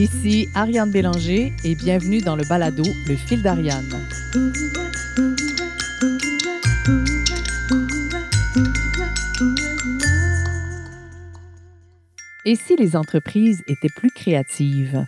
Ici 0.00 0.48
Ariane 0.54 0.90
Bélanger 0.90 1.52
et 1.62 1.74
bienvenue 1.74 2.22
dans 2.22 2.34
le 2.34 2.42
balado 2.48 2.84
Le 3.06 3.16
fil 3.16 3.42
d'Ariane. 3.42 3.84
Et 12.46 12.56
si 12.56 12.76
les 12.76 12.96
entreprises 12.96 13.62
étaient 13.68 13.92
plus 13.94 14.10
créatives? 14.10 15.04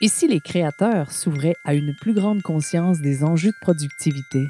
Et 0.00 0.08
si 0.08 0.28
les 0.28 0.40
créateurs 0.40 1.12
s'ouvraient 1.12 1.56
à 1.66 1.74
une 1.74 1.94
plus 1.94 2.14
grande 2.14 2.40
conscience 2.40 3.00
des 3.00 3.22
enjeux 3.22 3.50
de 3.50 3.60
productivité? 3.60 4.46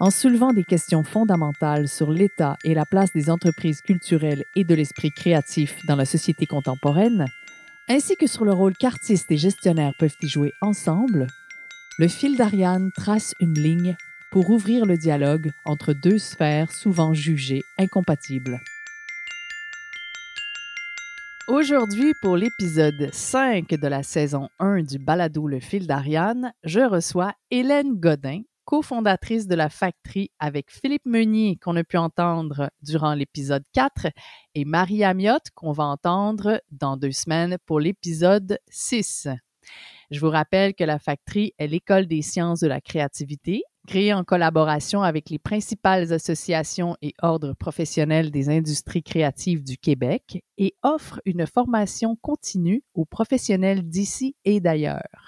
En 0.00 0.10
soulevant 0.10 0.52
des 0.52 0.64
questions 0.64 1.04
fondamentales 1.04 1.86
sur 1.86 2.10
l'état 2.10 2.56
et 2.64 2.74
la 2.74 2.86
place 2.86 3.12
des 3.12 3.30
entreprises 3.30 3.82
culturelles 3.82 4.42
et 4.56 4.64
de 4.64 4.74
l'esprit 4.74 5.12
créatif 5.12 5.76
dans 5.86 5.96
la 5.96 6.04
société 6.04 6.44
contemporaine, 6.44 7.26
ainsi 7.88 8.16
que 8.16 8.26
sur 8.26 8.44
le 8.44 8.52
rôle 8.52 8.76
qu'artistes 8.76 9.30
et 9.30 9.36
gestionnaires 9.36 9.94
peuvent 9.98 10.16
y 10.22 10.28
jouer 10.28 10.52
ensemble, 10.60 11.26
le 11.98 12.08
fil 12.08 12.36
d'Ariane 12.36 12.90
trace 12.94 13.34
une 13.40 13.58
ligne 13.58 13.96
pour 14.30 14.50
ouvrir 14.50 14.84
le 14.84 14.96
dialogue 14.96 15.50
entre 15.64 15.94
deux 15.94 16.18
sphères 16.18 16.70
souvent 16.70 17.14
jugées 17.14 17.62
incompatibles. 17.78 18.60
Aujourd'hui, 21.48 22.12
pour 22.20 22.36
l'épisode 22.36 23.08
5 23.10 23.70
de 23.70 23.88
la 23.88 24.02
saison 24.02 24.50
1 24.58 24.82
du 24.82 24.98
balado 24.98 25.48
Le 25.48 25.60
fil 25.60 25.86
d'Ariane, 25.86 26.52
je 26.62 26.80
reçois 26.80 27.32
Hélène 27.50 27.94
Godin, 27.94 28.42
cofondatrice 28.68 29.46
de 29.46 29.54
la 29.54 29.70
Factory 29.70 30.30
avec 30.38 30.70
Philippe 30.70 31.06
Meunier, 31.06 31.56
qu'on 31.56 31.74
a 31.76 31.84
pu 31.84 31.96
entendre 31.96 32.70
durant 32.82 33.14
l'épisode 33.14 33.64
4, 33.72 34.08
et 34.54 34.66
Marie 34.66 35.04
Amiotte, 35.04 35.50
qu'on 35.54 35.72
va 35.72 35.84
entendre 35.84 36.60
dans 36.70 36.98
deux 36.98 37.12
semaines 37.12 37.56
pour 37.64 37.80
l'épisode 37.80 38.58
6. 38.68 39.28
Je 40.10 40.20
vous 40.20 40.28
rappelle 40.28 40.74
que 40.74 40.84
la 40.84 40.98
Factory 40.98 41.54
est 41.56 41.66
l'école 41.66 42.06
des 42.06 42.20
sciences 42.20 42.60
de 42.60 42.66
la 42.66 42.82
créativité, 42.82 43.62
créée 43.86 44.12
en 44.12 44.22
collaboration 44.22 45.00
avec 45.00 45.30
les 45.30 45.38
principales 45.38 46.12
associations 46.12 46.94
et 47.00 47.14
ordres 47.22 47.54
professionnels 47.54 48.30
des 48.30 48.50
industries 48.50 49.02
créatives 49.02 49.64
du 49.64 49.78
Québec 49.78 50.44
et 50.58 50.74
offre 50.82 51.22
une 51.24 51.46
formation 51.46 52.16
continue 52.16 52.82
aux 52.92 53.06
professionnels 53.06 53.88
d'ici 53.88 54.36
et 54.44 54.60
d'ailleurs. 54.60 55.27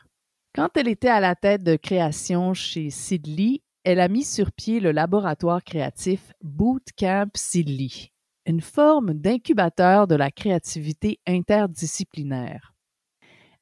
Quand 0.52 0.76
elle 0.76 0.88
était 0.88 1.08
à 1.08 1.20
la 1.20 1.36
tête 1.36 1.62
de 1.62 1.76
création 1.76 2.54
chez 2.54 2.90
Sidley, 2.90 3.62
elle 3.84 4.00
a 4.00 4.08
mis 4.08 4.24
sur 4.24 4.50
pied 4.50 4.80
le 4.80 4.90
laboratoire 4.90 5.62
créatif 5.62 6.32
Bootcamp 6.42 7.30
Sidley, 7.36 8.10
une 8.46 8.60
forme 8.60 9.14
d'incubateur 9.14 10.08
de 10.08 10.16
la 10.16 10.32
créativité 10.32 11.20
interdisciplinaire. 11.24 12.74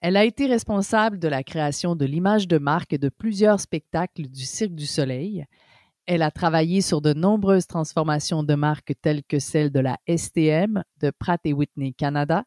Elle 0.00 0.16
a 0.16 0.24
été 0.24 0.46
responsable 0.46 1.18
de 1.18 1.28
la 1.28 1.42
création 1.42 1.94
de 1.94 2.06
l'image 2.06 2.48
de 2.48 2.56
marque 2.56 2.94
de 2.94 3.10
plusieurs 3.10 3.60
spectacles 3.60 4.26
du 4.26 4.46
Cirque 4.46 4.74
du 4.74 4.86
Soleil. 4.86 5.44
Elle 6.06 6.22
a 6.22 6.30
travaillé 6.30 6.80
sur 6.80 7.02
de 7.02 7.12
nombreuses 7.12 7.66
transformations 7.66 8.42
de 8.42 8.54
marques 8.54 8.94
telles 9.02 9.24
que 9.24 9.40
celle 9.40 9.70
de 9.70 9.80
la 9.80 9.98
STM, 10.08 10.82
de 11.00 11.10
Pratt 11.10 11.42
Whitney 11.44 11.92
Canada, 11.92 12.44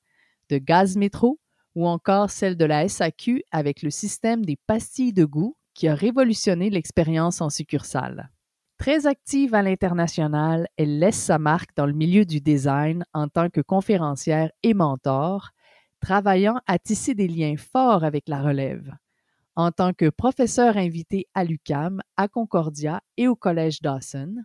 de 0.50 0.58
Gaz 0.58 0.98
Métro 0.98 1.38
ou 1.76 1.88
encore 1.88 2.30
celle 2.30 2.58
de 2.58 2.66
la 2.66 2.88
SAQ 2.88 3.44
avec 3.52 3.82
le 3.82 3.90
système 3.90 4.46
des 4.46 4.58
pastilles 4.68 5.14
de 5.14 5.26
goût 5.26 5.56
qui 5.74 5.88
a 5.88 5.96
révolutionné 5.96 6.70
l'expérience 6.70 7.42
en 7.42 7.50
succursale. 7.50 8.30
Très 8.78 9.06
active 9.06 9.54
à 9.54 9.62
l'international, 9.62 10.68
elle 10.76 11.00
laisse 11.00 11.20
sa 11.20 11.38
marque 11.38 11.76
dans 11.76 11.86
le 11.86 11.94
milieu 11.94 12.26
du 12.26 12.42
design 12.42 13.06
en 13.14 13.28
tant 13.28 13.50
que 13.50 13.62
conférencière 13.62 14.52
et 14.64 14.74
mentor, 14.74 15.52
travaillant 16.00 16.60
à 16.66 16.80
tisser 16.80 17.14
des 17.14 17.28
liens 17.28 17.58
forts 17.58 18.04
avec 18.04 18.28
la 18.28 18.42
relève. 18.42 18.92
En 19.56 19.72
tant 19.72 19.94
que 19.94 20.10
professeur 20.10 20.78
invité 20.78 21.28
à 21.36 21.44
l'UCAM, 21.44 22.02
à 22.18 22.28
Concordia 22.28 23.02
et 23.18 23.28
au 23.28 23.36
Collège 23.36 23.82
Dawson, 23.82 24.38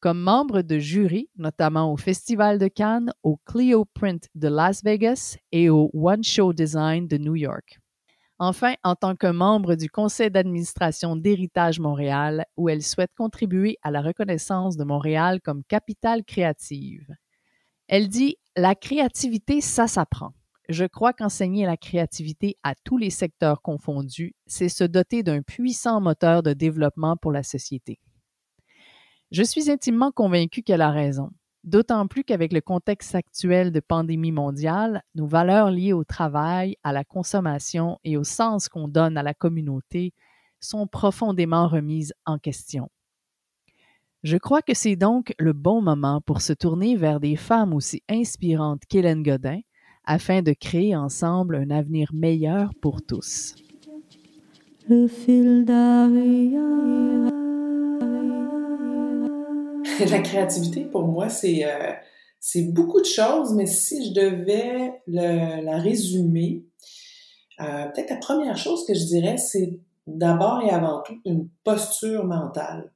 comme 0.00 0.20
membre 0.20 0.62
de 0.62 0.78
jury, 0.78 1.28
notamment 1.36 1.92
au 1.92 1.96
Festival 1.96 2.58
de 2.58 2.68
Cannes, 2.68 3.12
au 3.22 3.36
Clio 3.44 3.84
Print 3.84 4.28
de 4.34 4.48
Las 4.48 4.82
Vegas 4.84 5.36
et 5.52 5.70
au 5.70 5.90
One 5.92 6.22
Show 6.22 6.52
Design 6.52 7.08
de 7.08 7.18
New 7.18 7.34
York. 7.34 7.78
Enfin, 8.40 8.74
en 8.84 8.94
tant 8.94 9.16
que 9.16 9.26
membre 9.26 9.74
du 9.74 9.90
conseil 9.90 10.30
d'administration 10.30 11.16
d'Héritage 11.16 11.80
Montréal, 11.80 12.44
où 12.56 12.68
elle 12.68 12.84
souhaite 12.84 13.10
contribuer 13.16 13.78
à 13.82 13.90
la 13.90 14.00
reconnaissance 14.00 14.76
de 14.76 14.84
Montréal 14.84 15.40
comme 15.42 15.64
capitale 15.64 16.22
créative. 16.24 17.08
Elle 17.88 18.08
dit 18.08 18.36
La 18.56 18.76
créativité, 18.76 19.60
ça 19.60 19.88
s'apprend. 19.88 20.34
Je 20.68 20.84
crois 20.84 21.12
qu'enseigner 21.12 21.66
la 21.66 21.76
créativité 21.76 22.56
à 22.62 22.74
tous 22.84 22.98
les 22.98 23.10
secteurs 23.10 23.62
confondus, 23.62 24.34
c'est 24.46 24.68
se 24.68 24.84
doter 24.84 25.22
d'un 25.24 25.42
puissant 25.42 26.00
moteur 26.00 26.42
de 26.42 26.52
développement 26.52 27.16
pour 27.16 27.32
la 27.32 27.42
société. 27.42 27.98
Je 29.30 29.42
suis 29.42 29.70
intimement 29.70 30.10
convaincu 30.10 30.62
qu'elle 30.62 30.80
a 30.80 30.90
raison, 30.90 31.30
d'autant 31.62 32.06
plus 32.06 32.24
qu'avec 32.24 32.50
le 32.50 32.62
contexte 32.62 33.14
actuel 33.14 33.72
de 33.72 33.80
pandémie 33.80 34.32
mondiale, 34.32 35.02
nos 35.14 35.26
valeurs 35.26 35.70
liées 35.70 35.92
au 35.92 36.02
travail, 36.02 36.76
à 36.82 36.94
la 36.94 37.04
consommation 37.04 37.98
et 38.04 38.16
au 38.16 38.24
sens 38.24 38.70
qu'on 38.70 38.88
donne 38.88 39.18
à 39.18 39.22
la 39.22 39.34
communauté 39.34 40.14
sont 40.60 40.86
profondément 40.86 41.68
remises 41.68 42.14
en 42.24 42.38
question. 42.38 42.88
Je 44.22 44.38
crois 44.38 44.62
que 44.62 44.74
c'est 44.74 44.96
donc 44.96 45.34
le 45.38 45.52
bon 45.52 45.82
moment 45.82 46.22
pour 46.22 46.40
se 46.40 46.54
tourner 46.54 46.96
vers 46.96 47.20
des 47.20 47.36
femmes 47.36 47.74
aussi 47.74 48.02
inspirantes 48.08 48.82
qu'Hélène 48.88 49.22
Godin 49.22 49.60
afin 50.04 50.40
de 50.40 50.54
créer 50.54 50.96
ensemble 50.96 51.54
un 51.54 51.70
avenir 51.70 52.14
meilleur 52.14 52.74
pour 52.80 53.02
tous. 53.02 53.54
Le 54.88 55.06
la 60.10 60.20
créativité, 60.20 60.84
pour 60.84 61.06
moi, 61.06 61.28
c'est 61.28 61.64
euh, 61.64 61.92
c'est 62.40 62.72
beaucoup 62.72 63.00
de 63.00 63.06
choses, 63.06 63.52
mais 63.54 63.66
si 63.66 64.08
je 64.08 64.14
devais 64.14 65.02
la 65.06 65.78
résumer, 65.78 66.64
euh, 67.60 67.86
peut-être 67.86 68.10
la 68.10 68.16
première 68.16 68.56
chose 68.56 68.86
que 68.86 68.94
je 68.94 69.04
dirais, 69.04 69.36
c'est 69.36 69.78
d'abord 70.06 70.62
et 70.62 70.70
avant 70.70 71.02
tout 71.02 71.20
une 71.24 71.48
posture 71.64 72.24
mentale. 72.24 72.92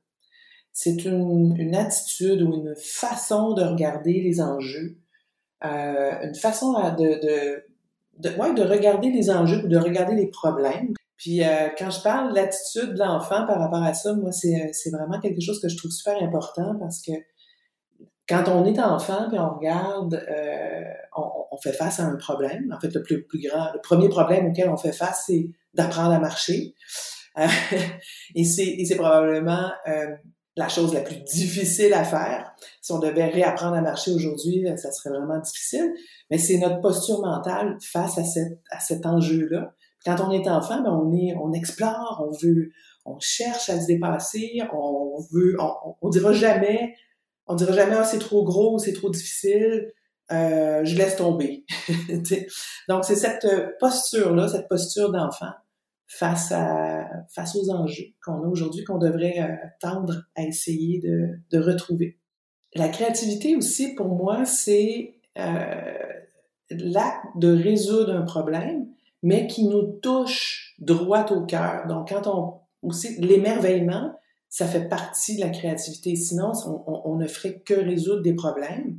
C'est 0.73 1.05
une, 1.05 1.55
une, 1.59 1.75
attitude 1.75 2.43
ou 2.43 2.55
une 2.55 2.75
façon 2.77 3.53
de 3.53 3.63
regarder 3.63 4.23
les 4.23 4.41
enjeux, 4.41 4.97
euh, 5.65 6.13
une 6.23 6.35
façon 6.35 6.73
de, 6.73 7.21
de, 7.21 7.65
de, 8.19 8.37
ouais, 8.39 8.55
de 8.55 8.63
regarder 8.63 9.11
les 9.11 9.31
enjeux 9.31 9.65
ou 9.65 9.69
de 9.69 9.77
regarder 9.77 10.15
les 10.15 10.29
problèmes. 10.29 10.95
Puis 11.23 11.45
euh, 11.45 11.69
quand 11.79 11.89
je 11.89 12.03
parle 12.03 12.31
de 12.31 12.35
l'attitude 12.35 12.95
de 12.95 12.99
l'enfant 12.99 13.47
par 13.47 13.61
rapport 13.61 13.83
à 13.83 13.95
ça, 13.95 14.13
moi, 14.13 14.33
c'est, 14.33 14.71
c'est 14.73 14.91
vraiment 14.91 15.21
quelque 15.21 15.41
chose 15.41 15.61
que 15.61 15.69
je 15.69 15.77
trouve 15.77 15.93
super 15.93 16.21
important 16.21 16.75
parce 16.81 17.01
que 17.01 17.13
quand 18.29 18.49
on 18.49 18.65
est 18.65 18.81
enfant 18.81 19.29
puis 19.29 19.39
on 19.39 19.55
regarde, 19.55 20.15
euh, 20.15 20.83
on, 21.17 21.31
on, 21.53 21.57
fait 21.59 21.75
face 21.75 22.01
à 22.01 22.07
un 22.07 22.17
problème. 22.17 22.75
En 22.77 22.81
fait, 22.81 22.93
le 22.93 23.05
plus, 23.05 23.25
plus 23.25 23.41
grand, 23.41 23.73
le 23.73 23.81
premier 23.81 24.09
problème 24.09 24.49
auquel 24.49 24.69
on 24.69 24.77
fait 24.77 24.91
face, 24.91 25.25
c'est 25.29 25.49
d'apprendre 25.75 26.13
à 26.13 26.19
marcher. 26.19 26.75
Euh, 27.39 27.47
et, 28.35 28.43
c'est, 28.43 28.97
probablement 28.97 29.71
euh, 29.87 30.09
la 30.57 30.69
chose 30.69 30.93
la 30.93 31.03
plus 31.03 31.23
difficile 31.23 31.95
à 31.95 32.03
faire. 32.03 32.53
Si 32.81 32.91
on 32.91 32.99
devait 32.99 33.27
réapprendre 33.27 33.77
à 33.77 33.81
marcher 33.81 34.11
aujourd'hui, 34.11 34.67
ça 34.77 34.91
serait 34.91 35.17
vraiment 35.17 35.39
difficile. 35.39 35.89
Mais 36.33 36.39
c'est 36.39 36.59
notre 36.59 36.81
posture 36.81 37.21
mentale 37.21 37.79
face 37.81 38.19
à, 38.19 38.25
cette, 38.25 38.59
à 38.73 38.81
cet 38.81 39.07
enjeu-là 39.07 39.73
quand 40.05 40.17
on 40.21 40.31
est 40.33 40.49
enfant, 40.49 40.83
ben 40.83 40.91
on 40.91 41.53
explore, 41.53 42.27
on 42.27 42.33
veut, 42.45 42.71
on 43.05 43.19
cherche 43.21 43.69
à 43.71 43.81
se 43.81 43.87
dépasser, 43.87 44.61
on 44.73 45.19
veut, 45.33 45.57
on, 45.61 45.95
on 46.01 46.09
dira 46.09 46.33
jamais, 46.33 46.95
on 47.47 47.55
dira 47.55 47.73
jamais 47.73 47.97
ah, 47.97 48.05
c'est 48.05 48.19
trop 48.19 48.45
gros, 48.45 48.79
c'est 48.79 48.93
trop 48.93 49.11
difficile, 49.11 49.93
euh, 50.31 50.85
je 50.85 50.97
laisse 50.97 51.17
tomber. 51.17 51.65
Donc 52.89 53.05
c'est 53.05 53.17
cette 53.17 53.47
posture 53.79 54.35
là, 54.35 54.49
cette 54.49 54.69
posture 54.69 55.11
d'enfant 55.13 55.53
face 56.07 56.53
aux 56.53 57.71
enjeux 57.71 58.13
qu'on 58.23 58.43
a 58.43 58.47
aujourd'hui 58.47 58.85
qu'on 58.85 58.99
devrait 58.99 59.41
euh, 59.41 59.67
tendre 59.81 60.25
à 60.37 60.43
essayer 60.43 61.01
de, 61.01 61.39
de 61.51 61.59
retrouver. 61.59 62.19
La 62.75 62.89
créativité 62.89 63.57
aussi 63.57 63.95
pour 63.95 64.09
moi 64.09 64.45
c'est 64.45 65.15
euh, 65.39 65.93
l'acte 66.71 67.25
de 67.37 67.51
résoudre 67.51 68.15
un 68.15 68.23
problème 68.23 68.89
mais 69.23 69.47
qui 69.47 69.65
nous 69.65 69.83
touche 70.03 70.75
droit 70.79 71.27
au 71.31 71.45
cœur. 71.45 71.87
Donc, 71.87 72.09
quand 72.09 72.27
on 72.27 72.63
aussi 72.83 73.21
l'émerveillement, 73.21 74.13
ça 74.49 74.67
fait 74.67 74.89
partie 74.89 75.37
de 75.37 75.41
la 75.41 75.51
créativité. 75.51 76.15
Sinon, 76.17 76.53
on, 76.87 77.17
ne 77.17 77.27
ferait 77.27 77.61
que 77.61 77.75
résoudre 77.75 78.23
des 78.23 78.35
problèmes. 78.35 78.99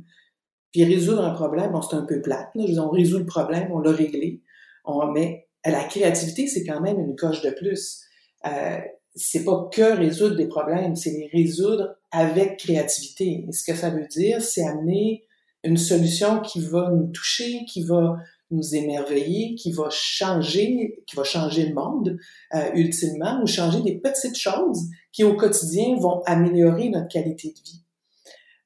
Puis 0.72 0.84
résoudre 0.84 1.24
un 1.24 1.30
problème, 1.30 1.70
bon, 1.70 1.80
c'est 1.82 1.94
un 1.94 2.04
peu 2.04 2.20
plate. 2.20 2.48
Là. 2.56 2.82
on 2.82 2.90
résout 2.90 3.18
le 3.18 3.26
problème, 3.26 3.70
on 3.70 3.78
l'a 3.78 3.92
réglé. 3.92 4.42
On, 4.84 5.06
mais 5.12 5.46
la 5.64 5.84
créativité, 5.84 6.48
c'est 6.48 6.64
quand 6.64 6.80
même 6.80 6.98
une 6.98 7.14
coche 7.14 7.42
de 7.42 7.50
plus. 7.50 8.02
Euh, 8.46 8.78
c'est 9.14 9.44
pas 9.44 9.68
que 9.72 9.96
résoudre 9.96 10.34
des 10.34 10.48
problèmes, 10.48 10.96
c'est 10.96 11.12
les 11.12 11.30
résoudre 11.32 11.94
avec 12.10 12.58
créativité. 12.58 13.46
Et 13.48 13.52
ce 13.52 13.64
que 13.64 13.76
ça 13.76 13.90
veut 13.90 14.06
dire, 14.08 14.42
c'est 14.42 14.66
amener 14.66 15.24
une 15.62 15.76
solution 15.76 16.40
qui 16.40 16.60
va 16.60 16.90
nous 16.90 17.06
toucher, 17.12 17.64
qui 17.66 17.84
va 17.84 18.16
nous 18.50 18.74
émerveiller, 18.74 19.54
qui 19.54 19.72
va 19.72 19.88
changer, 19.90 21.02
qui 21.06 21.16
va 21.16 21.24
changer 21.24 21.66
le 21.66 21.74
monde 21.74 22.18
euh, 22.54 22.70
ultimement, 22.74 23.40
ou 23.42 23.46
changer 23.46 23.80
des 23.82 23.98
petites 23.98 24.38
choses 24.38 24.82
qui 25.12 25.24
au 25.24 25.36
quotidien 25.36 25.96
vont 25.98 26.22
améliorer 26.26 26.88
notre 26.90 27.08
qualité 27.08 27.48
de 27.48 27.60
vie. 27.62 27.84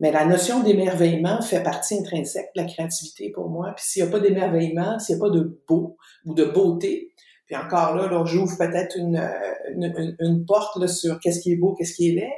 Mais 0.01 0.13
la 0.13 0.25
notion 0.25 0.63
d'émerveillement 0.63 1.43
fait 1.43 1.63
partie 1.63 1.99
intrinsèque 1.99 2.51
de 2.55 2.63
la 2.63 2.69
créativité 2.69 3.31
pour 3.31 3.49
moi. 3.49 3.73
Puis 3.77 3.85
s'il 3.87 4.03
n'y 4.03 4.09
a 4.09 4.13
pas 4.13 4.21
d'émerveillement, 4.21 4.99
s'il 4.99 5.17
n'y 5.17 5.23
a 5.23 5.25
pas 5.25 5.31
de 5.31 5.61
beau 5.67 5.97
ou 6.25 6.35
de 6.35 6.45
beauté, 6.45 7.13
puis 7.47 7.57
encore 7.57 7.97
là, 7.97 8.09
là 8.09 8.25
j'ouvre 8.25 8.57
peut-être 8.57 8.97
une, 8.97 9.17
euh, 9.17 9.29
une, 9.75 10.17
une, 10.21 10.47
porte 10.47 10.77
là, 10.77 10.87
sur 10.87 11.19
qu'est-ce 11.19 11.41
qui 11.41 11.53
est 11.53 11.57
beau, 11.57 11.75
qu'est-ce 11.75 11.95
qui 11.95 12.11
est 12.11 12.15
laid, 12.15 12.33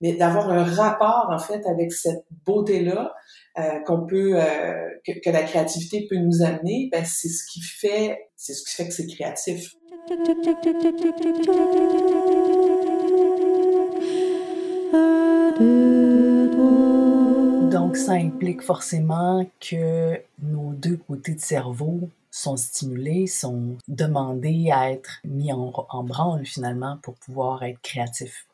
mais 0.00 0.12
d'avoir 0.12 0.50
un 0.50 0.64
rapport 0.64 1.28
en 1.30 1.38
fait 1.38 1.64
avec 1.66 1.92
cette 1.92 2.26
beauté-là 2.44 3.14
euh, 3.58 3.80
qu'on 3.86 4.06
peut, 4.06 4.32
euh, 4.34 4.90
que, 5.06 5.30
la 5.30 5.42
créativité 5.42 6.06
peut 6.10 6.16
nous 6.16 6.42
amener, 6.42 6.90
ben 6.92 7.04
c'est 7.06 7.30
ce 7.30 7.46
qui 7.46 7.62
fait, 7.62 8.28
c'est 8.36 8.52
ce 8.52 8.62
qui 8.62 8.74
fait 8.74 8.86
que 8.86 8.92
c'est 8.92 9.06
créatif. 9.06 9.72
Donc, 17.70 17.96
ça 17.96 18.12
implique 18.12 18.60
forcément 18.60 19.48
que 19.58 20.20
nos 20.42 20.74
deux 20.74 20.98
côtés 21.08 21.34
de 21.34 21.40
cerveau 21.40 22.10
sont 22.30 22.58
stimulés, 22.58 23.26
sont 23.26 23.78
demandés 23.88 24.70
à 24.70 24.92
être 24.92 25.20
mis 25.24 25.50
en, 25.50 25.72
en 25.88 26.04
branle 26.04 26.44
finalement 26.44 26.98
pour 27.02 27.14
pouvoir 27.14 27.62
être 27.62 27.80
créatifs 27.80 28.46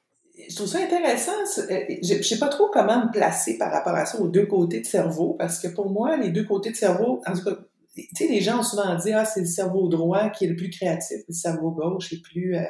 je 0.49 0.55
trouve 0.55 0.67
ça 0.67 0.79
intéressant. 0.79 1.33
Euh, 1.33 1.79
je 2.03 2.15
ne 2.15 2.23
sais 2.23 2.39
pas 2.39 2.49
trop 2.49 2.69
comment 2.73 3.07
me 3.07 3.13
placer 3.13 3.59
par 3.59 3.71
rapport 3.71 3.95
à 3.95 4.07
ça 4.07 4.19
aux 4.21 4.29
deux 4.29 4.47
côtés 4.47 4.81
de 4.81 4.87
cerveau, 4.87 5.35
parce 5.39 5.59
que 5.59 5.69
pour 5.69 5.91
moi, 5.91 6.17
les 6.17 6.31
deux 6.31 6.45
côtés 6.45 6.71
de 6.71 6.77
cerveau, 6.77 7.21
en 7.27 7.33
tout 7.33 7.45
cas, 7.45 7.57
tu 7.95 8.07
sais, 8.17 8.29
les 8.29 8.41
gens 8.41 8.61
ont 8.61 8.63
souvent 8.63 8.95
dit, 8.97 9.13
ah, 9.13 9.25
c'est 9.25 9.41
le 9.41 9.47
cerveau 9.47 9.89
droit 9.89 10.31
qui 10.31 10.47
est 10.47 10.49
le 10.49 10.57
plus 10.57 10.71
créatif, 10.71 11.19
le 11.29 11.35
cerveau 11.35 11.73
gauche 11.73 12.13
est 12.13 12.23
plus, 12.23 12.57
euh, 12.57 12.63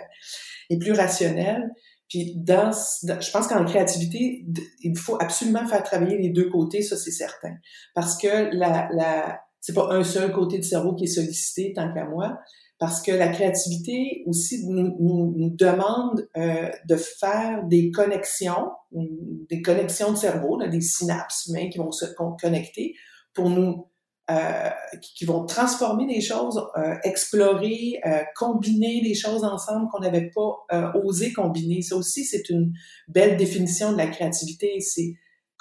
est 0.70 0.79
plus 0.79 0.93
rationnel. 0.93 1.70
Puis 2.09 2.35
dans, 2.37 2.73
je 2.73 3.31
pense 3.31 3.47
qu'en 3.47 3.64
créativité, 3.64 4.44
il 4.82 4.99
faut 4.99 5.17
absolument 5.20 5.67
faire 5.67 5.82
travailler 5.82 6.19
les 6.19 6.29
deux 6.29 6.50
côtés, 6.50 6.82
ça 6.82 6.97
c'est 6.97 7.12
certain. 7.12 7.55
Parce 7.94 8.19
que 8.19 8.55
la, 8.55 8.88
la, 8.93 9.41
c'est 9.61 9.73
pas 9.73 9.88
un 9.93 10.05
seul 10.05 10.31
côté 10.32 10.59
du 10.59 10.69
cerveau 10.69 10.94
qui 10.94 11.05
est 11.05 11.06
sollicité, 11.06 11.73
tant 11.75 11.91
qu'à 11.94 12.05
moi, 12.05 12.38
parce 12.82 13.00
que 13.00 13.12
la 13.12 13.29
créativité 13.29 14.25
aussi 14.26 14.67
nous, 14.67 15.55
demande 15.56 16.29
euh, 16.37 16.69
de 16.88 16.96
faire 16.96 17.62
des 17.69 17.93
connexions, 17.93 18.73
des 18.90 19.62
connexions 19.62 20.11
de 20.11 20.17
cerveau, 20.17 20.61
des 20.61 20.81
synapses 20.81 21.46
humains 21.46 21.69
qui 21.70 21.79
vont 21.79 21.93
se 21.93 22.06
connecter 22.40 22.96
pour 23.34 23.50
nous 23.50 23.87
euh, 24.32 24.70
qui 25.00 25.25
vont 25.25 25.46
transformer 25.46 26.12
des 26.12 26.20
choses, 26.20 26.61
euh, 26.76 26.96
explorer, 27.05 28.00
combiner 28.34 29.00
des 29.00 29.14
choses 29.14 29.44
ensemble 29.44 29.88
qu'on 29.93 30.00
n'avait 30.00 30.32
pas 30.35 30.67
osé 31.05 31.32
combiner. 31.32 31.82
Ça 31.82 31.94
aussi, 31.94 32.25
c'est 32.25 32.49
une 32.49 32.73
belle 33.06 33.37
définition 33.37 33.93
de 33.93 33.96
la 33.96 34.08
créativité. 34.08 34.81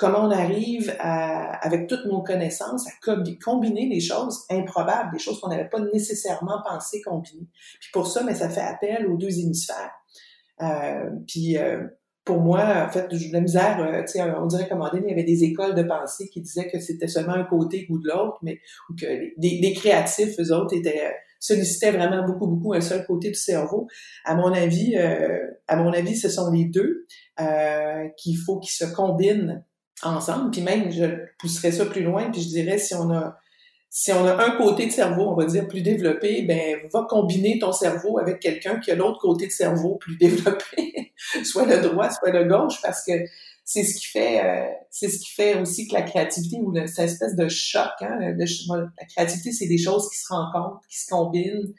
Comment 0.01 0.25
on 0.25 0.31
arrive 0.31 0.93
à, 0.99 1.65
avec 1.65 1.87
toutes 1.87 2.05
nos 2.05 2.23
connaissances 2.23 2.87
à 2.87 2.91
combiner 3.43 3.87
des 3.87 4.01
choses 4.01 4.45
improbables, 4.49 5.11
des 5.13 5.19
choses 5.19 5.39
qu'on 5.39 5.49
n'avait 5.49 5.69
pas 5.69 5.79
nécessairement 5.79 6.61
pensé 6.67 7.01
combiner. 7.01 7.47
Puis 7.79 7.89
pour 7.93 8.07
ça, 8.07 8.23
mais 8.23 8.35
ça 8.35 8.49
fait 8.49 8.61
appel 8.61 9.07
aux 9.07 9.15
deux 9.15 9.39
hémisphères. 9.39 9.91
Euh, 10.61 11.09
puis 11.27 11.57
pour 12.23 12.39
moi, 12.39 12.85
en 12.87 12.89
fait, 12.89 13.07
la 13.31 13.41
misère, 13.41 13.79
euh, 13.79 14.01
tu 14.01 14.13
sais, 14.13 14.21
on 14.21 14.45
dirait 14.45 14.67
qu'à 14.67 14.75
il 14.93 15.09
y 15.09 15.11
avait 15.11 15.23
des 15.23 15.43
écoles 15.43 15.73
de 15.73 15.83
pensée 15.83 16.29
qui 16.29 16.41
disaient 16.41 16.69
que 16.69 16.79
c'était 16.79 17.07
seulement 17.07 17.33
un 17.33 17.43
côté 17.43 17.87
ou 17.89 17.97
de 17.97 18.07
l'autre, 18.07 18.37
mais 18.43 18.59
ou 18.89 18.95
que 18.95 19.07
les, 19.37 19.73
créatifs, 19.73 20.35
eux 20.39 20.53
autres, 20.53 20.75
étaient 20.75 21.13
sollicitaient 21.39 21.91
vraiment 21.91 22.23
beaucoup, 22.23 22.45
beaucoup 22.45 22.73
un 22.73 22.81
seul 22.81 23.03
côté 23.07 23.29
du 23.29 23.35
cerveau. 23.35 23.87
À 24.23 24.35
mon 24.35 24.53
avis, 24.53 24.95
euh, 24.95 25.39
à 25.67 25.75
mon 25.75 25.91
avis, 25.91 26.15
ce 26.15 26.29
sont 26.29 26.51
les 26.51 26.65
deux 26.65 27.07
euh, 27.39 28.07
qu'il 28.17 28.37
faut 28.37 28.59
qu'ils 28.59 28.87
se 28.87 28.93
combinent 28.93 29.65
ensemble. 30.03 30.51
Puis 30.51 30.61
même, 30.61 30.91
je 30.91 31.05
pousserais 31.39 31.71
ça 31.71 31.85
plus 31.85 32.03
loin, 32.03 32.31
puis 32.31 32.41
je 32.41 32.47
dirais 32.47 32.77
si 32.77 32.93
on 32.95 33.11
a 33.11 33.37
si 33.93 34.13
on 34.13 34.25
a 34.25 34.41
un 34.41 34.51
côté 34.51 34.85
de 34.85 34.91
cerveau, 34.91 35.23
on 35.23 35.35
va 35.35 35.43
dire, 35.43 35.67
plus 35.67 35.81
développé, 35.81 36.43
ben, 36.43 36.77
va 36.93 37.05
combiner 37.09 37.59
ton 37.59 37.73
cerveau 37.73 38.19
avec 38.19 38.39
quelqu'un 38.39 38.79
qui 38.79 38.89
a 38.89 38.95
l'autre 38.95 39.19
côté 39.19 39.47
de 39.47 39.51
cerveau 39.51 39.95
plus 39.95 40.15
développé, 40.15 41.11
soit 41.43 41.65
le 41.65 41.81
droit, 41.81 42.09
soit 42.09 42.31
le 42.31 42.45
gauche, 42.45 42.81
parce 42.81 43.03
que 43.03 43.11
c'est 43.65 43.83
ce 43.83 43.99
qui 43.99 44.05
fait, 44.05 44.45
euh, 44.45 44.65
c'est 44.89 45.09
ce 45.09 45.19
qui 45.19 45.31
fait 45.31 45.59
aussi 45.59 45.89
que 45.89 45.93
la 45.93 46.03
créativité 46.03 46.57
ou 46.61 46.73
cette 46.87 46.99
espèce 46.99 47.35
de 47.35 47.49
choc, 47.49 47.91
hein, 47.99 48.17
la 48.19 49.05
créativité, 49.05 49.51
c'est 49.51 49.67
des 49.67 49.77
choses 49.77 50.09
qui 50.09 50.17
se 50.17 50.33
rencontrent, 50.33 50.81
qui 50.89 50.97
se 50.97 51.09
combinent. 51.09 51.73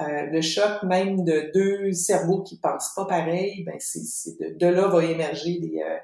Euh, 0.00 0.26
le 0.26 0.40
choc 0.40 0.82
même 0.84 1.24
de 1.24 1.50
deux 1.52 1.92
cerveaux 1.92 2.42
qui 2.42 2.56
pensent 2.58 2.92
pas 2.94 3.04
pareil, 3.04 3.64
ben 3.64 3.74
de, 3.76 4.56
de, 4.56 4.66
là 4.66 4.86
va 4.86 5.04
émerger 5.04 5.58
des, 5.58 5.82
euh, 5.84 5.96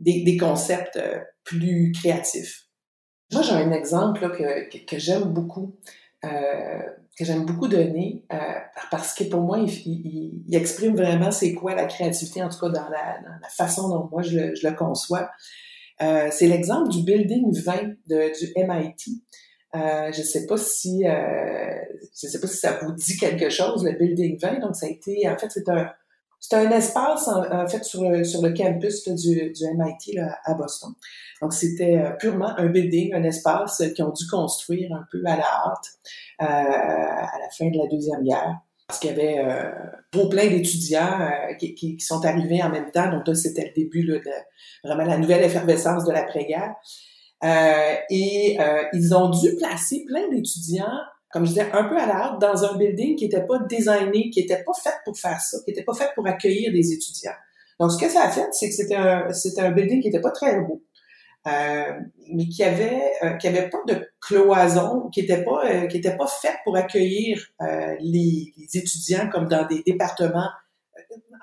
des, 0.00 0.24
des, 0.24 0.36
concepts 0.36 0.98
plus 1.44 1.92
créatifs. 1.92 2.66
Moi, 3.32 3.42
j'ai 3.42 3.52
un 3.52 3.70
exemple 3.70 4.22
là, 4.22 4.30
que, 4.30 4.84
que, 4.84 4.98
j'aime 4.98 5.32
beaucoup, 5.32 5.76
euh, 6.24 6.82
que 7.16 7.24
j'aime 7.24 7.46
beaucoup 7.46 7.68
donner, 7.68 8.24
euh, 8.32 8.36
parce 8.90 9.14
que 9.14 9.24
pour 9.24 9.42
moi, 9.42 9.58
il, 9.58 9.70
il, 9.86 10.42
il 10.48 10.56
exprime 10.56 10.96
vraiment 10.96 11.30
c'est 11.30 11.54
quoi 11.54 11.74
la 11.74 11.84
créativité, 11.84 12.42
en 12.42 12.48
tout 12.48 12.58
cas 12.58 12.68
dans 12.68 12.88
la, 12.88 13.20
dans 13.22 13.38
la 13.40 13.48
façon 13.48 13.88
dont 13.88 14.08
moi 14.10 14.22
je 14.22 14.36
le, 14.36 14.54
je 14.54 14.66
le 14.66 14.74
conçois. 14.74 15.30
Euh, 16.02 16.28
c'est 16.30 16.46
l'exemple 16.46 16.90
du 16.90 17.02
Building 17.02 17.52
20 17.52 17.74
de, 18.06 18.38
du 18.38 18.52
MIT. 18.56 19.22
Euh, 19.76 20.10
je 20.12 20.22
sais 20.22 20.46
pas 20.46 20.56
si 20.56 21.06
euh, 21.06 21.74
je 22.20 22.26
sais 22.26 22.40
pas 22.40 22.48
si 22.48 22.56
ça 22.56 22.80
vous 22.82 22.92
dit 22.92 23.16
quelque 23.16 23.50
chose 23.50 23.84
le 23.84 23.92
Building 23.92 24.36
20 24.42 24.58
donc 24.58 24.74
ça 24.74 24.86
a 24.86 24.88
été 24.88 25.28
en 25.28 25.38
fait 25.38 25.46
c'est 25.48 25.68
un 25.68 25.92
c'est 26.40 26.56
un 26.56 26.70
espace, 26.70 27.28
en, 27.28 27.68
fait, 27.68 27.84
sur 27.84 28.02
le, 28.02 28.56
campus 28.56 29.06
du, 29.08 29.52
MIT 29.62 30.14
là, 30.14 30.38
à 30.44 30.54
Boston. 30.54 30.90
Donc, 31.42 31.52
c'était 31.52 31.98
euh, 31.98 32.10
purement 32.18 32.58
un 32.58 32.66
building, 32.66 33.14
un 33.14 33.22
espace 33.24 33.82
qu'ils 33.94 34.04
ont 34.04 34.12
dû 34.12 34.26
construire 34.26 34.92
un 34.94 35.04
peu 35.12 35.22
à 35.26 35.36
la 35.36 35.44
hâte 35.44 35.86
euh, 36.40 36.44
à 36.44 37.38
la 37.38 37.50
fin 37.56 37.68
de 37.70 37.78
la 37.78 37.86
Deuxième 37.88 38.22
Guerre. 38.22 38.58
Parce 38.90 38.98
qu'il 38.98 39.10
y 39.10 39.12
avait 39.12 39.38
euh, 39.38 40.28
plein 40.30 40.48
d'étudiants 40.48 41.20
euh, 41.20 41.54
qui, 41.54 42.00
sont 42.00 42.24
arrivés 42.24 42.60
en 42.60 42.70
même 42.70 42.90
temps. 42.90 43.08
Donc, 43.10 43.28
là, 43.28 43.34
c'était 43.36 43.66
le 43.66 43.72
début 43.82 44.02
là, 44.02 44.18
de 44.18 44.88
vraiment 44.88 45.04
la 45.04 45.16
nouvelle 45.18 45.44
effervescence 45.44 46.04
de 46.06 46.12
l'après-guerre. 46.12 46.74
Euh, 47.44 47.94
et 48.10 48.58
ils 48.92 49.14
ont 49.14 49.30
dû 49.30 49.54
placer 49.56 50.04
plein 50.06 50.28
d'étudiants 50.28 50.98
comme 51.30 51.44
je 51.44 51.50
disais, 51.50 51.70
un 51.72 51.84
peu 51.84 51.96
à 51.96 52.06
la 52.06 52.36
dans 52.40 52.64
un 52.64 52.76
building 52.76 53.16
qui 53.16 53.24
n'était 53.24 53.46
pas 53.46 53.58
designé, 53.60 54.30
qui 54.30 54.40
n'était 54.40 54.62
pas 54.64 54.72
fait 54.72 54.94
pour 55.04 55.16
faire 55.16 55.40
ça, 55.40 55.58
qui 55.64 55.70
n'était 55.70 55.84
pas 55.84 55.94
fait 55.94 56.10
pour 56.14 56.26
accueillir 56.26 56.72
des 56.72 56.92
étudiants. 56.92 57.32
Donc, 57.78 57.92
ce 57.92 57.98
que 57.98 58.10
ça 58.10 58.24
a 58.24 58.30
fait, 58.30 58.48
c'est 58.52 58.68
que 58.68 58.74
c'était 58.74 58.96
un, 58.96 59.28
un 59.28 59.70
building 59.70 60.02
qui 60.02 60.08
n'était 60.08 60.20
pas 60.20 60.32
très 60.32 60.60
beau, 60.60 60.82
euh, 61.46 61.92
mais 62.32 62.46
qui 62.48 62.62
avait, 62.62 63.00
euh, 63.22 63.32
qui 63.34 63.48
avait 63.48 63.70
pas 63.70 63.78
de 63.86 64.06
cloison, 64.20 65.08
qui 65.10 65.22
n'était 65.22 65.42
pas, 65.42 65.64
euh, 65.64 65.86
qui 65.86 65.98
était 65.98 66.16
pas 66.16 66.26
fait 66.26 66.56
pour 66.64 66.76
accueillir 66.76 67.46
euh, 67.62 67.94
les, 68.00 68.52
les, 68.56 68.76
étudiants 68.76 69.28
comme 69.30 69.48
dans 69.48 69.66
des 69.66 69.82
départements 69.86 70.50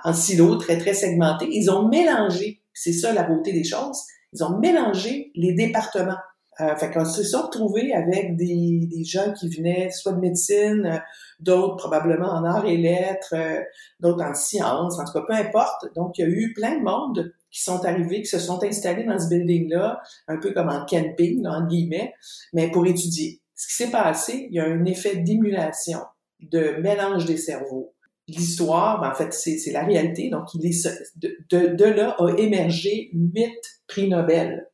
en 0.03 0.13
silos 0.13 0.57
très 0.57 0.77
très 0.77 0.93
segmentés. 0.93 1.47
Ils 1.49 1.71
ont 1.71 1.87
mélangé, 1.87 2.61
c'est 2.73 2.93
ça 2.93 3.13
la 3.13 3.23
beauté 3.23 3.53
des 3.53 3.63
choses. 3.63 4.03
Ils 4.33 4.43
ont 4.43 4.59
mélangé 4.59 5.31
les 5.33 5.53
départements. 5.53 6.19
Euh, 6.59 6.75
fait 6.75 6.91
qu'on 6.91 7.05
se 7.05 7.23
sont 7.23 7.43
retrouvés 7.43 7.93
avec 7.93 8.35
des, 8.35 8.87
des 8.91 9.03
gens 9.03 9.31
qui 9.33 9.47
venaient 9.49 9.91
soit 9.91 10.13
de 10.13 10.19
médecine, 10.19 10.85
euh, 10.85 10.97
d'autres 11.39 11.75
probablement 11.75 12.29
en 12.29 12.43
arts 12.43 12.65
et 12.65 12.77
lettres, 12.77 13.35
euh, 13.35 13.61
d'autres 13.99 14.23
en 14.23 14.33
sciences, 14.33 14.99
en 14.99 15.05
tout 15.05 15.13
cas, 15.13 15.25
peu 15.27 15.33
importe. 15.33 15.85
Donc, 15.95 16.17
il 16.17 16.21
y 16.21 16.23
a 16.25 16.29
eu 16.29 16.53
plein 16.53 16.79
de 16.79 16.83
monde 16.83 17.31
qui 17.51 17.61
sont 17.61 17.85
arrivés, 17.85 18.21
qui 18.21 18.27
se 18.27 18.39
sont 18.39 18.63
installés 18.63 19.03
dans 19.03 19.19
ce 19.19 19.29
building-là, 19.29 20.01
un 20.27 20.37
peu 20.37 20.51
comme 20.51 20.69
en 20.69 20.83
camping, 20.85 21.43
là, 21.43 21.51
entre 21.51 21.67
guillemets, 21.67 22.13
mais 22.53 22.71
pour 22.71 22.87
étudier. 22.87 23.39
Ce 23.55 23.67
qui 23.67 23.73
s'est 23.75 23.91
passé, 23.91 24.47
il 24.49 24.55
y 24.55 24.59
a 24.59 24.65
un 24.65 24.85
effet 24.85 25.17
d'émulation, 25.17 25.99
de 26.39 26.77
mélange 26.81 27.25
des 27.25 27.37
cerveaux. 27.37 27.93
L'histoire, 28.27 28.99
ben, 28.99 29.11
en 29.11 29.13
fait, 29.13 29.31
c'est 29.31 29.71
la 29.71 29.85
réalité. 29.85 30.29
Donc, 30.29 30.53
il 30.55 30.65
est, 30.65 30.87
de, 31.15 31.75
de 31.75 31.85
là 31.85 32.15
a 32.19 32.35
émergé 32.37 33.09
huit 33.13 33.61
prix 33.87 34.09
Nobel 34.09 34.67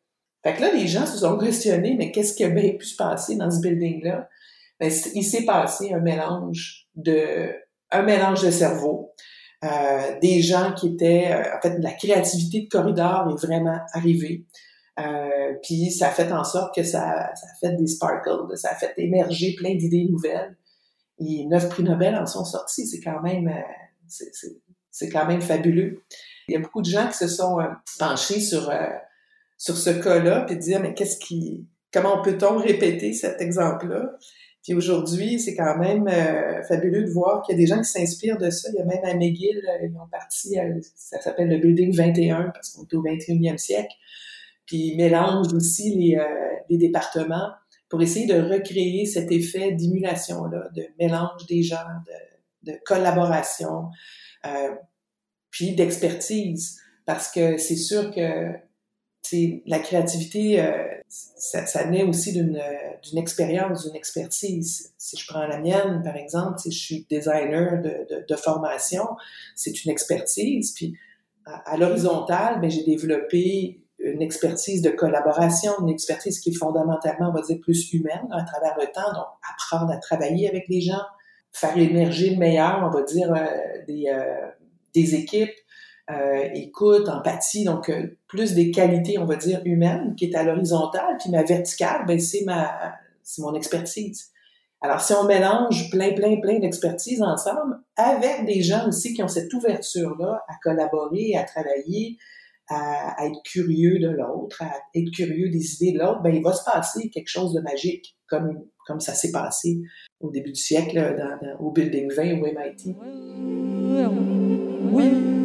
fait 0.44 0.56
que 0.56 0.62
là, 0.62 0.74
les 0.74 0.88
gens 0.88 1.06
se 1.06 1.18
sont 1.20 1.38
questionnés, 1.38 1.96
mais 1.98 2.12
qu'est-ce 2.12 2.34
qui 2.34 2.44
a 2.44 2.50
bien 2.50 2.74
pu 2.74 2.86
se 2.86 2.96
passer 2.96 3.36
dans 3.36 3.50
ce 3.50 3.62
building-là? 3.62 4.28
Ben, 4.80 4.92
il 5.14 5.24
s'est 5.24 5.46
passé 5.46 5.94
un 5.94 6.00
mélange 6.00 6.88
de, 6.96 7.52
un 7.92 8.02
mélange 8.04 8.44
de 8.44 8.52
cerveau. 8.52 9.14
Euh, 9.64 10.20
des 10.22 10.42
gens 10.42 10.74
qui 10.74 10.90
étaient, 10.90 11.32
euh, 11.32 11.58
en 11.58 11.62
fait, 11.62 11.78
la 11.80 11.94
créativité 11.94 12.64
de 12.64 12.68
corridor 12.68 13.30
est 13.32 13.46
vraiment 13.46 13.80
arrivée. 13.94 14.46
Euh, 15.00 15.54
puis 15.64 15.90
ça 15.90 16.08
a 16.08 16.12
fait 16.12 16.32
en 16.32 16.44
sorte 16.44 16.76
que 16.76 16.84
ça, 16.84 17.32
ça 17.34 17.48
a 17.48 17.56
fait 17.60 17.76
des 17.78 17.88
sparkles, 17.88 18.56
ça 18.56 18.72
a 18.72 18.76
fait 18.76 18.94
émerger 18.98 19.56
plein 19.58 19.76
d'idées 19.76 20.06
nouvelles. 20.10 20.56
Et 21.20 21.46
neuf 21.46 21.70
prix 21.70 21.84
Nobel 21.84 22.16
en 22.16 22.26
sont 22.26 22.46
sortis. 22.46 22.88
C'est 22.88 23.00
quand 23.00 23.22
même, 23.22 23.48
euh, 23.48 24.26
c'est 24.92 25.10
quand 25.10 25.26
même 25.26 25.42
fabuleux. 25.42 26.04
Il 26.48 26.54
y 26.54 26.58
a 26.58 26.60
beaucoup 26.60 26.82
de 26.82 26.90
gens 26.90 27.08
qui 27.08 27.18
se 27.18 27.28
sont 27.28 27.60
euh, 27.60 27.68
penchés 27.98 28.40
sur 28.40 28.70
sur 29.64 29.78
ce 29.78 29.92
cas-là, 29.92 30.42
puis 30.42 30.58
dire 30.58 30.82
mais 30.82 30.94
qu'est-ce 30.94 31.18
qui, 31.18 31.66
comment 31.94 32.22
peut-on 32.22 32.58
répéter 32.58 33.14
cet 33.14 33.40
exemple-là? 33.40 34.12
Puis 34.62 34.74
aujourd'hui, 34.74 35.40
c'est 35.40 35.56
quand 35.56 35.78
même 35.78 36.06
euh, 36.10 36.62
fabuleux 36.64 37.06
de 37.06 37.10
voir 37.10 37.42
qu'il 37.42 37.56
y 37.56 37.58
a 37.58 37.62
des 37.62 37.68
gens 37.68 37.78
qui 37.78 37.90
s'inspirent 37.90 38.38
de 38.38 38.50
ça. 38.50 38.68
Il 38.74 38.80
y 38.80 38.82
a 38.82 38.86
même 38.86 39.06
à 39.06 39.14
McGill, 39.14 39.58
euh, 39.58 39.88
ils 39.88 39.96
ont 39.96 40.08
parti, 40.12 40.56
ça 40.96 41.22
s'appelle 41.22 41.48
le 41.48 41.60
Building 41.60 41.96
21 41.96 42.50
parce 42.50 42.72
qu'on 42.72 42.84
est 42.84 42.94
au 42.94 43.04
21e 43.04 43.58
siècle. 43.58 43.96
Puis 44.66 44.78
ils 44.80 44.98
mélangent 44.98 45.54
aussi 45.54 45.96
les, 45.96 46.18
euh, 46.18 46.26
les 46.70 46.78
départements 46.78 47.52
pour 47.88 48.02
essayer 48.02 48.26
de 48.26 48.42
recréer 48.42 49.06
cet 49.06 49.32
effet 49.32 49.72
d'émulation-là, 49.72 50.68
de 50.76 50.88
mélange 51.00 51.46
des 51.48 51.64
gens, 51.64 51.78
de, 52.66 52.74
de 52.74 52.78
collaboration, 52.84 53.92
euh, 54.46 54.76
puis 55.52 55.74
d'expertise. 55.74 56.82
Parce 57.06 57.32
que 57.32 57.58
c'est 57.58 57.78
sûr 57.78 58.12
que 58.12 58.52
la 59.66 59.80
créativité, 59.80 60.62
euh, 60.62 60.88
ça, 61.08 61.86
naît 61.86 62.04
aussi 62.04 62.34
d'une 62.34 63.18
expérience, 63.18 63.86
d'une 63.86 63.96
expertise. 63.96 64.94
Si 64.98 65.18
je 65.18 65.26
prends 65.28 65.46
la 65.46 65.60
mienne, 65.60 66.02
par 66.04 66.16
exemple, 66.16 66.60
si 66.60 66.72
je 66.72 66.80
suis 66.80 67.08
designer 67.10 67.82
de, 67.82 68.26
de, 68.28 68.36
formation, 68.36 69.08
c'est 69.56 69.84
une 69.84 69.92
expertise. 69.92 70.74
Puis 70.74 70.98
à, 71.46 71.74
à 71.74 71.78
l'horizontale, 71.78 72.60
ben, 72.62 72.70
j'ai 72.70 72.84
développé 72.84 73.84
une 74.04 74.22
expertise 74.22 74.82
de 74.82 74.90
collaboration, 74.90 75.72
une 75.82 75.90
expertise 75.90 76.40
qui 76.40 76.50
est 76.50 76.58
fondamentalement, 76.58 77.30
on 77.30 77.34
va 77.34 77.42
dire, 77.42 77.58
plus 77.62 77.94
humaine 77.94 78.28
à 78.32 78.44
travers 78.44 78.76
le 78.80 78.88
temps. 78.88 79.14
Donc, 79.14 79.26
apprendre 79.54 79.92
à 79.92 79.98
travailler 79.98 80.50
avec 80.50 80.68
les 80.68 80.82
gens, 80.82 81.02
faire 81.52 81.78
émerger 81.78 82.32
le 82.32 82.38
meilleur, 82.38 82.82
on 82.84 82.90
va 82.90 83.04
dire, 83.04 83.34
euh, 83.34 83.46
des, 83.88 84.06
euh, 84.08 84.48
des 84.94 85.16
équipes, 85.16 85.54
euh, 86.12 86.50
écoute, 86.54 87.08
empathie, 87.08 87.64
donc 87.64 87.90
euh, 87.90 88.18
plus 88.28 88.54
des 88.54 88.72
qualités, 88.72 89.18
on 89.18 89.26
va 89.26 89.38
dire, 89.38 89.62
humaines, 89.64 90.16
qui 90.18 90.26
est 90.26 90.36
à 90.36 90.44
l'horizontale, 90.44 91.16
puis 91.20 91.30
ma 91.32 91.44
verticale, 91.44 92.06
ben 92.06 92.20
c'est 92.20 92.44
ma, 92.46 92.94
c'est 93.24 93.42
mon 93.42 93.54
expertise. 93.54 94.30
Alors, 94.82 95.00
si 95.00 95.14
on 95.14 95.24
mélange 95.24 95.90
plein, 95.92 96.14
plein, 96.14 96.42
plein 96.42 96.60
d'expertise 96.60 97.22
ensemble, 97.22 97.80
avec 97.96 98.46
des 98.46 98.62
gens 98.62 98.90
aussi 98.90 99.14
qui 99.14 99.24
ont 99.24 99.30
cette 99.30 99.54
ouverture-là 99.54 100.44
à 100.50 100.56
collaborer, 100.62 101.36
à 101.38 101.44
travailler, 101.44 102.18
à, 102.68 103.26
être 103.26 103.42
curieux 103.46 104.00
de 104.00 104.10
l'autre, 104.10 104.62
à 104.62 104.74
être 104.94 105.10
curieux 105.16 105.50
des 105.50 105.76
idées 105.76 105.94
de 105.94 106.00
l'autre, 106.00 106.22
ben 106.22 106.36
il 106.36 106.44
va 106.44 106.52
se 106.52 106.66
passer 106.66 107.10
quelque 107.10 107.30
chose 107.30 107.54
de 107.54 107.62
magique, 107.62 108.18
comme 108.28 108.66
comme 108.86 109.00
ça 109.00 109.14
s'est 109.14 109.32
passé 109.32 109.80
au 110.20 110.30
début 110.30 110.52
du 110.52 110.60
siècle 110.60 111.16
dans, 111.18 111.66
au 111.66 111.72
Building 111.72 112.12
20 112.12 112.34
au 112.34 112.46
MIT. 112.46 112.98
Oui, 114.92 115.43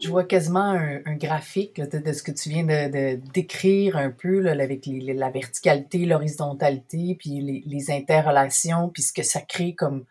Je 0.00 0.08
vois 0.10 0.24
quasiment 0.24 0.72
un, 0.72 1.16
graphique 1.16 1.80
de, 1.80 2.12
ce 2.12 2.22
que 2.22 2.32
tu 2.32 2.48
viens 2.48 2.64
de, 2.64 3.20
décrire 3.32 3.96
un 3.96 4.10
peu 4.10 4.48
avec 4.48 4.86
la 4.86 5.30
verticalité, 5.30 6.06
l'horizontalité, 6.06 7.16
puis 7.18 7.40
les, 7.40 7.62
les, 7.66 7.90
interrelations, 7.90 8.90
puis 8.90 9.02
ce 9.02 9.12
que 9.12 9.22
ça 9.22 9.40
crée 9.40 9.74
comme 9.74 10.04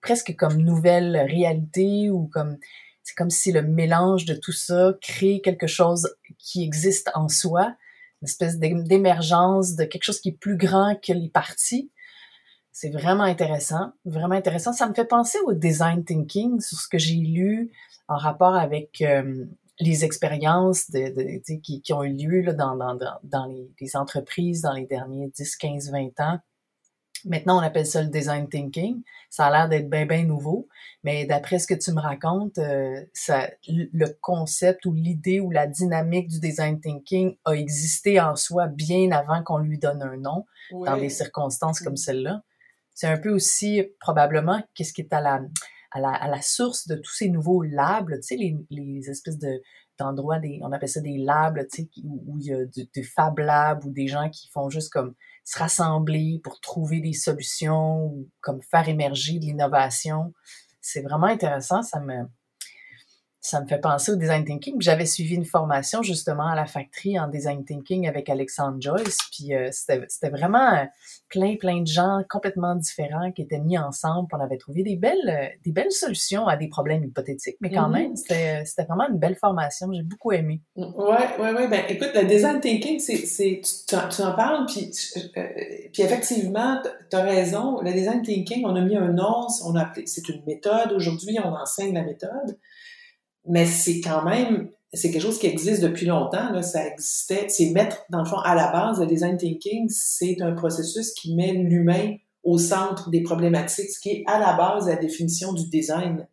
presque 0.00 0.34
comme 0.36 0.56
nouvelle 0.56 1.16
réalité 1.16 2.10
ou 2.10 2.28
comme 2.28 2.56
c'est 3.02 3.14
comme 3.14 3.30
si 3.30 3.52
le 3.52 3.62
mélange 3.62 4.26
de 4.26 4.34
tout 4.34 4.52
ça 4.52 4.94
crée 5.00 5.40
quelque 5.42 5.66
chose 5.66 6.14
qui 6.38 6.62
existe 6.62 7.10
en 7.14 7.28
soi, 7.28 7.74
une 8.20 8.28
espèce 8.28 8.58
d'émergence 8.58 9.76
de 9.76 9.84
quelque 9.84 10.04
chose 10.04 10.20
qui 10.20 10.30
est 10.30 10.38
plus 10.38 10.56
grand 10.56 10.94
que 11.00 11.12
les 11.12 11.28
parties. 11.30 11.90
C'est 12.80 12.90
vraiment 12.90 13.24
intéressant, 13.24 13.90
vraiment 14.04 14.36
intéressant. 14.36 14.72
Ça 14.72 14.88
me 14.88 14.94
fait 14.94 15.04
penser 15.04 15.36
au 15.44 15.52
design 15.52 16.04
thinking, 16.04 16.60
sur 16.60 16.78
ce 16.78 16.86
que 16.86 16.96
j'ai 16.96 17.16
lu 17.16 17.72
en 18.06 18.16
rapport 18.16 18.54
avec 18.54 19.00
euh, 19.00 19.46
les 19.80 20.04
expériences 20.04 20.88
de, 20.88 21.08
de, 21.08 21.56
qui, 21.60 21.82
qui, 21.82 21.92
ont 21.92 22.04
eu 22.04 22.12
lieu 22.12 22.40
là, 22.40 22.52
dans, 22.52 22.76
dans, 22.76 22.96
dans 23.24 23.46
les, 23.46 23.68
les, 23.80 23.96
entreprises 23.96 24.62
dans 24.62 24.74
les 24.74 24.86
derniers 24.86 25.26
10, 25.26 25.56
15, 25.56 25.90
20 25.90 26.20
ans. 26.20 26.38
Maintenant, 27.24 27.58
on 27.58 27.62
appelle 27.62 27.84
ça 27.84 28.00
le 28.00 28.10
design 28.10 28.48
thinking. 28.48 29.02
Ça 29.28 29.46
a 29.46 29.50
l'air 29.50 29.68
d'être 29.68 29.90
bien, 29.90 30.06
bien 30.06 30.22
nouveau. 30.22 30.68
Mais 31.02 31.26
d'après 31.26 31.58
ce 31.58 31.66
que 31.66 31.74
tu 31.74 31.90
me 31.90 32.00
racontes, 32.00 32.58
euh, 32.58 33.04
ça, 33.12 33.50
le 33.66 34.06
concept 34.20 34.86
ou 34.86 34.92
l'idée 34.92 35.40
ou 35.40 35.50
la 35.50 35.66
dynamique 35.66 36.28
du 36.28 36.38
design 36.38 36.78
thinking 36.78 37.34
a 37.44 37.54
existé 37.54 38.20
en 38.20 38.36
soi 38.36 38.68
bien 38.68 39.10
avant 39.10 39.42
qu'on 39.42 39.58
lui 39.58 39.80
donne 39.80 40.00
un 40.00 40.16
nom 40.16 40.46
dans 40.70 40.96
des 40.96 41.10
circonstances 41.10 41.80
comme 41.80 41.94
mm. 41.94 41.96
celle-là. 41.96 42.44
C'est 42.98 43.06
un 43.06 43.16
peu 43.16 43.30
aussi 43.30 43.84
probablement 44.00 44.60
qu'est-ce 44.74 44.92
qui 44.92 45.02
est 45.02 45.12
à 45.12 45.20
la, 45.20 46.42
source 46.42 46.88
de 46.88 46.96
tous 46.96 47.14
ces 47.14 47.28
nouveaux 47.28 47.62
labs, 47.62 48.10
tu 48.10 48.22
sais, 48.22 48.34
les, 48.34 48.56
les 48.70 49.08
espèces 49.08 49.38
de 49.38 49.62
d'endroits, 50.00 50.40
des, 50.40 50.58
on 50.62 50.72
appelle 50.72 50.88
ça 50.88 51.00
des 51.00 51.16
labs, 51.16 51.60
tu 51.72 51.82
sais, 51.82 51.88
où, 52.02 52.38
il 52.40 52.46
y 52.46 52.52
a 52.52 52.64
des 52.64 53.02
Fab 53.04 53.38
Labs 53.38 53.84
ou 53.84 53.92
des 53.92 54.08
gens 54.08 54.28
qui 54.30 54.48
font 54.52 54.68
juste 54.68 54.90
comme 54.92 55.14
se 55.44 55.60
rassembler 55.60 56.40
pour 56.42 56.58
trouver 56.58 57.00
des 57.00 57.12
solutions 57.12 58.06
ou 58.06 58.28
comme 58.40 58.60
faire 58.62 58.88
émerger 58.88 59.38
de 59.38 59.44
l'innovation. 59.44 60.34
C'est 60.80 61.02
vraiment 61.02 61.28
intéressant, 61.28 61.82
ça 61.82 62.00
me, 62.00 62.24
ça 63.40 63.60
me 63.60 63.66
fait 63.66 63.78
penser 63.78 64.12
au 64.12 64.16
design 64.16 64.44
thinking. 64.44 64.76
J'avais 64.80 65.06
suivi 65.06 65.34
une 65.34 65.44
formation 65.44 66.02
justement 66.02 66.48
à 66.48 66.56
la 66.56 66.66
factory 66.66 67.18
en 67.18 67.28
design 67.28 67.64
thinking 67.64 68.08
avec 68.08 68.28
Alexandre 68.28 68.78
Joyce, 68.80 69.16
puis 69.32 69.54
euh, 69.54 69.68
c'était 69.70 70.30
vraiment 70.30 70.74
euh, 70.74 70.84
plein 71.28 71.56
plein 71.56 71.80
de 71.80 71.86
gens 71.86 72.22
complètement 72.28 72.74
différents 72.74 73.30
qui 73.30 73.42
étaient 73.42 73.60
mis 73.60 73.78
ensemble. 73.78 74.28
On 74.32 74.40
avait 74.40 74.56
trouvé 74.56 74.82
des 74.82 74.96
belles 74.96 75.16
euh, 75.28 75.46
des 75.64 75.70
belles 75.70 75.92
solutions 75.92 76.48
à 76.48 76.56
des 76.56 76.68
problèmes 76.68 77.04
hypothétiques, 77.04 77.56
mais 77.60 77.70
quand 77.70 77.88
mm-hmm. 77.88 77.92
même 77.92 78.16
c'était 78.16 78.64
c'était 78.64 78.84
vraiment 78.84 79.08
une 79.08 79.18
belle 79.18 79.36
formation. 79.36 79.92
J'ai 79.92 80.02
beaucoup 80.02 80.32
aimé. 80.32 80.60
Ouais 80.76 80.86
ouais 81.38 81.52
ouais. 81.52 81.68
Ben 81.68 81.84
écoute, 81.88 82.10
le 82.14 82.26
design 82.26 82.60
thinking, 82.60 82.98
c'est 82.98 83.18
c'est 83.18 83.60
tu, 83.62 83.96
tu, 84.10 84.22
en 84.22 84.34
parles 84.34 84.66
puis 84.66 84.90
puis 85.92 86.02
effectivement 86.02 86.82
tu 87.08 87.16
as 87.16 87.22
raison. 87.22 87.80
Le 87.82 87.92
design 87.92 88.22
thinking, 88.22 88.64
on 88.66 88.74
a 88.74 88.80
mis 88.80 88.96
un 88.96 89.12
nom, 89.12 89.46
on 89.64 89.76
a 89.76 89.92
c'est 90.06 90.28
une 90.28 90.42
méthode. 90.44 90.92
Aujourd'hui, 90.92 91.38
on 91.42 91.54
enseigne 91.54 91.94
la 91.94 92.02
méthode 92.02 92.58
mais 93.46 93.66
c'est 93.66 94.00
quand 94.00 94.24
même, 94.24 94.70
c'est 94.92 95.10
quelque 95.10 95.22
chose 95.22 95.38
qui 95.38 95.46
existe 95.46 95.82
depuis 95.82 96.06
longtemps, 96.06 96.50
là, 96.50 96.62
ça 96.62 96.86
existait, 96.86 97.46
c'est 97.48 97.70
mettre, 97.70 98.04
dans 98.10 98.20
le 98.20 98.24
fond, 98.24 98.38
à 98.38 98.54
la 98.54 98.70
base, 98.72 99.00
le 99.00 99.06
design 99.06 99.36
thinking, 99.36 99.88
c'est 99.88 100.40
un 100.40 100.52
processus 100.52 101.12
qui 101.12 101.34
met 101.34 101.52
l'humain 101.52 102.16
au 102.42 102.58
centre 102.58 103.10
des 103.10 103.22
problématiques, 103.22 103.90
ce 103.90 104.00
qui 104.00 104.10
est 104.10 104.24
à 104.26 104.38
la 104.38 104.54
base 104.54 104.88
la 104.88 104.96
définition 104.96 105.52
du 105.52 105.68
design. 105.68 106.26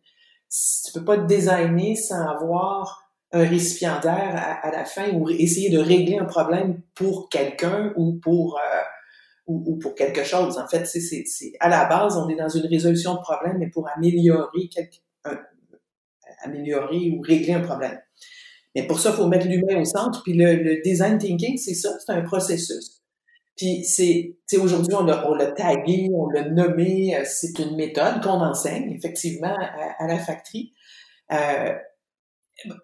Tu 0.48 0.92
peux 0.92 1.04
pas 1.04 1.18
designer 1.18 1.96
sans 1.96 2.26
avoir 2.26 3.10
un 3.32 3.46
récipiendaire 3.46 4.60
à, 4.62 4.70
la 4.70 4.84
fin 4.84 5.12
ou 5.12 5.28
essayer 5.28 5.68
de 5.68 5.78
régler 5.78 6.18
un 6.18 6.24
problème 6.24 6.80
pour 6.94 7.28
quelqu'un 7.28 7.92
ou 7.96 8.14
pour 8.14 8.56
euh, 8.56 8.82
ou, 9.46 9.76
pour 9.76 9.94
quelque 9.94 10.24
chose. 10.24 10.58
En 10.58 10.66
fait, 10.66 10.86
c'est 10.86 11.52
à 11.60 11.68
la 11.68 11.84
base, 11.84 12.16
on 12.16 12.28
est 12.28 12.36
dans 12.36 12.48
une 12.48 12.66
résolution 12.66 13.14
de 13.14 13.20
problème, 13.20 13.58
mais 13.58 13.68
pour 13.68 13.88
améliorer 13.94 14.68
quelque, 14.68 14.96
améliorer 16.42 17.10
ou 17.10 17.20
régler 17.20 17.54
un 17.54 17.60
problème. 17.60 17.98
Mais 18.76 18.86
pour 18.86 19.00
ça, 19.00 19.10
il 19.10 19.16
faut 19.16 19.26
mettre 19.26 19.48
l'humain 19.48 19.80
au 19.80 19.84
centre. 19.84 20.22
Puis 20.22 20.34
le, 20.34 20.82
design 20.82 21.16
thinking, 21.16 21.56
c'est 21.56 21.74
ça, 21.74 21.90
c'est 21.98 22.12
un 22.12 22.20
processus. 22.20 23.02
Puis 23.56 23.84
c'est, 23.84 24.36
aujourd'hui, 24.58 24.94
on 24.94 25.04
l'a, 25.04 25.46
tagué, 25.52 26.10
on 26.14 26.28
l'a 26.28 26.46
nommé, 26.50 27.16
euh, 27.16 27.22
c'est 27.24 27.58
une 27.58 27.74
méthode 27.76 28.22
qu'on 28.22 28.42
enseigne 28.42 28.92
effectivement 28.92 29.56
à, 29.98 30.06
la 30.06 30.18
factory. 30.18 30.74
Euh, 31.32 31.72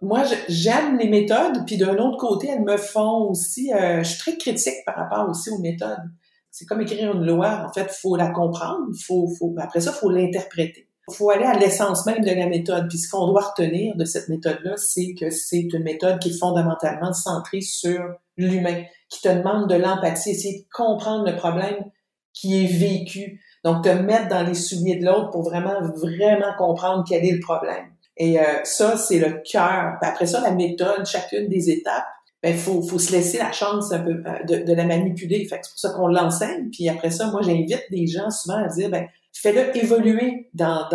moi, 0.00 0.24
j'aime 0.48 0.96
les 0.96 1.10
méthodes, 1.10 1.66
puis 1.66 1.76
d'un 1.76 1.98
autre 1.98 2.16
côté, 2.16 2.48
elles 2.48 2.64
me 2.64 2.78
font 2.78 3.28
aussi, 3.28 3.70
euh, 3.74 4.02
je 4.02 4.08
suis 4.08 4.18
très 4.18 4.38
critique 4.38 4.84
par 4.86 4.96
rapport 4.96 5.28
aussi 5.28 5.50
aux 5.50 5.58
méthodes. 5.58 6.10
C'est 6.50 6.64
comme 6.64 6.80
écrire 6.80 7.12
une 7.12 7.26
loi, 7.26 7.66
en 7.68 7.72
fait, 7.72 7.90
faut 7.90 8.16
la 8.16 8.30
comprendre, 8.30 8.86
faut, 9.06 9.28
faut, 9.38 9.54
après 9.58 9.80
ça, 9.80 9.92
faut 9.92 10.10
l'interpréter. 10.10 10.88
Il 11.08 11.14
faut 11.14 11.30
aller 11.30 11.44
à 11.44 11.54
l'essence 11.54 12.06
même 12.06 12.20
de 12.20 12.30
la 12.30 12.46
méthode. 12.46 12.88
Puis 12.88 12.98
ce 12.98 13.10
qu'on 13.10 13.26
doit 13.26 13.42
retenir 13.42 13.96
de 13.96 14.04
cette 14.04 14.28
méthode-là, 14.28 14.76
c'est 14.76 15.14
que 15.18 15.30
c'est 15.30 15.60
une 15.60 15.82
méthode 15.82 16.18
qui 16.20 16.30
est 16.30 16.38
fondamentalement 16.38 17.12
centrée 17.12 17.60
sur 17.60 18.00
l'humain, 18.36 18.84
qui 19.08 19.20
te 19.20 19.28
demande 19.28 19.68
de 19.68 19.74
l'empathie, 19.74 20.30
essayer 20.30 20.60
de 20.60 20.66
comprendre 20.72 21.28
le 21.28 21.36
problème 21.36 21.84
qui 22.32 22.64
est 22.64 22.68
vécu. 22.68 23.40
Donc, 23.64 23.84
te 23.84 23.88
mettre 23.88 24.28
dans 24.28 24.46
les 24.46 24.54
souliers 24.54 24.96
de 24.96 25.04
l'autre 25.04 25.30
pour 25.30 25.42
vraiment, 25.42 25.80
vraiment 25.82 26.54
comprendre 26.56 27.04
quel 27.06 27.24
est 27.24 27.32
le 27.32 27.40
problème. 27.40 27.92
Et 28.16 28.38
euh, 28.38 28.64
ça, 28.64 28.96
c'est 28.96 29.18
le 29.18 29.42
cœur. 29.44 29.96
Après 30.00 30.26
ça, 30.26 30.40
la 30.40 30.52
méthode, 30.52 31.06
chacune 31.06 31.48
des 31.48 31.70
étapes, 31.70 32.06
ben, 32.42 32.56
faut, 32.56 32.82
faut 32.82 32.98
se 32.98 33.12
laisser 33.12 33.38
la 33.38 33.52
chance 33.52 33.92
euh, 33.92 33.98
de, 33.98 34.72
la 34.72 34.84
manipuler. 34.84 35.46
C'est 35.48 35.58
pour 35.58 35.78
ça 35.78 35.90
qu'on 35.90 36.08
l'enseigne. 36.08 36.70
Puis 36.70 36.88
après 36.88 37.10
ça, 37.10 37.30
moi, 37.30 37.40
j'invite 37.42 37.84
des 37.90 38.06
gens 38.06 38.30
souvent 38.30 38.64
à 38.64 38.68
dire, 38.68 38.90
ben, 38.90 39.06
fais-le 39.32 39.76
évoluer 39.76 40.50
dans, 40.54 40.88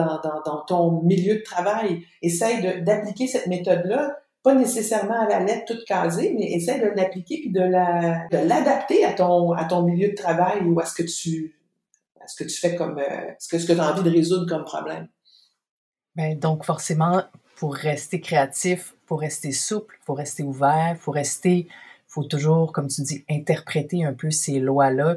ton 0.68 1.02
milieu 1.02 1.36
de 1.36 1.44
travail. 1.44 2.04
Essaye 2.22 2.84
d'appliquer 2.84 3.28
cette 3.28 3.48
méthode-là, 3.48 4.18
pas 4.44 4.54
nécessairement 4.54 5.22
à 5.22 5.28
la 5.28 5.40
lettre 5.42 5.74
toute 5.74 5.86
casée, 5.86 6.34
mais 6.38 6.54
essaye 6.54 6.80
de 6.80 6.88
l'appliquer 6.88 7.40
puis 7.42 7.52
de 7.52 7.62
la 7.62 8.28
de 8.32 8.38
l'adapter 8.38 9.04
à 9.04 9.14
ton 9.14 9.84
milieu 9.84 10.10
de 10.10 10.16
travail 10.16 10.62
ou 10.64 10.80
à 10.80 10.86
ce 10.86 10.96
que 10.96 11.04
tu 11.04 11.52
fais 12.50 12.76
comme 12.76 13.00
euh, 13.00 13.32
ce 13.40 13.56
que 13.56 13.74
tu 13.74 13.80
as 13.80 13.92
envie 13.92 14.04
de 14.04 14.16
résoudre 14.16 14.48
comme 14.48 14.64
problème. 14.64 15.08
Ben, 16.16 16.38
donc 16.38 16.64
forcément 16.64 17.24
pour 17.58 17.76
rester 17.76 18.22
créatif, 18.22 18.94
pour 19.06 19.20
rester 19.20 19.52
souple, 19.52 20.00
faut 20.06 20.14
rester 20.14 20.44
ouvert, 20.44 20.96
faut 21.00 21.12
rester, 21.12 21.68
faut 22.08 22.24
toujours, 22.24 22.72
comme 22.72 22.88
tu 22.88 23.02
dis, 23.02 23.26
interpréter 23.30 24.06
un 24.06 24.14
peu 24.14 24.32
ces 24.32 24.60
lois-là, 24.60 25.16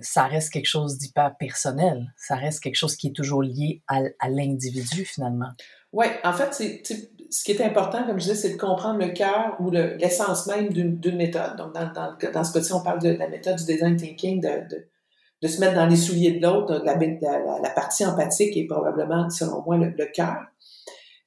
ça 0.00 0.24
reste 0.24 0.52
quelque 0.52 0.68
chose 0.68 0.98
d'hyper 0.98 1.36
personnel. 1.38 2.12
Ça 2.16 2.34
reste 2.36 2.60
quelque 2.60 2.76
chose 2.76 2.96
qui 2.96 3.08
est 3.08 3.12
toujours 3.12 3.42
lié 3.42 3.82
à, 3.88 4.28
l'individu, 4.28 5.04
finalement. 5.04 5.50
Oui, 5.92 6.06
en 6.24 6.32
fait, 6.32 6.52
c'est, 6.52 6.82
ce 7.30 7.44
qui 7.44 7.52
est 7.52 7.60
important, 7.62 8.04
comme 8.04 8.18
je 8.18 8.24
disais, 8.24 8.34
c'est 8.34 8.54
de 8.54 8.60
comprendre 8.60 8.98
le 8.98 9.12
cœur 9.12 9.56
ou 9.60 9.70
l'essence 9.70 10.46
même 10.46 10.70
d'une, 10.70 11.16
méthode. 11.16 11.56
Donc, 11.56 11.72
dans, 11.74 12.44
ce 12.44 12.52
cas-ci, 12.52 12.72
on 12.72 12.82
parle 12.82 13.00
de, 13.00 13.10
la 13.10 13.28
méthode 13.28 13.56
du 13.56 13.64
design 13.64 13.96
thinking, 13.96 14.40
de, 14.40 15.48
se 15.48 15.60
mettre 15.60 15.74
dans 15.74 15.86
les 15.86 15.96
souliers 15.96 16.32
de 16.32 16.42
l'autre. 16.42 16.82
La, 16.84 16.96
la, 16.96 17.70
partie 17.70 18.04
empathique 18.04 18.56
est 18.56 18.66
probablement, 18.66 19.30
selon 19.30 19.62
moi, 19.62 19.76
le 19.76 20.12
cœur. 20.12 20.36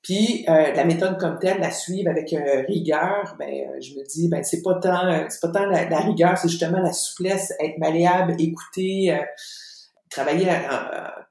Puis 0.07 0.45
euh, 0.47 0.71
la 0.73 0.85
méthode 0.85 1.19
comme 1.19 1.37
telle, 1.37 1.59
la 1.59 1.69
suivre 1.69 2.09
avec 2.09 2.31
euh, 2.31 2.61
rigueur, 2.65 3.35
ben 3.37 3.49
euh, 3.49 3.77
je 3.81 3.93
me 3.93 4.07
dis 4.07 4.29
ben 4.29 4.41
c'est 4.41 4.61
pas 4.61 4.75
tant 4.75 5.27
c'est 5.27 5.41
pas 5.41 5.49
tant 5.49 5.65
la, 5.65 5.99
rigueur, 5.99 6.37
c'est 6.37 6.47
justement 6.47 6.79
la 6.79 6.93
souplesse, 6.93 7.51
être 7.59 7.77
malléable, 7.77 8.33
écouter, 8.39 9.19
travailler 10.09 10.45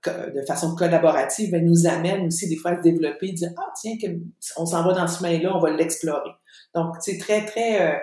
de 0.05 0.43
façon 0.43 0.75
collaborative, 0.75 1.53
ben, 1.53 1.65
nous 1.65 1.87
amène 1.87 2.27
aussi 2.27 2.51
des 2.51 2.57
fois 2.57 2.73
à 2.73 2.77
se 2.77 2.83
développer, 2.83 3.33
dire 3.33 3.49
ah 3.57 3.73
tiens 3.81 3.95
on 4.59 4.67
s'en 4.67 4.85
va 4.87 4.93
dans 4.93 5.09
ce 5.09 5.21
chemin-là, 5.21 5.57
on 5.57 5.61
va 5.61 5.71
l'explorer. 5.71 6.33
Donc 6.75 6.97
c'est 7.01 7.17
très 7.17 7.47
très 7.47 7.99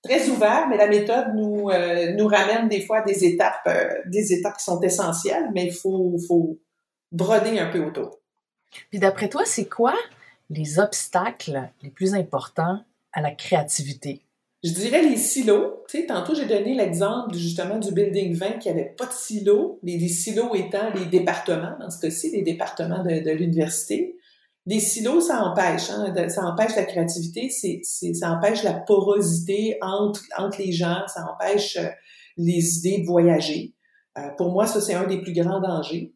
très 0.00 0.28
ouvert, 0.28 0.68
mais 0.68 0.76
la 0.76 0.86
méthode 0.86 1.34
nous 1.34 1.70
nous 2.16 2.26
ramène 2.28 2.68
des 2.68 2.82
fois 2.82 2.98
à 2.98 3.02
des 3.02 3.24
étapes 3.24 3.68
des 4.06 4.32
étapes 4.32 4.58
qui 4.58 4.64
sont 4.64 4.80
essentielles, 4.80 5.50
mais 5.52 5.64
il 5.64 5.74
faut 5.74 6.16
faut 6.28 6.60
broder 7.10 7.58
un 7.58 7.66
peu 7.66 7.84
autour. 7.84 8.20
Puis 8.90 8.98
d'après 8.98 9.28
toi, 9.28 9.42
c'est 9.44 9.68
quoi 9.68 9.94
les 10.50 10.78
obstacles 10.78 11.70
les 11.82 11.90
plus 11.90 12.14
importants 12.14 12.80
à 13.12 13.20
la 13.20 13.30
créativité? 13.30 14.22
Je 14.64 14.72
dirais 14.72 15.02
les 15.02 15.18
silos. 15.18 15.84
Tu 15.90 15.98
sais, 15.98 16.06
tantôt, 16.06 16.34
j'ai 16.34 16.46
donné 16.46 16.74
l'exemple 16.74 17.34
justement 17.34 17.78
du 17.78 17.92
Building 17.92 18.34
20 18.34 18.52
qui 18.58 18.70
avait 18.70 18.94
pas 18.96 19.04
de 19.04 19.12
silos. 19.12 19.78
Les, 19.82 20.08
silos 20.08 20.54
étant 20.54 20.90
les 20.94 21.04
départements, 21.04 21.76
dans 21.78 21.90
ce 21.90 22.00
cas-ci, 22.00 22.30
les 22.30 22.40
départements 22.40 23.04
de, 23.04 23.30
l'université. 23.30 24.16
Les 24.64 24.80
silos, 24.80 25.20
ça 25.20 25.42
empêche, 25.42 25.90
hein, 25.90 26.14
ça 26.30 26.46
empêche 26.46 26.74
la 26.76 26.84
créativité, 26.84 27.50
c'est, 27.50 27.82
ça 28.14 28.30
empêche 28.30 28.62
la 28.62 28.72
porosité 28.72 29.76
entre, 29.82 30.22
entre 30.38 30.58
les 30.58 30.72
gens, 30.72 31.02
ça 31.08 31.26
empêche 31.30 31.76
euh, 31.76 31.90
les 32.38 32.78
idées 32.78 33.02
de 33.02 33.06
voyager. 33.06 33.74
Euh, 34.16 34.30
pour 34.38 34.50
moi, 34.50 34.66
ça, 34.66 34.80
c'est 34.80 34.94
un 34.94 35.06
des 35.06 35.20
plus 35.20 35.34
grands 35.34 35.60
dangers. 35.60 36.14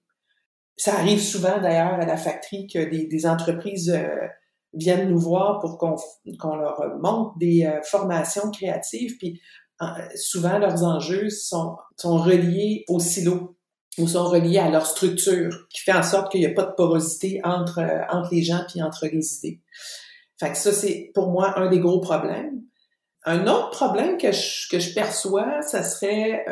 Ça 0.78 0.94
arrive 0.94 1.20
souvent 1.20 1.60
d'ailleurs 1.60 1.94
à 1.94 2.06
la 2.06 2.16
factory 2.16 2.68
que 2.68 2.78
des, 2.78 3.26
entreprises 3.26 3.90
euh, 3.90 4.06
viennent 4.72 5.10
nous 5.10 5.18
voir 5.18 5.58
pour 5.58 5.76
qu'on 5.76 6.56
leur 6.56 6.80
montre 7.00 7.36
des 7.36 7.66
euh, 7.66 7.82
formations 7.82 8.50
créatives. 8.52 9.18
Puis 9.18 9.42
souvent 10.14 10.58
leurs 10.58 10.84
enjeux 10.84 11.30
sont, 11.30 11.76
sont 11.96 12.16
reliés 12.16 12.84
au 12.88 12.98
silo 13.00 13.56
ou 13.98 14.06
sont 14.06 14.24
reliés 14.24 14.58
à 14.58 14.70
leur 14.70 14.86
structure, 14.86 15.66
qui 15.70 15.80
fait 15.82 15.92
en 15.92 16.04
sorte 16.04 16.30
qu'il 16.30 16.40
n'y 16.40 16.46
a 16.46 16.52
pas 16.52 16.64
de 16.64 16.74
porosité 16.76 17.40
entre, 17.42 17.80
euh, 17.80 18.02
entre 18.10 18.32
les 18.32 18.42
gens 18.42 18.64
puis 18.68 18.80
entre 18.80 19.06
les 19.06 19.38
idées. 19.38 19.60
Fait 20.38 20.52
que 20.52 20.56
ça, 20.56 20.72
c'est 20.72 21.10
pour 21.12 21.30
moi 21.30 21.58
un 21.58 21.68
des 21.68 21.80
gros 21.80 22.00
problèmes. 22.00 22.62
Un 23.24 23.48
autre 23.48 23.70
problème 23.70 24.16
que 24.16 24.30
je, 24.30 24.68
que 24.68 24.78
je 24.78 24.94
perçois, 24.94 25.60
ça 25.62 25.82
serait 25.82 26.44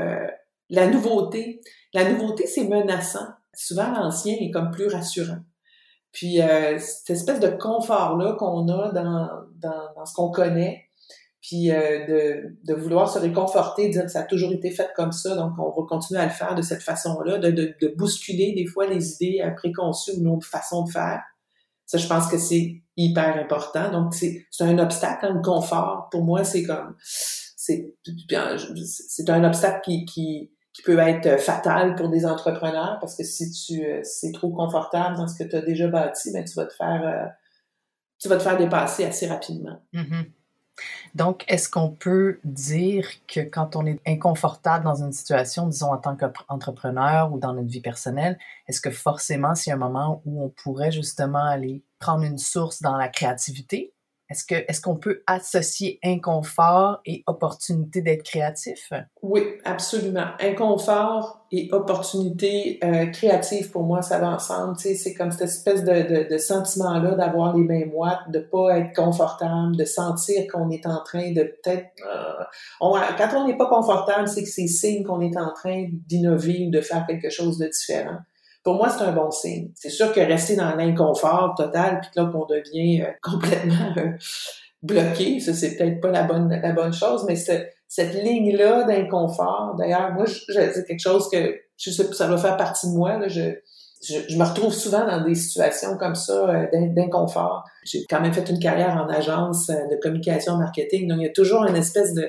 la 0.69 0.89
nouveauté. 0.89 1.61
La 1.95 2.11
nouveauté, 2.11 2.49
c'est 2.49 2.65
menaçant 2.65 3.29
souvent 3.57 3.91
l'ancien 3.91 4.37
est 4.39 4.51
comme 4.51 4.71
plus 4.71 4.87
rassurant. 4.89 5.41
Puis 6.13 6.41
euh, 6.41 6.79
cette 6.79 7.11
espèce 7.11 7.41
de 7.41 7.49
confort-là 7.49 8.35
qu'on 8.39 8.69
a 8.69 8.93
dans, 8.93 9.29
dans, 9.57 9.95
dans 9.95 10.07
ce 10.07 10.15
qu'on 10.15 10.31
connaît, 10.31 10.85
puis 11.43 11.71
euh, 11.71 12.07
de, 12.07 12.57
de, 12.65 12.75
vouloir 12.75 13.11
se 13.11 13.19
réconforter, 13.19 13.89
dire 13.89 14.05
que 14.05 14.11
ça 14.11 14.21
a 14.21 14.25
toujours 14.25 14.53
été 14.53 14.71
fait 14.71 14.91
comme 14.97 15.13
ça, 15.13 15.37
donc 15.37 15.53
on 15.59 15.79
va 15.79 15.87
continuer 15.87 16.21
à 16.21 16.25
le 16.25 16.31
faire 16.31 16.55
de 16.55 16.63
cette 16.63 16.83
façon-là, 16.83 17.39
de, 17.39 17.51
de, 17.51 17.75
de, 17.81 17.89
bousculer 17.97 18.53
des 18.53 18.67
fois 18.67 18.87
les 18.87 19.15
idées 19.15 19.43
euh, 19.45 19.51
préconçues 19.51 20.13
ou 20.19 20.23
nos 20.23 20.41
façons 20.41 20.85
de 20.85 20.91
faire. 20.91 21.23
Ça, 21.85 21.99
je 21.99 22.07
pense 22.09 22.27
que 22.27 22.39
c'est 22.39 22.83
hyper 22.97 23.37
important. 23.37 23.93
Donc, 23.93 24.15
c'est 24.15 24.47
un 24.59 24.79
obstacle, 24.79 25.27
un 25.27 25.41
confort. 25.41 26.09
Pour 26.11 26.25
moi, 26.25 26.43
c'est 26.43 26.65
comme... 26.65 26.97
C'est 27.01 27.95
c'est 28.05 29.31
un 29.31 29.45
obstacle 29.45 29.81
qui, 29.85 30.05
qui, 30.05 30.51
qui 30.77 30.83
peut 30.83 30.99
être 30.99 31.41
fatal 31.41 31.95
pour 31.95 32.11
des 32.11 32.27
entrepreneurs 32.27 32.99
parce 33.01 33.17
que 33.17 33.25
si 33.25 33.51
tu 33.51 33.83
euh, 33.83 34.01
c'est 34.03 34.33
trop 34.33 34.51
confortable 34.51 35.17
dans 35.17 35.27
ce 35.27 35.43
que 35.43 35.49
tu 35.49 35.57
as 35.57 35.63
déjà 35.63 35.89
bâti, 35.89 36.31
ben 36.33 36.45
tu 36.45 36.55
vas 36.55 36.67
te 36.67 36.75
faire 36.75 37.03
euh, 37.03 37.27
tu 38.19 38.29
vas 38.29 38.37
te 38.37 38.43
faire 38.43 38.59
dépasser 38.59 39.07
assez 39.07 39.27
rapidement. 39.27 39.81
Mm-hmm. 39.95 40.27
Donc, 41.15 41.45
est-ce 41.49 41.71
qu'on 41.71 41.89
peut 41.89 42.41
dire 42.45 43.09
que 43.27 43.41
quand 43.41 43.77
on 43.77 43.87
est 43.87 43.99
inconfortable 44.07 44.85
dans 44.85 45.03
une 45.03 45.13
situation, 45.13 45.67
disons 45.67 45.93
en 45.93 45.97
tant 45.97 46.15
qu'entrepreneur 46.15 47.33
ou 47.33 47.39
dans 47.39 47.55
notre 47.55 47.69
vie 47.69 47.81
personnelle, 47.81 48.39
est-ce 48.69 48.83
que 48.83 48.91
forcément, 48.91 49.55
c'est 49.55 49.71
un 49.71 49.79
moment 49.79 50.21
où 50.27 50.45
on 50.45 50.51
pourrait 50.51 50.93
justement 50.93 51.43
aller 51.43 51.83
prendre 51.99 52.25
une 52.25 52.37
source 52.37 52.83
dans 52.83 52.99
la 52.99 53.09
créativité 53.09 53.95
est-ce 54.29 54.45
que 54.45 54.55
est-ce 54.55 54.81
qu'on 54.81 54.97
peut 54.97 55.23
associer 55.27 56.01
inconfort 56.05 57.01
et 57.07 57.23
opportunité 57.27 58.03
d'être 58.03 58.25
créatif? 58.25 58.93
Oui, 59.23 59.43
absolument. 59.65 60.27
Inconfort 60.41 61.47
et 61.53 61.69
opportunité 61.73 62.81
euh, 62.83 63.07
créative, 63.07 63.71
pour 63.71 63.85
moi, 63.85 64.03
ça 64.03 64.19
va 64.19 64.31
ensemble. 64.31 64.77
C'est 64.79 65.15
comme 65.15 65.31
cette 65.31 65.43
espèce 65.43 65.85
de, 65.85 66.29
de, 66.29 66.39
sentiment-là 66.39 67.15
d'avoir 67.15 67.57
les 67.57 67.63
mains 67.63 67.87
moites, 67.87 68.19
de 68.29 68.41
pas 68.41 68.79
être 68.79 68.95
confortable, 68.97 69.77
de 69.77 69.85
sentir 69.85 70.47
qu'on 70.53 70.71
est 70.71 70.87
en 70.87 71.03
train 71.05 71.31
de 71.33 71.43
peut-être... 71.45 71.87
Euh, 72.05 72.45
quand 73.17 73.29
on 73.37 73.47
n'est 73.47 73.57
pas 73.57 73.69
confortable, 73.69 74.27
c'est 74.27 74.43
que 74.43 74.49
c'est 74.49 74.67
signe 74.67 75.05
qu'on 75.05 75.21
est 75.21 75.37
en 75.37 75.53
train 75.53 75.87
d'innover 75.91 76.67
ou 76.67 76.71
de 76.71 76.81
faire 76.81 77.07
quelque 77.07 77.31
chose 77.31 77.59
de 77.59 77.67
différent 77.67 78.19
pour 78.67 78.75
moi, 78.75 78.89
c'est 78.89 79.05
un 79.05 79.13
bon 79.13 79.31
signe. 79.31 79.71
C'est 79.77 79.91
sûr 79.91 80.13
que 80.13 80.19
rester 80.19 80.57
dans 80.57 80.75
l'inconfort 80.75 81.55
total, 81.57 82.01
puis 82.01 82.11
là 82.17 82.29
qu'on 82.33 82.47
devient 82.47 83.03
euh, 83.03 83.13
complètement 83.23 83.95
euh, 83.97 84.11
bloqué, 84.83 85.39
ça 85.39 85.55
c'est 85.55 85.77
peut-être 85.77 86.01
pas 86.01 86.11
la 86.11 86.25
bonne 86.25 86.51
la 86.51 86.73
bonne 86.73 86.93
chose, 86.93 87.25
mais 87.29 87.37
cette 87.37 88.15
ligne-là 88.25 88.83
d'inconfort, 88.83 89.77
d'ailleurs, 89.79 90.13
moi, 90.15 90.25
c'est 90.27 90.85
quelque 90.85 90.99
chose 90.99 91.31
que 91.31 91.55
je 91.77 91.91
sais 91.93 92.13
ça 92.13 92.27
va 92.27 92.37
faire 92.39 92.57
partie 92.57 92.89
de 92.89 92.97
moi. 92.97 93.17
Là, 93.19 93.29
je, 93.29 93.53
je, 94.03 94.37
me 94.37 94.43
retrouve 94.43 94.75
souvent 94.75 95.07
dans 95.07 95.25
des 95.25 95.37
situations 95.37 95.97
comme 95.97 96.17
ça 96.17 96.51
euh, 96.51 96.67
d'inconfort. 96.89 97.63
J'ai 97.85 98.05
quand 98.11 98.21
même 98.21 98.33
fait 98.33 98.51
une 98.51 98.59
carrière 98.59 98.97
en 98.97 99.09
agence 99.09 99.69
de 99.69 99.97
communication 100.03 100.57
marketing, 100.57 101.07
donc 101.07 101.19
il 101.21 101.27
y 101.27 101.29
a 101.29 101.33
toujours 101.33 101.65
une 101.67 101.77
espèce 101.77 102.15
de 102.15 102.29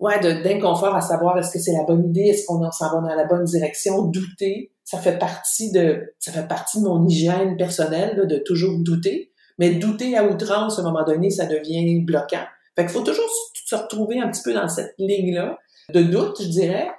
ouais 0.00 0.18
d'inconfort 0.42 0.94
à 0.94 1.00
savoir 1.00 1.38
est-ce 1.38 1.52
que 1.52 1.58
c'est 1.58 1.72
la 1.72 1.84
bonne 1.84 2.08
idée, 2.08 2.28
est-ce 2.28 2.46
qu'on 2.46 2.70
s'en 2.72 3.00
va 3.00 3.08
dans 3.08 3.14
la 3.14 3.24
bonne 3.24 3.44
direction, 3.44 4.02
douter 4.02 4.72
ça 4.90 4.98
fait 4.98 5.18
partie 5.18 5.70
de 5.70 6.14
ça 6.18 6.32
fait 6.32 6.48
partie 6.48 6.80
de 6.80 6.84
mon 6.84 7.06
hygiène 7.06 7.56
personnelle 7.56 8.26
de 8.26 8.38
toujours 8.38 8.76
douter. 8.80 9.32
Mais 9.56 9.70
douter 9.74 10.16
à 10.16 10.24
outrance, 10.24 10.78
à 10.78 10.82
un 10.82 10.84
moment 10.84 11.04
donné, 11.04 11.30
ça 11.30 11.46
devient 11.46 12.00
bloquant. 12.00 12.44
Fait 12.74 12.82
qu'il 12.82 12.90
faut 12.90 13.02
toujours 13.02 13.28
se 13.54 13.76
retrouver 13.76 14.18
un 14.18 14.28
petit 14.30 14.42
peu 14.42 14.52
dans 14.52 14.68
cette 14.68 14.94
ligne-là 14.98 15.58
de 15.94 16.02
doute, 16.02 16.42
je 16.42 16.48
dirais. 16.48 16.90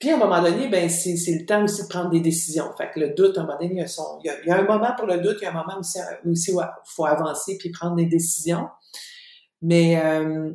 Puis 0.00 0.10
à 0.10 0.16
un 0.16 0.18
moment 0.18 0.42
donné, 0.42 0.68
ben 0.68 0.88
c'est, 0.88 1.12
le 1.12 1.46
temps 1.46 1.62
aussi 1.62 1.82
de 1.82 1.88
prendre 1.88 2.10
des 2.10 2.20
décisions. 2.20 2.64
Fait 2.76 2.90
que 2.92 2.98
le 2.98 3.10
doute, 3.10 3.38
à 3.38 3.42
un 3.42 3.44
moment 3.44 3.58
donné, 3.58 3.74
il 3.74 3.78
y 3.78 3.82
a, 3.82 3.86
son, 3.86 4.18
il 4.24 4.32
y 4.46 4.50
a, 4.50 4.58
un 4.58 4.64
moment 4.64 4.90
pour 4.96 5.06
le 5.06 5.18
doute, 5.18 5.36
il 5.40 5.44
y 5.44 5.46
a 5.46 5.50
un 5.50 5.54
moment 5.54 5.78
aussi, 5.78 5.98
aussi 6.28 6.52
où 6.52 6.60
il 6.60 6.66
faut 6.86 7.04
avancer 7.04 7.56
puis 7.56 7.70
prendre 7.70 7.94
des 7.94 8.06
décisions. 8.06 8.66
Mais 9.62 10.00
euh, 10.02 10.50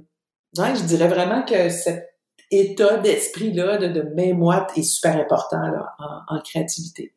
ouais, 0.58 0.76
je 0.76 0.84
dirais 0.84 1.08
vraiment 1.08 1.44
que 1.44 1.70
cette 1.70 2.14
état 2.52 2.98
d'esprit-là, 2.98 3.78
de, 3.78 3.88
de 3.88 4.02
mémoire 4.02 4.68
est 4.76 4.84
super 4.84 5.18
important 5.18 5.62
là, 5.62 5.96
en, 6.28 6.40
créativité. 6.42 7.14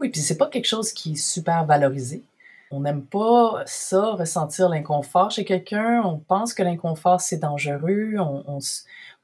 Oui, 0.00 0.10
puis 0.10 0.20
c'est 0.20 0.36
pas 0.36 0.48
quelque 0.48 0.66
chose 0.66 0.92
qui 0.92 1.12
est 1.12 1.16
super 1.16 1.64
valorisé. 1.64 2.22
On 2.70 2.80
n'aime 2.80 3.06
pas 3.06 3.62
ça, 3.64 4.12
ressentir 4.12 4.68
l'inconfort 4.68 5.30
chez 5.30 5.44
quelqu'un. 5.44 6.02
On 6.04 6.18
pense 6.18 6.52
que 6.52 6.64
l'inconfort, 6.64 7.20
c'est 7.20 7.38
dangereux. 7.38 8.14
On, 8.18 8.58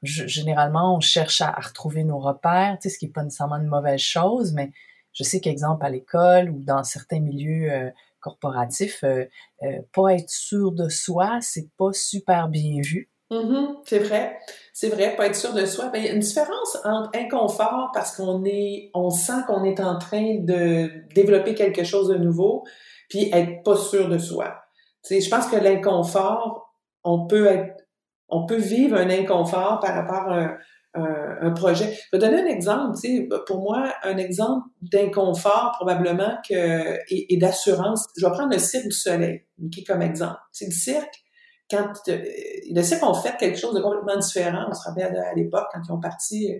généralement, 0.01 0.95
on 0.95 1.01
cherche 1.01 1.41
à, 1.41 1.51
retrouver 1.51 2.05
nos 2.05 2.19
repères, 2.19 2.77
tu 2.81 2.83
sais, 2.83 2.95
ce 2.95 2.99
qui 2.99 3.05
n'est 3.05 3.11
pas 3.11 3.23
nécessairement 3.23 3.57
une 3.57 3.67
mauvaise 3.67 3.99
chose, 3.99 4.53
mais 4.53 4.71
je 5.11 5.23
sais 5.23 5.41
qu'exemple, 5.41 5.85
à 5.85 5.89
l'école 5.89 6.49
ou 6.49 6.63
dans 6.63 6.83
certains 6.83 7.19
milieux 7.19 7.71
euh, 7.71 7.89
corporatifs, 8.19 9.03
euh, 9.03 9.25
euh, 9.63 9.81
pas 9.93 10.13
être 10.13 10.29
sûr 10.29 10.71
de 10.71 10.89
soi, 10.89 11.39
c'est 11.41 11.69
pas 11.77 11.91
super 11.93 12.47
bien 12.47 12.81
vu. 12.81 13.09
Mm-hmm, 13.33 13.79
c'est 13.85 13.99
vrai. 13.99 14.39
C'est 14.73 14.89
vrai, 14.89 15.15
pas 15.15 15.27
être 15.27 15.35
sûr 15.35 15.53
de 15.53 15.65
soi. 15.65 15.89
Ben, 15.89 15.99
il 15.99 16.05
y 16.05 16.09
a 16.09 16.13
une 16.13 16.19
différence 16.19 16.77
entre 16.83 17.09
inconfort 17.15 17.91
parce 17.93 18.15
qu'on 18.15 18.43
est, 18.45 18.89
on 18.93 19.09
sent 19.09 19.43
qu'on 19.47 19.63
est 19.63 19.79
en 19.79 19.97
train 19.97 20.39
de 20.39 20.89
développer 21.13 21.55
quelque 21.55 21.83
chose 21.83 22.09
de 22.09 22.15
nouveau, 22.15 22.63
puis 23.09 23.29
être 23.31 23.63
pas 23.63 23.75
sûr 23.75 24.09
de 24.09 24.17
soi. 24.17 24.55
Tu 25.03 25.15
sais, 25.15 25.21
je 25.21 25.29
pense 25.29 25.47
que 25.47 25.57
l'inconfort, 25.57 26.75
on 27.03 27.27
peut 27.27 27.47
être, 27.47 27.83
on 28.29 28.45
peut 28.45 28.57
vivre 28.57 28.97
un 28.97 29.09
inconfort 29.09 29.79
par 29.79 29.93
rapport 29.93 30.31
à 30.31 30.57
un, 30.95 31.51
projet. 31.51 31.91
Je 31.91 32.17
vais 32.17 32.19
donner 32.19 32.41
un 32.41 32.45
exemple, 32.45 32.95
tu 32.99 33.17
sais, 33.17 33.29
pour 33.47 33.61
moi, 33.61 33.93
un 34.03 34.17
exemple 34.17 34.67
d'inconfort 34.81 35.71
probablement 35.73 36.37
que, 36.47 36.99
et, 37.09 37.37
d'assurance. 37.37 38.05
Je 38.17 38.25
vais 38.25 38.31
prendre 38.31 38.51
le 38.51 38.59
cirque 38.59 38.85
du 38.85 38.91
soleil, 38.91 39.43
qui 39.71 39.83
comme 39.83 40.01
exemple. 40.01 40.37
C'est 40.51 40.65
le 40.65 40.71
cirque, 40.71 41.22
quand 41.69 41.91
le 42.07 42.81
cirque 42.81 43.03
ont 43.03 43.13
fait 43.13 43.35
quelque 43.37 43.57
chose 43.57 43.73
de 43.73 43.81
complètement 43.81 44.17
différent. 44.17 44.65
On 44.69 44.73
se 44.73 44.87
rappelle 44.87 45.15
à 45.15 45.33
l'époque, 45.33 45.65
quand 45.73 45.79
ils 45.87 45.91
ont 45.91 45.99
parti 45.99 46.53
euh, 46.53 46.59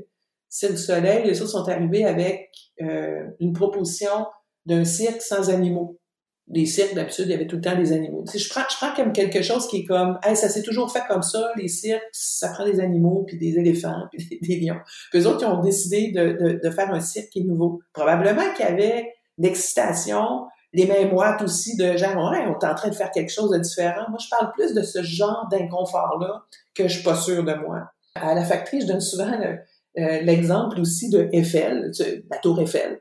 Cirque 0.50 0.74
du 0.74 0.78
Soleil, 0.78 1.26
les 1.26 1.42
autres 1.42 1.52
sont 1.52 1.68
arrivés 1.68 2.06
avec 2.06 2.52
euh, 2.82 3.26
une 3.40 3.54
proposition 3.54 4.28
d'un 4.68 4.86
cirque 4.86 5.22
sans 5.22 5.50
animaux 5.50 6.00
les 6.48 6.66
cirques, 6.66 6.94
d'habitude, 6.94 7.26
il 7.28 7.32
y 7.32 7.34
avait 7.34 7.48
tout 7.48 7.56
le 7.56 7.62
temps 7.62 7.78
des 7.78 7.94
animaux. 7.94 8.26
je 8.34 8.50
prends, 8.50 8.64
je 8.70 8.76
prends 8.76 8.94
comme 8.94 9.14
quelque 9.14 9.42
chose 9.42 9.68
qui 9.68 9.78
est 9.78 9.86
comme, 9.86 10.20
hey, 10.24 10.36
ça 10.36 10.50
s'est 10.50 10.62
toujours 10.62 10.92
fait 10.92 11.04
comme 11.08 11.22
ça, 11.22 11.52
les 11.56 11.68
cirques, 11.68 12.04
ça 12.12 12.50
prend 12.50 12.66
des 12.66 12.80
animaux, 12.80 13.24
puis 13.26 13.38
des 13.38 13.58
éléphants, 13.58 14.04
puis 14.12 14.40
des, 14.42 14.60
lions. 14.60 14.80
Puis 15.12 15.22
eux 15.22 15.28
autres, 15.28 15.40
qui 15.40 15.46
ont 15.46 15.62
décidé 15.62 16.12
de, 16.12 16.38
de, 16.40 16.60
de, 16.62 16.70
faire 16.70 16.92
un 16.92 17.00
cirque 17.00 17.30
qui 17.30 17.40
est 17.40 17.44
nouveau. 17.44 17.82
Probablement 17.94 18.54
qu'il 18.56 18.66
y 18.66 18.68
avait 18.68 19.14
l'excitation, 19.38 20.46
les 20.74 20.86
mêmes 20.86 21.12
moites 21.12 21.42
aussi 21.42 21.78
de 21.78 21.96
genre, 21.98 22.32
ouais, 22.32 22.46
on 22.48 22.60
est 22.60 22.66
en 22.66 22.76
train 22.76 22.90
de 22.90 22.96
faire 22.96 23.12
quelque 23.12 23.32
chose 23.32 23.52
de 23.52 23.60
différent. 23.60 24.10
Moi, 24.10 24.18
je 24.20 24.30
parle 24.30 24.52
plus 24.54 24.74
de 24.74 24.82
ce 24.82 25.04
genre 25.04 25.48
d'inconfort-là 25.52 26.44
que 26.76 26.88
je 26.88 26.96
suis 26.96 27.04
pas 27.04 27.16
sûre 27.16 27.44
de 27.44 27.54
moi. 27.54 27.92
À 28.16 28.34
la 28.34 28.44
factory, 28.44 28.82
je 28.82 28.88
donne 28.88 29.02
souvent 29.02 29.32
euh, 29.32 30.22
l'exemple 30.22 30.80
aussi 30.80 31.10
de 31.10 31.30
Eiffel, 31.32 31.92
la 32.30 32.38
tour 32.38 32.60
Eiffel 32.62 33.00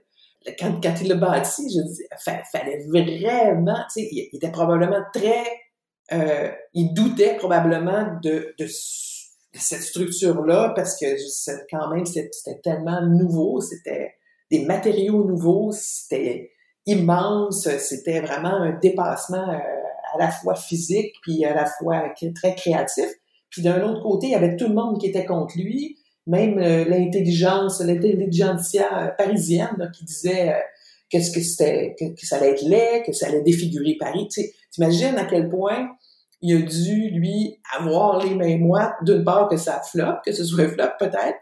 quand, 0.59 0.81
quand 0.83 0.95
il 1.01 1.09
l'a 1.09 1.15
bâti, 1.15 1.69
je 1.71 1.83
dis, 1.83 2.03
fallait 2.53 2.85
vraiment, 2.89 3.77
tu 3.93 4.03
sais, 4.03 4.09
il, 4.11 4.29
était 4.33 4.51
probablement 4.51 5.03
très, 5.15 5.45
euh, 6.13 6.51
il 6.75 6.93
doutait 6.95 7.37
probablement 7.37 8.19
de, 8.23 8.55
de, 8.59 8.67
cette 9.55 9.83
structure-là 9.83 10.73
parce 10.75 10.99
que 10.99 11.07
quand 11.71 11.95
même, 11.95 12.07
c'était 12.07 12.61
tellement 12.63 13.03
nouveau, 13.07 13.61
c'était 13.61 14.15
des 14.51 14.65
matériaux 14.65 15.25
nouveaux, 15.25 15.73
c'était 15.73 16.53
immense, 16.87 17.69
c'était 17.79 18.21
vraiment 18.21 18.55
un 18.55 18.79
dépassement 18.79 19.49
euh, 19.49 19.59
à 20.15 20.19
la 20.19 20.31
fois 20.31 20.55
physique 20.55 21.15
puis 21.23 21.45
à 21.45 21.55
la 21.55 21.67
fois 21.67 22.13
très 22.35 22.55
créatif. 22.55 23.07
Puis 23.51 23.63
d'un 23.63 23.83
autre 23.83 24.03
côté, 24.03 24.29
il 24.29 24.33
y 24.33 24.35
avait 24.35 24.57
tout 24.57 24.69
le 24.69 24.75
monde 24.75 24.99
qui 25.01 25.07
était 25.07 25.25
contre 25.25 25.57
lui 25.59 25.99
même 26.27 26.59
euh, 26.59 26.85
l'intelligence, 26.85 27.81
l'intelligentsia 27.81 29.07
euh, 29.07 29.09
parisienne 29.09 29.91
qui 29.93 30.05
disait 30.05 30.55
qu'est-ce 31.09 31.33
que 31.33 31.41
c'était, 31.41 31.97
que, 31.99 32.27
ça 32.27 32.37
allait 32.37 32.51
être 32.51 32.63
laid, 32.63 33.03
que 33.05 33.13
ça 33.13 33.27
allait 33.27 33.43
défigurer 33.43 33.97
Paris. 33.99 34.29
Tu 34.29 34.43
imagines 34.79 35.17
à 35.17 35.25
quel 35.25 35.49
point 35.49 35.91
il 36.43 36.57
a 36.57 36.63
dû, 36.63 37.11
lui, 37.11 37.61
avoir 37.77 38.19
les 38.25 38.35
mêmes 38.35 38.61
moites, 38.61 38.95
d'une 39.03 39.25
part 39.25 39.49
que 39.49 39.57
ça 39.57 39.81
floppe, 39.81 40.23
que 40.25 40.33
ce 40.33 40.45
soit 40.45 40.69
flop 40.69 40.91
peut-être, 40.99 41.39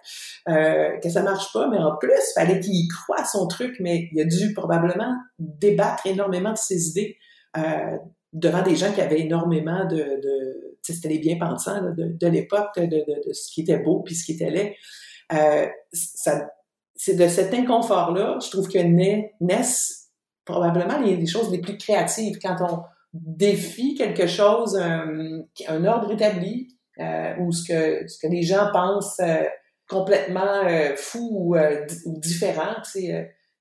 euh, 0.48 0.98
que 1.02 1.08
ça 1.08 1.22
marche 1.22 1.52
pas, 1.52 1.68
mais 1.68 1.78
en 1.78 1.96
plus, 1.96 2.10
fallait 2.34 2.60
qu'il 2.60 2.86
croie 2.88 3.24
son 3.24 3.48
truc, 3.48 3.76
mais 3.80 4.08
il 4.12 4.20
a 4.20 4.24
dû 4.24 4.52
probablement 4.52 5.14
débattre 5.38 6.06
énormément 6.06 6.52
de 6.52 6.58
ses 6.58 6.88
idées 6.90 7.16
euh, 7.56 7.96
devant 8.32 8.62
des 8.62 8.76
gens 8.76 8.92
qui 8.92 9.00
avaient 9.00 9.20
énormément 9.20 9.86
de, 9.86 9.96
de 9.96 10.76
c'était 10.82 11.08
les 11.08 11.18
bien-pensants 11.18 11.82
de, 11.82 12.16
de 12.18 12.26
l'époque, 12.26 12.78
de, 12.78 12.86
de, 12.86 13.32
ce 13.32 13.52
qui 13.52 13.62
était 13.62 13.78
beau 13.78 14.00
puis 14.00 14.14
ce 14.14 14.24
qui 14.24 14.32
était 14.32 14.50
laid. 14.50 14.76
Euh, 15.32 15.66
c'est 15.92 17.14
de 17.14 17.28
cet 17.28 17.54
inconfort-là, 17.54 18.38
je 18.42 18.50
trouve 18.50 18.68
que 18.68 18.78
naissent 19.40 20.10
probablement 20.44 20.98
les, 20.98 21.26
choses 21.26 21.50
les 21.50 21.60
plus 21.60 21.78
créatives 21.78 22.38
quand 22.42 22.56
on 22.60 22.82
défie 23.12 23.94
quelque 23.94 24.26
chose, 24.26 24.76
un, 24.76 25.42
un 25.68 25.84
ordre 25.84 26.12
établi, 26.12 26.68
euh, 26.98 27.34
ou 27.40 27.52
ce 27.52 27.66
que, 27.66 28.08
ce 28.08 28.18
que 28.18 28.30
les 28.30 28.42
gens 28.42 28.70
pensent 28.72 29.20
euh, 29.20 29.44
complètement 29.88 30.64
euh, 30.66 30.94
fou 30.96 31.28
ou, 31.32 31.56
euh, 31.56 31.86
ou 32.06 32.18
différent. 32.20 32.76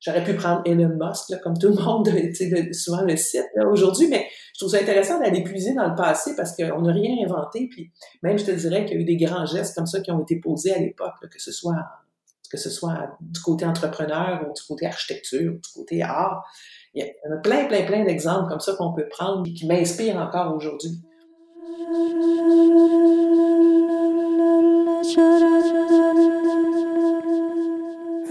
J'aurais 0.02 0.24
pu 0.24 0.34
prendre 0.34 0.62
Elon 0.66 0.98
Musk, 1.00 1.30
là, 1.30 1.38
comme 1.38 1.58
tout 1.58 1.70
le 1.70 1.82
monde, 1.84 2.06
de, 2.10 2.74
souvent 2.74 3.02
le 3.02 3.18
site 3.18 3.48
aujourd'hui, 3.66 4.08
mais 4.08 4.28
je 4.54 4.60
trouve 4.60 4.72
ça 4.72 4.82
intéressant 4.82 5.20
d'aller 5.20 5.44
puiser 5.44 5.74
dans 5.74 5.88
le 5.88 5.96
passé 5.96 6.36
parce 6.36 6.56
qu'on 6.56 6.82
n'a 6.82 6.94
rien 6.94 7.26
inventé. 7.26 7.68
Puis 7.70 7.92
même, 8.24 8.38
je 8.38 8.46
te 8.46 8.52
dirais 8.52 8.86
qu'il 8.86 8.96
y 8.96 9.00
a 9.00 9.02
eu 9.02 9.06
des 9.06 9.18
grands 9.18 9.46
gestes 9.46 9.76
comme 9.76 9.88
ça 9.88 10.02
qui 10.02 10.12
ont 10.12 10.22
été 10.22 10.38
posés 10.38 10.74
à 10.74 10.80
l'époque, 10.80 11.16
que 11.32 11.42
ce 11.42 11.52
soit 11.52 11.86
que 12.52 12.58
ce 12.58 12.72
soit 12.72 13.16
du 13.22 13.40
côté 13.42 13.64
entrepreneur 13.64 14.44
ou 14.50 14.54
du 14.54 14.62
côté 14.68 14.88
architecture, 14.88 15.54
ou 15.54 15.58
du 15.58 15.70
côté 15.76 16.02
art. 16.02 16.44
Il 16.94 17.04
y 17.04 17.08
a 17.08 17.38
plein, 17.44 17.66
plein, 17.66 17.86
plein 17.86 18.04
d'exemples 18.04 18.50
comme 18.50 18.60
ça 18.60 18.74
qu'on 18.78 18.94
peut 18.94 19.08
prendre 19.10 19.48
et 19.48 19.54
qui 19.54 19.68
m'inspirent 19.68 20.18
encore 20.18 20.56
aujourd'hui 20.56 21.02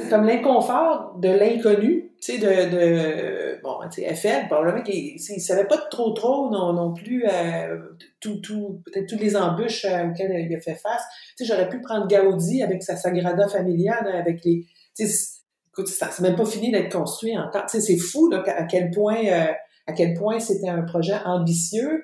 comme 0.09 0.25
l'inconfort 0.25 1.15
de 1.19 1.29
l'inconnu, 1.29 2.13
tu 2.21 2.33
sais, 2.33 2.39
de, 2.39 2.71
de, 2.71 3.63
bon, 3.63 3.79
tu 3.93 4.03
sais, 4.03 4.15
FL, 4.15 4.47
probablement 4.49 4.83
qu'il 4.83 5.15
ne 5.15 5.41
savait 5.41 5.67
pas 5.67 5.79
trop 5.91 6.13
trop 6.13 6.51
non, 6.51 6.73
non 6.73 6.93
plus 6.93 7.25
euh, 7.27 7.79
tout, 8.21 8.37
tout, 8.37 8.83
peut-être 8.87 9.09
toutes 9.09 9.21
les 9.21 9.37
embûches 9.37 9.85
euh, 9.85 10.09
auxquelles 10.09 10.47
il 10.49 10.55
a 10.55 10.61
fait 10.61 10.75
face. 10.75 11.03
Tu 11.37 11.45
sais, 11.45 11.53
j'aurais 11.53 11.69
pu 11.69 11.81
prendre 11.81 12.09
Gaudi 12.09 12.63
avec 12.63 12.83
sa 12.83 12.97
Sagrada 12.97 13.49
Familia, 13.49 13.97
avec 14.15 14.45
les, 14.45 14.67
tu 14.97 15.07
sais, 15.07 15.38
écoute, 15.79 15.89
c'est 15.89 16.21
même 16.21 16.37
pas 16.37 16.45
fini 16.45 16.71
d'être 16.71 16.93
construit 16.93 17.37
encore. 17.39 17.67
Tu 17.67 17.79
sais, 17.79 17.81
c'est 17.81 17.99
fou, 17.99 18.29
là, 18.29 18.43
à 18.47 18.65
quel 18.65 18.91
point, 18.91 19.25
euh, 19.25 19.53
à 19.87 19.93
quel 19.93 20.15
point 20.15 20.41
c'était 20.41 20.69
un 20.69 20.83
projet 20.83 21.17
ambitieux 21.25 22.03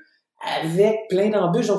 avec 0.58 1.08
plein 1.08 1.30
d'embûches. 1.30 1.70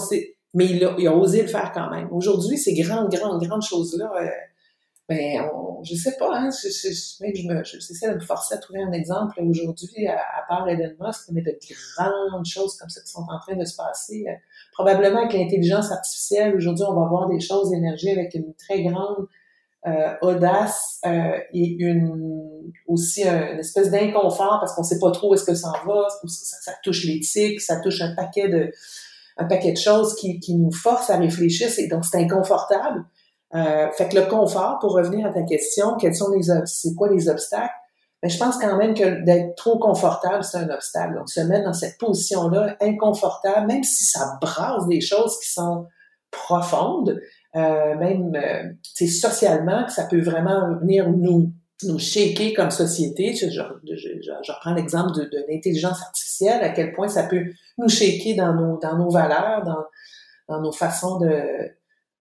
Mais 0.53 0.65
il 0.67 0.83
a, 0.85 0.95
il 0.97 1.07
a 1.07 1.15
osé 1.15 1.41
le 1.41 1.47
faire 1.47 1.71
quand 1.73 1.89
même. 1.89 2.07
Aujourd'hui, 2.11 2.57
ces 2.57 2.73
grandes, 2.73 3.11
grandes, 3.11 3.43
grandes 3.43 3.61
choses-là, 3.61 4.09
ben, 5.07 5.49
on, 5.53 5.83
je 5.83 5.93
sais 5.93 6.15
pas, 6.17 6.35
hein, 6.35 6.49
je, 6.49 6.67
je, 6.67 6.91
je, 6.91 7.47
me, 7.47 7.63
j'essaie 7.63 8.09
de 8.09 8.15
me 8.15 8.19
forcer 8.19 8.55
à 8.55 8.57
trouver 8.57 8.81
un 8.81 8.91
exemple 8.91 9.39
aujourd'hui, 9.41 10.07
à, 10.07 10.17
part 10.47 10.67
Elon 10.67 10.95
Musk, 10.99 11.29
mais 11.31 11.41
de 11.41 11.55
grandes 11.95 12.45
choses 12.45 12.75
comme 12.77 12.89
ça 12.89 13.01
qui 13.01 13.11
sont 13.11 13.25
en 13.29 13.39
train 13.39 13.55
de 13.55 13.65
se 13.65 13.75
passer. 13.75 14.25
Euh, 14.27 14.33
probablement 14.73 15.19
avec 15.19 15.33
l'intelligence 15.33 15.91
artificielle, 15.91 16.55
aujourd'hui, 16.55 16.85
on 16.87 16.99
va 16.99 17.07
voir 17.07 17.29
des 17.29 17.39
choses 17.39 17.69
d'énergie 17.69 18.09
avec 18.09 18.33
une 18.33 18.53
très 18.55 18.81
grande 18.81 19.19
euh, 19.19 19.44
audace 20.21 20.99
euh, 21.05 21.37
et 21.53 21.75
une 21.79 22.71
aussi 22.87 23.23
une 23.23 23.59
espèce 23.59 23.91
d'inconfort 23.91 24.57
parce 24.59 24.73
qu'on 24.73 24.83
sait 24.83 24.99
pas 24.99 25.11
trop 25.11 25.31
où 25.31 25.33
est-ce 25.35 25.43
que 25.43 25.53
ça 25.53 25.69
en 25.69 25.87
va, 25.87 26.07
ça, 26.27 26.57
ça 26.61 26.71
touche 26.83 27.05
l'éthique, 27.05 27.61
ça 27.61 27.79
touche 27.79 28.01
un 28.01 28.15
paquet 28.15 28.49
de 28.49 28.71
un 29.37 29.45
paquet 29.45 29.73
de 29.73 29.77
choses 29.77 30.15
qui, 30.15 30.39
qui 30.39 30.55
nous 30.55 30.71
forcent 30.71 31.09
à 31.09 31.17
réfléchir, 31.17 31.69
et 31.77 31.87
donc 31.87 32.05
c'est 32.05 32.17
inconfortable. 32.17 33.03
Euh, 33.53 33.91
fait 33.91 34.09
que 34.09 34.15
le 34.15 34.25
confort, 34.25 34.79
pour 34.79 34.93
revenir 34.93 35.27
à 35.27 35.31
ta 35.31 35.43
question, 35.43 35.95
quels 35.97 36.15
sont 36.15 36.31
les 36.31 36.47
c'est 36.65 36.95
quoi 36.95 37.09
les 37.09 37.29
obstacles? 37.29 37.73
Mais 38.23 38.29
ben, 38.29 38.33
je 38.33 38.39
pense 38.39 38.57
quand 38.57 38.77
même 38.77 38.93
que 38.93 39.23
d'être 39.23 39.55
trop 39.55 39.77
confortable, 39.77 40.43
c'est 40.43 40.57
un 40.57 40.69
obstacle. 40.69 41.15
Donc, 41.15 41.29
se 41.29 41.41
mettre 41.41 41.65
dans 41.65 41.73
cette 41.73 41.97
position-là, 41.99 42.75
inconfortable, 42.81 43.67
même 43.67 43.83
si 43.83 44.05
ça 44.05 44.37
brasse 44.41 44.87
des 44.87 45.01
choses 45.01 45.37
qui 45.39 45.51
sont 45.51 45.85
profondes, 46.31 47.19
euh, 47.55 47.95
même 47.95 48.35
euh, 48.35 49.07
socialement, 49.07 49.85
que 49.85 49.91
ça 49.91 50.05
peut 50.05 50.21
vraiment 50.21 50.77
venir 50.79 51.09
nous 51.09 51.51
nous 51.83 51.99
shaker 51.99 52.53
comme 52.53 52.71
société. 52.71 53.33
Je, 53.33 53.49
je, 53.49 53.59
je, 53.93 54.51
reprends 54.51 54.73
l'exemple 54.73 55.13
de, 55.19 55.25
de 55.25 55.45
l'intelligence 55.49 56.01
artificielle, 56.01 56.63
à 56.63 56.69
quel 56.69 56.93
point 56.93 57.07
ça 57.07 57.23
peut 57.23 57.43
nous 57.77 57.89
shaker 57.89 58.35
dans 58.35 58.53
nos, 58.53 58.79
dans 58.79 58.97
nos 58.97 59.09
valeurs, 59.09 59.63
dans, 59.63 59.83
dans 60.47 60.61
nos 60.61 60.71
façons 60.71 61.19
de, 61.19 61.29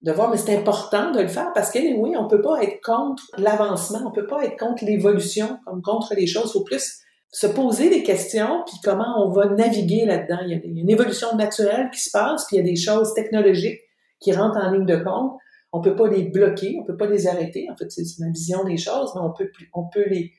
de 0.02 0.12
voir, 0.12 0.30
mais 0.30 0.36
c'est 0.36 0.56
important 0.56 1.12
de 1.12 1.20
le 1.20 1.28
faire 1.28 1.52
parce 1.54 1.70
qu'anyway, 1.70 2.10
oui, 2.10 2.16
on 2.16 2.28
peut 2.28 2.42
pas 2.42 2.62
être 2.62 2.80
contre 2.82 3.22
l'avancement, 3.38 4.00
on 4.06 4.10
peut 4.10 4.26
pas 4.26 4.44
être 4.44 4.58
contre 4.58 4.84
l'évolution, 4.84 5.58
comme 5.64 5.82
contre 5.82 6.14
les 6.14 6.26
choses. 6.26 6.50
Il 6.50 6.58
faut 6.58 6.64
plus 6.64 7.00
se 7.30 7.46
poser 7.46 7.90
des 7.90 8.02
questions, 8.02 8.62
puis 8.66 8.76
comment 8.84 9.24
on 9.24 9.30
va 9.30 9.46
naviguer 9.46 10.04
là-dedans. 10.04 10.38
Il 10.44 10.50
y 10.50 10.54
a 10.54 10.60
une 10.62 10.90
évolution 10.90 11.34
naturelle 11.36 11.90
qui 11.92 12.00
se 12.00 12.10
passe, 12.10 12.46
puis 12.46 12.56
il 12.56 12.60
y 12.60 12.62
a 12.62 12.64
des 12.64 12.76
choses 12.76 13.14
technologiques 13.14 13.80
qui 14.24 14.32
rentrent 14.32 14.56
en 14.56 14.70
ligne 14.70 14.86
de 14.86 14.96
compte. 14.96 15.38
On 15.72 15.80
peut 15.80 15.94
pas 15.94 16.08
les 16.08 16.24
bloquer, 16.24 16.78
on 16.80 16.84
peut 16.84 16.96
pas 16.96 17.06
les 17.06 17.26
arrêter. 17.26 17.68
En 17.70 17.76
fait, 17.76 17.90
c'est 17.90 18.18
ma 18.20 18.30
vision 18.30 18.64
des 18.64 18.76
choses, 18.76 19.10
mais 19.14 19.20
on 19.20 19.32
peut, 19.32 19.50
on 19.72 19.84
peut 19.84 20.08
les, 20.08 20.32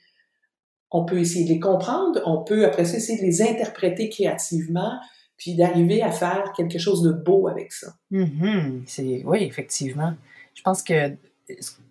on 0.92 1.06
peut 1.06 1.20
essayer 1.20 1.46
de 1.46 1.50
les 1.50 1.60
comprendre, 1.60 2.22
on 2.26 2.44
peut 2.44 2.66
après 2.66 2.86
ça 2.86 2.98
essayer 2.98 3.20
de 3.20 3.26
les 3.26 3.42
interpréter 3.42 4.10
créativement, 4.10 4.94
puis 5.38 5.56
d'arriver 5.56 6.02
à 6.02 6.12
faire 6.12 6.54
quelque 6.56 6.80
chose 6.80 7.02
de 7.02 7.12
beau 7.12 7.48
avec 7.48 7.74
ça. 7.74 7.94
Mm-hmm. 8.12 8.84
c'est, 8.88 9.24
oui, 9.26 9.44
effectivement. 9.44 10.14
Je 10.54 10.62
pense 10.62 10.82
que 10.82 11.16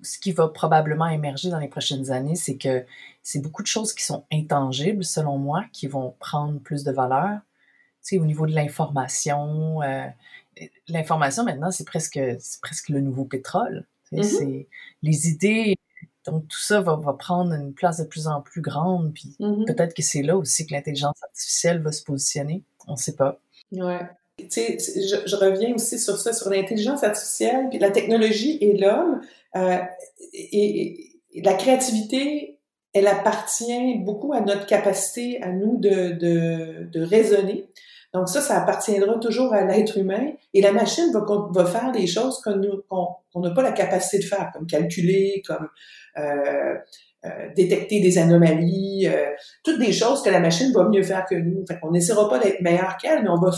ce 0.02 0.18
qui 0.18 0.32
va 0.32 0.48
probablement 0.48 1.06
émerger 1.06 1.50
dans 1.50 1.58
les 1.58 1.68
prochaines 1.68 2.10
années, 2.10 2.34
c'est 2.34 2.56
que 2.56 2.84
c'est 3.22 3.40
beaucoup 3.40 3.62
de 3.62 3.68
choses 3.68 3.92
qui 3.92 4.04
sont 4.04 4.24
intangibles, 4.32 5.04
selon 5.04 5.38
moi, 5.38 5.64
qui 5.72 5.86
vont 5.86 6.14
prendre 6.18 6.58
plus 6.60 6.82
de 6.82 6.90
valeur. 6.90 7.40
Tu 8.02 8.16
sais, 8.16 8.18
au 8.18 8.24
niveau 8.24 8.46
de 8.46 8.54
l'information, 8.54 9.82
euh, 9.82 10.06
l'information 10.88 11.44
maintenant, 11.44 11.70
c'est 11.70 11.86
presque, 11.86 12.20
c'est 12.38 12.60
presque 12.60 12.88
le 12.88 13.00
nouveau 13.00 13.24
pétrole. 13.24 13.86
C'est 14.22 14.68
les 15.02 15.28
idées. 15.28 15.76
Donc 16.26 16.46
tout 16.48 16.60
ça 16.60 16.80
va, 16.80 16.96
va, 16.96 17.12
prendre 17.14 17.52
une 17.52 17.74
place 17.74 17.98
de 17.98 18.04
plus 18.04 18.28
en 18.28 18.40
plus 18.40 18.60
grande. 18.60 19.12
Puis 19.12 19.36
mm-hmm. 19.40 19.66
peut-être 19.66 19.94
que 19.94 20.02
c'est 20.02 20.22
là 20.22 20.36
aussi 20.36 20.66
que 20.66 20.72
l'intelligence 20.72 21.16
artificielle 21.22 21.82
va 21.82 21.92
se 21.92 22.02
positionner. 22.02 22.62
On 22.86 22.92
ne 22.92 22.96
sait 22.96 23.16
pas. 23.16 23.40
Ouais. 23.72 24.00
Tu 24.38 24.46
sais, 24.50 24.78
je, 24.78 25.28
je, 25.28 25.36
reviens 25.36 25.74
aussi 25.74 25.98
sur 25.98 26.16
ça, 26.16 26.32
sur 26.32 26.50
l'intelligence 26.50 27.04
artificielle, 27.04 27.68
puis 27.70 27.78
la 27.78 27.90
technologie 27.90 28.58
et 28.60 28.76
l'homme. 28.76 29.20
Euh, 29.56 29.78
et, 30.32 31.10
la 31.42 31.54
créativité, 31.54 32.60
elle 32.92 33.08
appartient 33.08 33.98
beaucoup 33.98 34.32
à 34.32 34.40
notre 34.40 34.66
capacité 34.66 35.42
à 35.42 35.50
nous 35.50 35.78
de, 35.78 36.12
de, 36.12 36.88
de 36.92 37.02
raisonner. 37.02 37.68
Donc 38.14 38.28
ça, 38.28 38.40
ça 38.40 38.62
appartiendra 38.62 39.18
toujours 39.18 39.52
à 39.52 39.64
l'être 39.64 39.98
humain 39.98 40.32
et 40.54 40.62
la 40.62 40.72
machine 40.72 41.12
va, 41.12 41.66
faire 41.66 41.90
des 41.90 42.06
choses 42.06 42.40
qu'on 42.40 43.40
n'a 43.40 43.50
pas 43.50 43.62
la 43.62 43.72
capacité 43.72 44.18
de 44.18 44.24
faire, 44.24 44.50
comme 44.54 44.68
calculer, 44.68 45.42
comme 45.44 45.68
euh, 46.16 46.76
euh, 47.24 47.48
détecter 47.56 48.00
des 48.00 48.18
anomalies, 48.18 49.08
euh, 49.08 49.32
toutes 49.64 49.80
des 49.80 49.92
choses 49.92 50.22
que 50.22 50.30
la 50.30 50.38
machine 50.38 50.72
va 50.72 50.88
mieux 50.88 51.02
faire 51.02 51.26
que 51.28 51.34
nous. 51.34 51.64
Fait 51.66 51.78
on 51.82 51.90
n'essaiera 51.90 52.28
pas 52.28 52.38
d'être 52.38 52.60
meilleur 52.60 52.96
qu'elle, 52.98 53.24
mais 53.24 53.30
on 53.30 53.40
va 53.40 53.50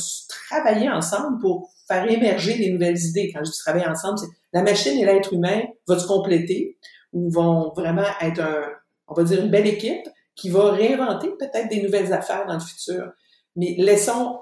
travailler 0.49 0.89
ensemble 0.89 1.39
pour 1.41 1.71
faire 1.87 2.11
émerger 2.11 2.57
des 2.57 2.71
nouvelles 2.71 2.99
idées. 2.99 3.31
Quand 3.35 3.45
je 3.45 3.51
dis 3.51 3.59
travailler 3.59 3.87
ensemble, 3.87 4.19
c'est 4.19 4.31
la 4.55 4.63
machine 4.63 4.99
et 4.99 5.05
l'être 5.05 5.35
humain 5.35 5.63
vont 5.87 5.99
se 5.99 6.07
compléter 6.07 6.79
ou 7.13 7.29
vont 7.31 7.73
vraiment 7.77 8.07
être 8.23 8.41
un, 8.41 8.63
on 9.09 9.15
va 9.15 9.23
dire 9.23 9.43
une 9.43 9.51
belle 9.51 9.67
équipe 9.67 10.09
qui 10.35 10.49
va 10.49 10.71
réinventer 10.71 11.29
peut-être 11.39 11.69
des 11.69 11.83
nouvelles 11.83 12.13
affaires 12.13 12.47
dans 12.47 12.55
le 12.55 12.61
futur. 12.61 13.13
Mais 13.57 13.75
laissons, 13.79 14.39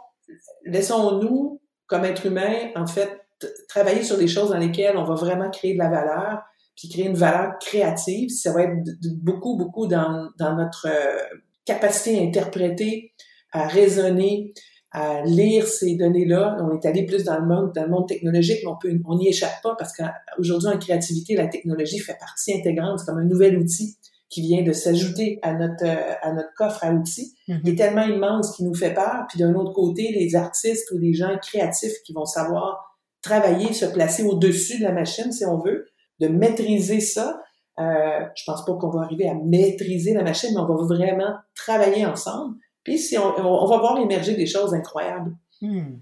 laissons-nous, 0.64 1.60
comme 1.86 2.04
être 2.04 2.26
humain, 2.26 2.70
en 2.76 2.86
fait, 2.86 3.20
travailler 3.68 4.02
sur 4.02 4.16
des 4.16 4.28
choses 4.28 4.50
dans 4.50 4.58
lesquelles 4.58 4.96
on 4.96 5.04
va 5.04 5.14
vraiment 5.14 5.50
créer 5.50 5.74
de 5.74 5.78
la 5.78 5.90
valeur, 5.90 6.42
puis 6.76 6.88
créer 6.88 7.06
une 7.06 7.16
valeur 7.16 7.52
créative. 7.60 8.30
Ça 8.30 8.52
va 8.52 8.62
être 8.62 8.76
beaucoup, 9.22 9.56
beaucoup 9.56 9.86
dans, 9.86 10.30
dans 10.38 10.56
notre 10.56 10.88
euh, 10.88 11.38
capacité 11.64 12.18
à 12.18 12.22
interpréter, 12.22 13.12
à 13.52 13.66
raisonner, 13.66 14.52
à 14.90 15.22
lire 15.22 15.66
ces 15.66 15.96
données-là. 15.96 16.56
On 16.60 16.76
est 16.76 16.86
allé 16.86 17.04
plus 17.04 17.24
dans 17.24 17.38
le 17.38 17.46
monde, 17.46 17.72
dans 17.74 17.82
le 17.82 17.90
monde 17.90 18.08
technologique, 18.08 18.60
mais 18.64 18.70
on 18.70 19.12
on 19.12 19.18
n'y 19.18 19.28
échappe 19.28 19.62
pas 19.62 19.74
parce 19.78 19.92
qu'aujourd'hui, 19.92 20.68
en 20.68 20.78
créativité, 20.78 21.34
la 21.36 21.48
technologie 21.48 21.98
fait 21.98 22.16
partie 22.18 22.54
intégrante. 22.54 23.00
C'est 23.00 23.06
comme 23.06 23.18
un 23.18 23.24
nouvel 23.24 23.58
outil 23.58 23.96
qui 24.34 24.42
vient 24.42 24.64
de 24.64 24.72
s'ajouter 24.72 25.38
à 25.42 25.52
notre, 25.52 25.86
à 26.22 26.32
notre 26.32 26.52
coffre 26.56 26.82
à 26.82 26.90
outils. 26.92 27.36
Mm-hmm. 27.46 27.60
Il 27.62 27.70
est 27.70 27.76
tellement 27.76 28.04
immense 28.04 28.56
qu'il 28.56 28.66
nous 28.66 28.74
fait 28.74 28.92
peur. 28.92 29.26
Puis 29.28 29.38
d'un 29.38 29.54
autre 29.54 29.72
côté, 29.72 30.12
les 30.12 30.34
artistes 30.34 30.90
ou 30.90 30.98
les 30.98 31.14
gens 31.14 31.38
créatifs 31.40 32.02
qui 32.04 32.12
vont 32.12 32.24
savoir 32.24 32.98
travailler, 33.22 33.72
se 33.72 33.84
placer 33.86 34.24
au-dessus 34.24 34.80
de 34.80 34.82
la 34.82 34.90
machine, 34.90 35.30
si 35.30 35.46
on 35.46 35.58
veut, 35.60 35.86
de 36.18 36.26
maîtriser 36.26 36.98
ça. 36.98 37.40
Euh, 37.78 38.26
je 38.34 38.42
pense 38.44 38.64
pas 38.64 38.74
qu'on 38.74 38.90
va 38.90 39.02
arriver 39.02 39.28
à 39.28 39.34
maîtriser 39.34 40.14
la 40.14 40.24
machine, 40.24 40.50
mais 40.52 40.60
on 40.60 40.66
va 40.66 40.84
vraiment 40.84 41.34
travailler 41.54 42.04
ensemble. 42.04 42.56
Puis 42.82 42.98
si 42.98 43.16
on, 43.16 43.38
on 43.38 43.66
va 43.66 43.78
voir 43.78 43.98
émerger 43.98 44.34
des 44.34 44.46
choses 44.46 44.74
incroyables. 44.74 45.36
Hmm. 45.62 45.98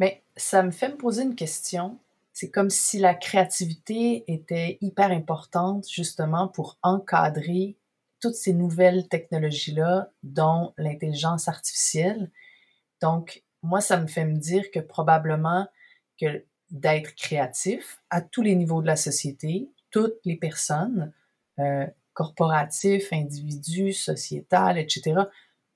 Mais 0.00 0.22
ça 0.36 0.64
me 0.64 0.72
fait 0.72 0.88
me 0.88 0.96
poser 0.96 1.22
une 1.22 1.36
question. 1.36 1.98
C'est 2.34 2.50
comme 2.50 2.68
si 2.68 2.98
la 2.98 3.14
créativité 3.14 4.24
était 4.26 4.76
hyper 4.80 5.12
importante 5.12 5.86
justement 5.88 6.48
pour 6.48 6.78
encadrer 6.82 7.78
toutes 8.20 8.34
ces 8.34 8.52
nouvelles 8.52 9.08
technologies-là, 9.08 10.10
dont 10.24 10.74
l'intelligence 10.76 11.46
artificielle. 11.46 12.32
Donc, 13.00 13.44
moi, 13.62 13.80
ça 13.80 13.98
me 13.98 14.08
fait 14.08 14.24
me 14.24 14.36
dire 14.36 14.70
que 14.72 14.80
probablement 14.80 15.68
que 16.20 16.44
d'être 16.70 17.14
créatif 17.14 18.02
à 18.10 18.20
tous 18.20 18.42
les 18.42 18.56
niveaux 18.56 18.82
de 18.82 18.88
la 18.88 18.96
société, 18.96 19.70
toutes 19.90 20.18
les 20.24 20.36
personnes, 20.36 21.12
euh, 21.60 21.86
corporatifs, 22.14 23.12
individus, 23.12 23.92
sociétales, 23.92 24.78
etc. 24.78 25.20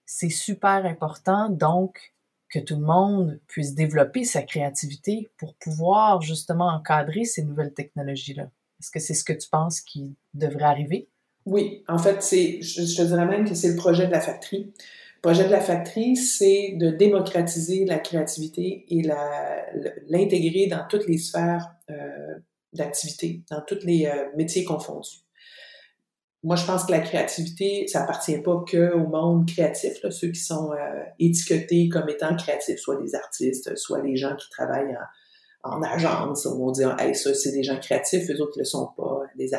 C'est 0.06 0.30
super 0.30 0.84
important, 0.86 1.50
donc, 1.50 2.14
que 2.50 2.58
tout 2.58 2.76
le 2.76 2.86
monde 2.86 3.40
puisse 3.46 3.74
développer 3.74 4.24
sa 4.24 4.42
créativité 4.42 5.28
pour 5.36 5.54
pouvoir 5.54 6.22
justement 6.22 6.68
encadrer 6.68 7.24
ces 7.24 7.42
nouvelles 7.42 7.74
technologies-là. 7.74 8.50
Est-ce 8.80 8.90
que 8.90 9.00
c'est 9.00 9.14
ce 9.14 9.24
que 9.24 9.32
tu 9.32 9.48
penses 9.48 9.80
qui 9.80 10.14
devrait 10.34 10.64
arriver? 10.64 11.08
Oui, 11.46 11.82
en 11.88 11.98
fait, 11.98 12.22
c'est, 12.22 12.60
je, 12.62 12.82
te 12.96 13.02
dirais 13.02 13.26
même 13.26 13.48
que 13.48 13.54
c'est 13.54 13.70
le 13.70 13.76
projet 13.76 14.06
de 14.06 14.12
la 14.12 14.20
factory. 14.20 14.72
Le 15.16 15.20
projet 15.22 15.44
de 15.44 15.50
la 15.50 15.60
factory, 15.60 16.14
c'est 16.16 16.74
de 16.76 16.90
démocratiser 16.90 17.84
la 17.84 17.98
créativité 17.98 18.84
et 18.88 19.02
l'intégrer 20.08 20.66
dans 20.68 20.86
toutes 20.88 21.06
les 21.06 21.18
sphères 21.18 21.74
euh, 21.90 22.34
d'activité, 22.72 23.42
dans 23.50 23.62
tous 23.62 23.84
les 23.84 24.06
euh, 24.06 24.26
métiers 24.36 24.64
confondus. 24.64 25.24
Moi, 26.44 26.54
je 26.54 26.64
pense 26.64 26.84
que 26.84 26.92
la 26.92 27.00
créativité, 27.00 27.86
ça 27.88 28.04
appartient 28.04 28.38
pas 28.38 28.62
que 28.66 28.94
au 28.94 29.08
monde 29.08 29.48
créatif, 29.48 30.00
là, 30.04 30.10
ceux 30.10 30.28
qui 30.28 30.40
sont 30.40 30.72
euh, 30.72 31.02
étiquetés 31.18 31.88
comme 31.88 32.08
étant 32.08 32.36
créatifs, 32.36 32.78
soit 32.78 33.00
les 33.00 33.14
artistes, 33.16 33.76
soit 33.76 34.02
les 34.02 34.16
gens 34.16 34.36
qui 34.36 34.48
travaillent 34.50 34.96
en, 35.64 35.82
agence, 35.82 36.46
on 36.46 36.64
va 36.64 36.72
dire, 36.72 36.96
hey, 37.00 37.14
ça, 37.14 37.34
c'est 37.34 37.50
des 37.50 37.64
gens 37.64 37.78
créatifs, 37.80 38.30
eux 38.30 38.40
autres 38.40 38.56
ne 38.56 38.62
le 38.62 38.64
sont 38.64 38.88
pas, 38.96 39.22
des, 39.36 39.50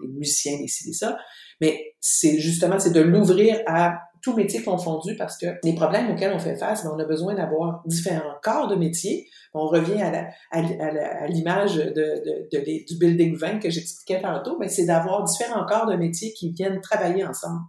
les 0.00 0.08
musiciens, 0.08 0.58
des 0.58 0.68
ci, 0.68 0.94
ça. 0.94 1.18
Mais 1.60 1.94
c'est 2.00 2.38
justement, 2.38 2.78
c'est 2.78 2.92
de 2.92 3.00
l'ouvrir 3.00 3.60
à 3.66 4.00
tout 4.22 4.34
métier 4.34 4.62
confondu 4.62 5.16
parce 5.16 5.36
que 5.36 5.46
les 5.64 5.74
problèmes 5.74 6.10
auxquels 6.10 6.32
on 6.32 6.38
fait 6.38 6.56
face, 6.56 6.84
ben, 6.84 6.92
on 6.94 6.98
a 6.98 7.04
besoin 7.04 7.34
d'avoir 7.34 7.82
différents 7.86 8.34
corps 8.42 8.68
de 8.68 8.76
métier. 8.76 9.28
On 9.52 9.66
revient 9.66 10.00
à 10.00 11.26
l'image 11.26 11.74
de, 11.74 12.48
du 12.86 12.98
building 12.98 13.36
20 13.36 13.58
que 13.58 13.68
j'expliquais 13.68 14.22
tantôt, 14.22 14.56
mais 14.58 14.66
ben, 14.66 14.72
c'est 14.72 14.86
d'avoir 14.86 15.24
différents 15.24 15.66
corps 15.66 15.86
de 15.86 15.96
métier 15.96 16.32
qui 16.32 16.52
viennent 16.52 16.80
travailler 16.80 17.24
ensemble. 17.24 17.60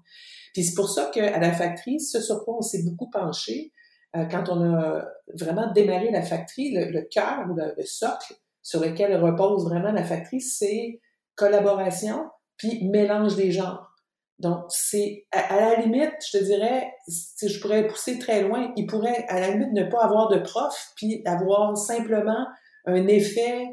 Puis 0.53 0.63
c'est 0.63 0.75
pour 0.75 0.89
ça 0.89 1.09
qu'à 1.11 1.39
la 1.39 1.51
factory, 1.51 1.99
ce 1.99 2.21
sur 2.21 2.45
quoi 2.45 2.57
on 2.59 2.61
s'est 2.61 2.83
beaucoup 2.83 3.09
penché, 3.09 3.71
euh, 4.15 4.25
quand 4.25 4.47
on 4.49 4.61
a 4.63 5.05
vraiment 5.33 5.71
démarré 5.73 6.11
la 6.11 6.21
factory, 6.21 6.71
le, 6.71 7.01
cœur 7.09 7.47
ou 7.49 7.55
le, 7.55 7.85
socle 7.85 8.35
sur 8.61 8.79
lequel 8.79 9.15
repose 9.19 9.65
vraiment 9.65 9.91
la 9.91 10.03
factory, 10.03 10.39
c'est 10.39 11.01
collaboration 11.35 12.29
puis 12.57 12.87
mélange 12.87 13.35
des 13.35 13.51
genres. 13.51 13.92
Donc, 14.39 14.65
c'est 14.69 15.25
à, 15.31 15.55
la 15.55 15.75
limite, 15.75 16.13
je 16.31 16.37
te 16.37 16.43
dirais, 16.43 16.93
si 17.07 17.49
je 17.49 17.61
pourrais 17.61 17.87
pousser 17.87 18.19
très 18.19 18.41
loin, 18.41 18.73
il 18.75 18.87
pourrait 18.87 19.25
à 19.29 19.39
la 19.39 19.51
limite 19.51 19.73
ne 19.73 19.83
pas 19.83 20.03
avoir 20.03 20.29
de 20.29 20.39
prof, 20.39 20.91
puis 20.95 21.21
avoir 21.25 21.77
simplement 21.77 22.47
un 22.85 23.07
effet 23.07 23.69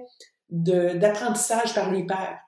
d'apprentissage 0.50 1.74
par 1.74 1.90
les 1.90 2.04
pairs. 2.06 2.38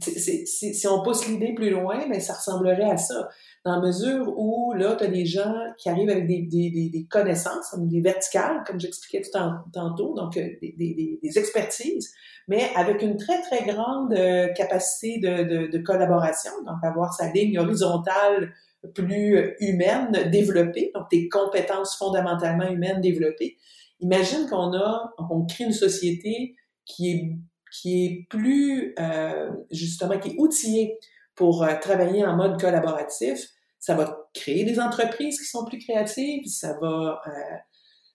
Si 0.00 0.86
on 0.86 1.02
pousse 1.02 1.28
l'idée 1.28 1.54
plus 1.54 1.70
loin, 1.70 2.08
ben, 2.08 2.18
ça 2.20 2.34
ressemblerait 2.34 2.90
à 2.90 2.96
ça 2.96 3.28
dans 3.64 3.76
la 3.76 3.80
mesure 3.80 4.32
où 4.38 4.72
là, 4.72 4.96
tu 4.96 5.04
as 5.04 5.08
des 5.08 5.26
gens 5.26 5.54
qui 5.78 5.88
arrivent 5.88 6.08
avec 6.08 6.26
des, 6.26 6.42
des, 6.42 6.90
des, 6.90 7.06
connaissances, 7.10 7.74
des 7.78 8.00
verticales, 8.00 8.64
comme 8.66 8.80
j'expliquais 8.80 9.20
tout 9.22 9.38
tantôt, 9.72 10.14
donc 10.14 10.36
euh, 10.36 10.48
des, 10.62 11.20
expertises, 11.36 12.12
mais 12.48 12.70
avec 12.74 13.02
une 13.02 13.16
très, 13.16 13.40
très 13.42 13.64
grande 13.64 14.12
euh, 14.14 14.48
capacité 14.54 15.18
de, 15.20 15.44
de, 15.44 15.66
de 15.70 15.78
collaboration, 15.78 16.52
donc 16.64 16.82
avoir 16.82 17.12
sa 17.12 17.30
ligne 17.30 17.58
horizontale 17.58 18.52
plus 18.94 19.54
humaine 19.60 20.28
développée, 20.30 20.90
donc 20.94 21.04
des 21.10 21.28
compétences 21.28 21.96
fondamentalement 21.96 22.68
humaines 22.68 23.00
développées. 23.00 23.56
Imagine 24.00 24.48
qu'on 24.48 24.74
a, 24.74 25.12
on 25.30 25.44
crée 25.46 25.64
une 25.64 25.72
société 25.72 26.56
qui 26.84 27.10
est 27.10 27.38
qui 27.72 28.04
est 28.04 28.26
plus 28.28 28.94
euh, 28.98 29.50
justement 29.70 30.18
qui 30.18 30.30
est 30.30 30.36
outillée 30.38 30.98
pour 31.34 31.62
euh, 31.62 31.74
travailler 31.80 32.24
en 32.24 32.36
mode 32.36 32.60
collaboratif. 32.60 33.48
Ça 33.78 33.94
va 33.94 34.28
créer 34.34 34.64
des 34.64 34.78
entreprises 34.78 35.40
qui 35.40 35.46
sont 35.46 35.64
plus 35.64 35.78
créatives, 35.78 36.44
ça 36.46 36.78
va, 36.80 37.20
euh, 37.26 37.56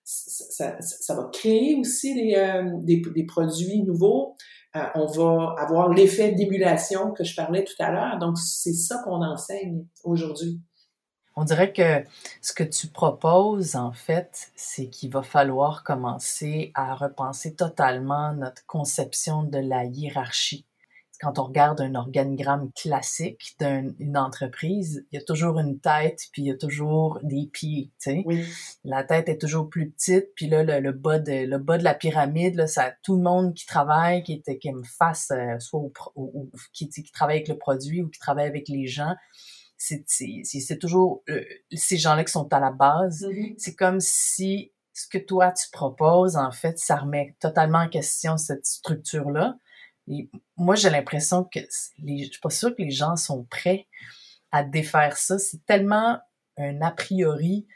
ça, 0.04 0.80
ça, 0.80 1.16
va 1.16 1.30
créer 1.34 1.76
aussi 1.76 2.16
des, 2.16 2.36
euh, 2.36 2.64
des, 2.84 3.02
des, 3.14 3.26
produits 3.26 3.84
nouveaux. 3.84 4.38
on 4.74 5.06
va 5.08 5.56
avoir 5.58 5.90
l'effet 5.90 6.32
d'émulation 6.32 7.12
que 7.12 7.26
je 7.26 7.36
parlais 7.36 7.66
tout 7.66 7.74
à 7.80 7.92
l'heure. 7.92 8.18
Donc, 8.18 8.38
c'est 8.38 8.74
ça 8.74 9.02
qu'on 9.04 9.22
enseigne 9.22 9.86
aujourd'hui. 10.06 10.62
On 11.38 11.46
dirait 11.46 11.72
que 11.72 12.04
ce 12.42 12.52
que 12.52 12.64
tu 12.64 12.88
proposes, 12.88 13.76
en 13.76 13.94
fait, 13.94 14.52
c'est 14.56 14.90
qu'il 14.90 15.12
va 15.12 15.22
falloir 15.22 15.84
commencer 15.84 16.72
à 16.74 16.96
repenser 16.96 17.56
totalement 17.56 18.34
notre 18.34 18.66
conception 18.66 19.44
de 19.44 19.60
la 19.60 19.86
hiérarchie 19.86 20.66
quand 21.20 21.40
on 21.40 21.46
regarde 21.46 21.82
un 21.82 21.96
organigramme 21.96 22.72
classique 22.74 23.56
d'une 23.60 24.18
entreprise, 24.18 25.06
il 25.12 25.18
y 25.18 25.22
a 25.22 25.26
toujours 25.26 25.60
une 25.60 25.80
tête, 25.80 26.22
puis 26.32 26.44
il 26.44 26.48
y 26.48 26.52
a 26.52 26.56
toujours 26.56 27.20
des 27.24 27.50
pieds, 27.52 27.92
tu 28.02 28.12
sais. 28.12 28.24
Oui. 28.26 28.46
La 28.84 29.04
tête 29.04 29.30
est 29.30 29.40
toujours 29.40 29.70
plus 29.70 29.90
petite, 29.90 30.28
puis 30.36 30.48
là, 30.48 30.64
le, 30.64 30.92
bas, 30.92 31.20
de, 31.20 31.46
le 31.46 31.58
bas 31.58 31.78
de 31.78 31.84
la 31.84 31.94
pyramide, 31.94 32.56
là, 32.56 32.68
ça 32.68 32.94
tout 33.04 33.16
le 33.16 33.24
monde 33.24 33.54
qui 33.54 33.66
travaille, 33.66 34.24
qui, 34.24 34.44
est, 34.46 34.58
qui 34.60 34.72
me 34.72 34.84
fasse, 34.84 35.32
euh, 35.32 35.60
soit 35.60 35.82
qui, 36.72 36.90
qui 36.90 37.12
travaille 37.12 37.38
avec 37.38 37.48
le 37.48 37.58
produit 37.58 38.02
ou 38.04 38.10
qui 38.10 38.20
travaille 38.20 38.48
avec 38.48 38.68
les 38.70 38.88
gens, 38.88 39.16
c'est 39.78 40.80
toujours 40.80 41.24
euh, 41.30 41.44
ces 41.74 41.98
gens-là 41.98 42.24
qui 42.24 42.32
sont 42.32 42.52
à 42.52 42.60
la 42.60 42.72
base. 42.72 43.24
Mm-hmm. 43.24 43.56
C'est 43.58 43.76
comme 43.76 44.00
si 44.00 44.74
ce 44.94 45.08
que 45.08 45.20
toi 45.20 45.52
tu 45.52 45.70
proposes, 45.72 46.36
en 46.36 46.52
fait, 46.52 46.80
ça 46.80 46.96
remet 46.96 47.36
totalement 47.40 47.80
en 47.80 47.90
question 47.90 48.38
cette 48.38 48.66
structure-là 48.66 49.58
moi, 50.56 50.76
j'ai 50.76 50.90
l'impression 50.90 51.44
que 51.44 51.60
les, 52.00 52.26
je 52.26 52.32
suis 52.32 52.42
pas 52.42 52.50
sûre 52.50 52.76
que 52.76 52.82
les 52.82 52.92
gens 52.92 53.16
sont 53.16 53.44
prêts 53.46 53.88
à 54.52 54.64
défaire 54.64 55.18
ça. 55.18 55.38
C'est 55.38 55.66
tellement 55.66 56.20
un 56.58 56.82
a 56.82 56.92
priori, 56.92 57.68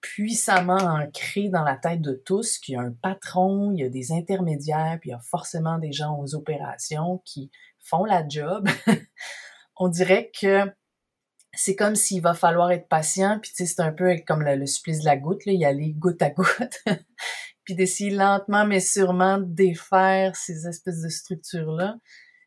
puissamment 0.00 0.76
ancré 0.76 1.48
dans 1.48 1.64
la 1.64 1.76
tête 1.76 2.00
de 2.00 2.12
tous 2.12 2.58
qu'il 2.58 2.74
y 2.74 2.76
a 2.76 2.82
un 2.82 2.92
patron, 2.92 3.72
il 3.72 3.80
y 3.80 3.84
a 3.84 3.88
des 3.88 4.12
intermédiaires, 4.12 4.98
puis 5.00 5.10
il 5.10 5.12
y 5.12 5.16
a 5.16 5.20
forcément 5.20 5.78
des 5.78 5.92
gens 5.92 6.18
aux 6.20 6.34
opérations 6.34 7.22
qui 7.24 7.50
font 7.80 8.04
la 8.04 8.26
job. 8.28 8.68
On 9.76 9.88
dirait 9.88 10.30
que 10.38 10.70
c'est 11.54 11.76
comme 11.76 11.94
s'il 11.94 12.22
va 12.22 12.34
falloir 12.34 12.70
être 12.70 12.88
patient, 12.88 13.38
puis 13.40 13.50
tu 13.54 13.66
c'est 13.66 13.80
un 13.80 13.92
peu 13.92 14.16
comme 14.26 14.42
le, 14.42 14.66
supplice 14.66 15.00
de 15.00 15.04
la 15.06 15.16
goutte, 15.16 15.44
là, 15.46 15.52
y 15.52 15.64
aller 15.64 15.92
goutte 15.92 16.22
à 16.22 16.30
goutte, 16.30 16.82
puis 17.64 17.74
d'essayer 17.74 18.10
lentement 18.10 18.66
mais 18.66 18.80
sûrement 18.80 19.38
de 19.38 19.44
défaire 19.44 20.36
ces 20.36 20.66
espèces 20.66 21.02
de 21.02 21.08
structures-là. 21.08 21.96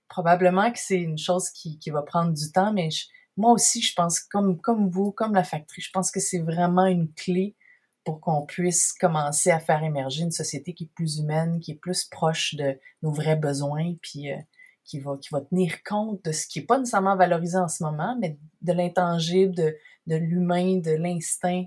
Probablement 0.07 0.71
que 0.71 0.79
c'est 0.79 0.99
une 0.99 1.17
chose 1.17 1.49
qui, 1.51 1.79
qui 1.79 1.89
va 1.89 2.01
prendre 2.01 2.33
du 2.33 2.51
temps, 2.51 2.73
mais 2.73 2.89
moi 3.37 3.51
aussi, 3.53 3.81
je 3.81 3.93
pense, 3.95 4.19
comme, 4.19 4.59
comme 4.59 4.89
vous, 4.89 5.11
comme 5.11 5.33
la 5.33 5.43
factory, 5.43 5.81
je 5.81 5.91
pense 5.91 6.11
que 6.11 6.19
c'est 6.19 6.41
vraiment 6.41 6.85
une 6.85 7.11
clé 7.13 7.55
pour 8.03 8.19
qu'on 8.19 8.45
puisse 8.45 8.93
commencer 8.93 9.51
à 9.51 9.59
faire 9.59 9.83
émerger 9.83 10.23
une 10.23 10.31
société 10.31 10.73
qui 10.73 10.85
est 10.85 10.91
plus 10.95 11.19
humaine, 11.19 11.59
qui 11.59 11.71
est 11.71 11.79
plus 11.79 12.03
proche 12.05 12.55
de 12.55 12.79
nos 13.01 13.11
vrais 13.11 13.35
besoins, 13.35 13.93
puis 14.01 14.31
euh, 14.31 14.37
qui 14.83 14.99
va, 14.99 15.17
qui 15.17 15.29
va 15.31 15.41
tenir 15.41 15.83
compte 15.83 16.23
de 16.25 16.31
ce 16.31 16.47
qui 16.47 16.59
est 16.59 16.65
pas 16.65 16.77
nécessairement 16.77 17.15
valorisé 17.15 17.57
en 17.57 17.67
ce 17.67 17.83
moment, 17.83 18.17
mais 18.19 18.37
de 18.61 18.73
l'intangible, 18.73 19.55
de, 19.55 19.75
de 20.07 20.15
l'humain, 20.15 20.77
de 20.77 20.91
l'instinct. 20.91 21.65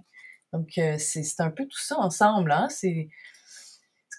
Donc, 0.52 0.78
euh, 0.78 0.96
c'est 0.98 1.40
un 1.40 1.50
peu 1.50 1.64
tout 1.64 1.80
ça 1.80 1.98
ensemble. 1.98 2.52
Hein? 2.52 2.68
C'est 2.70 3.08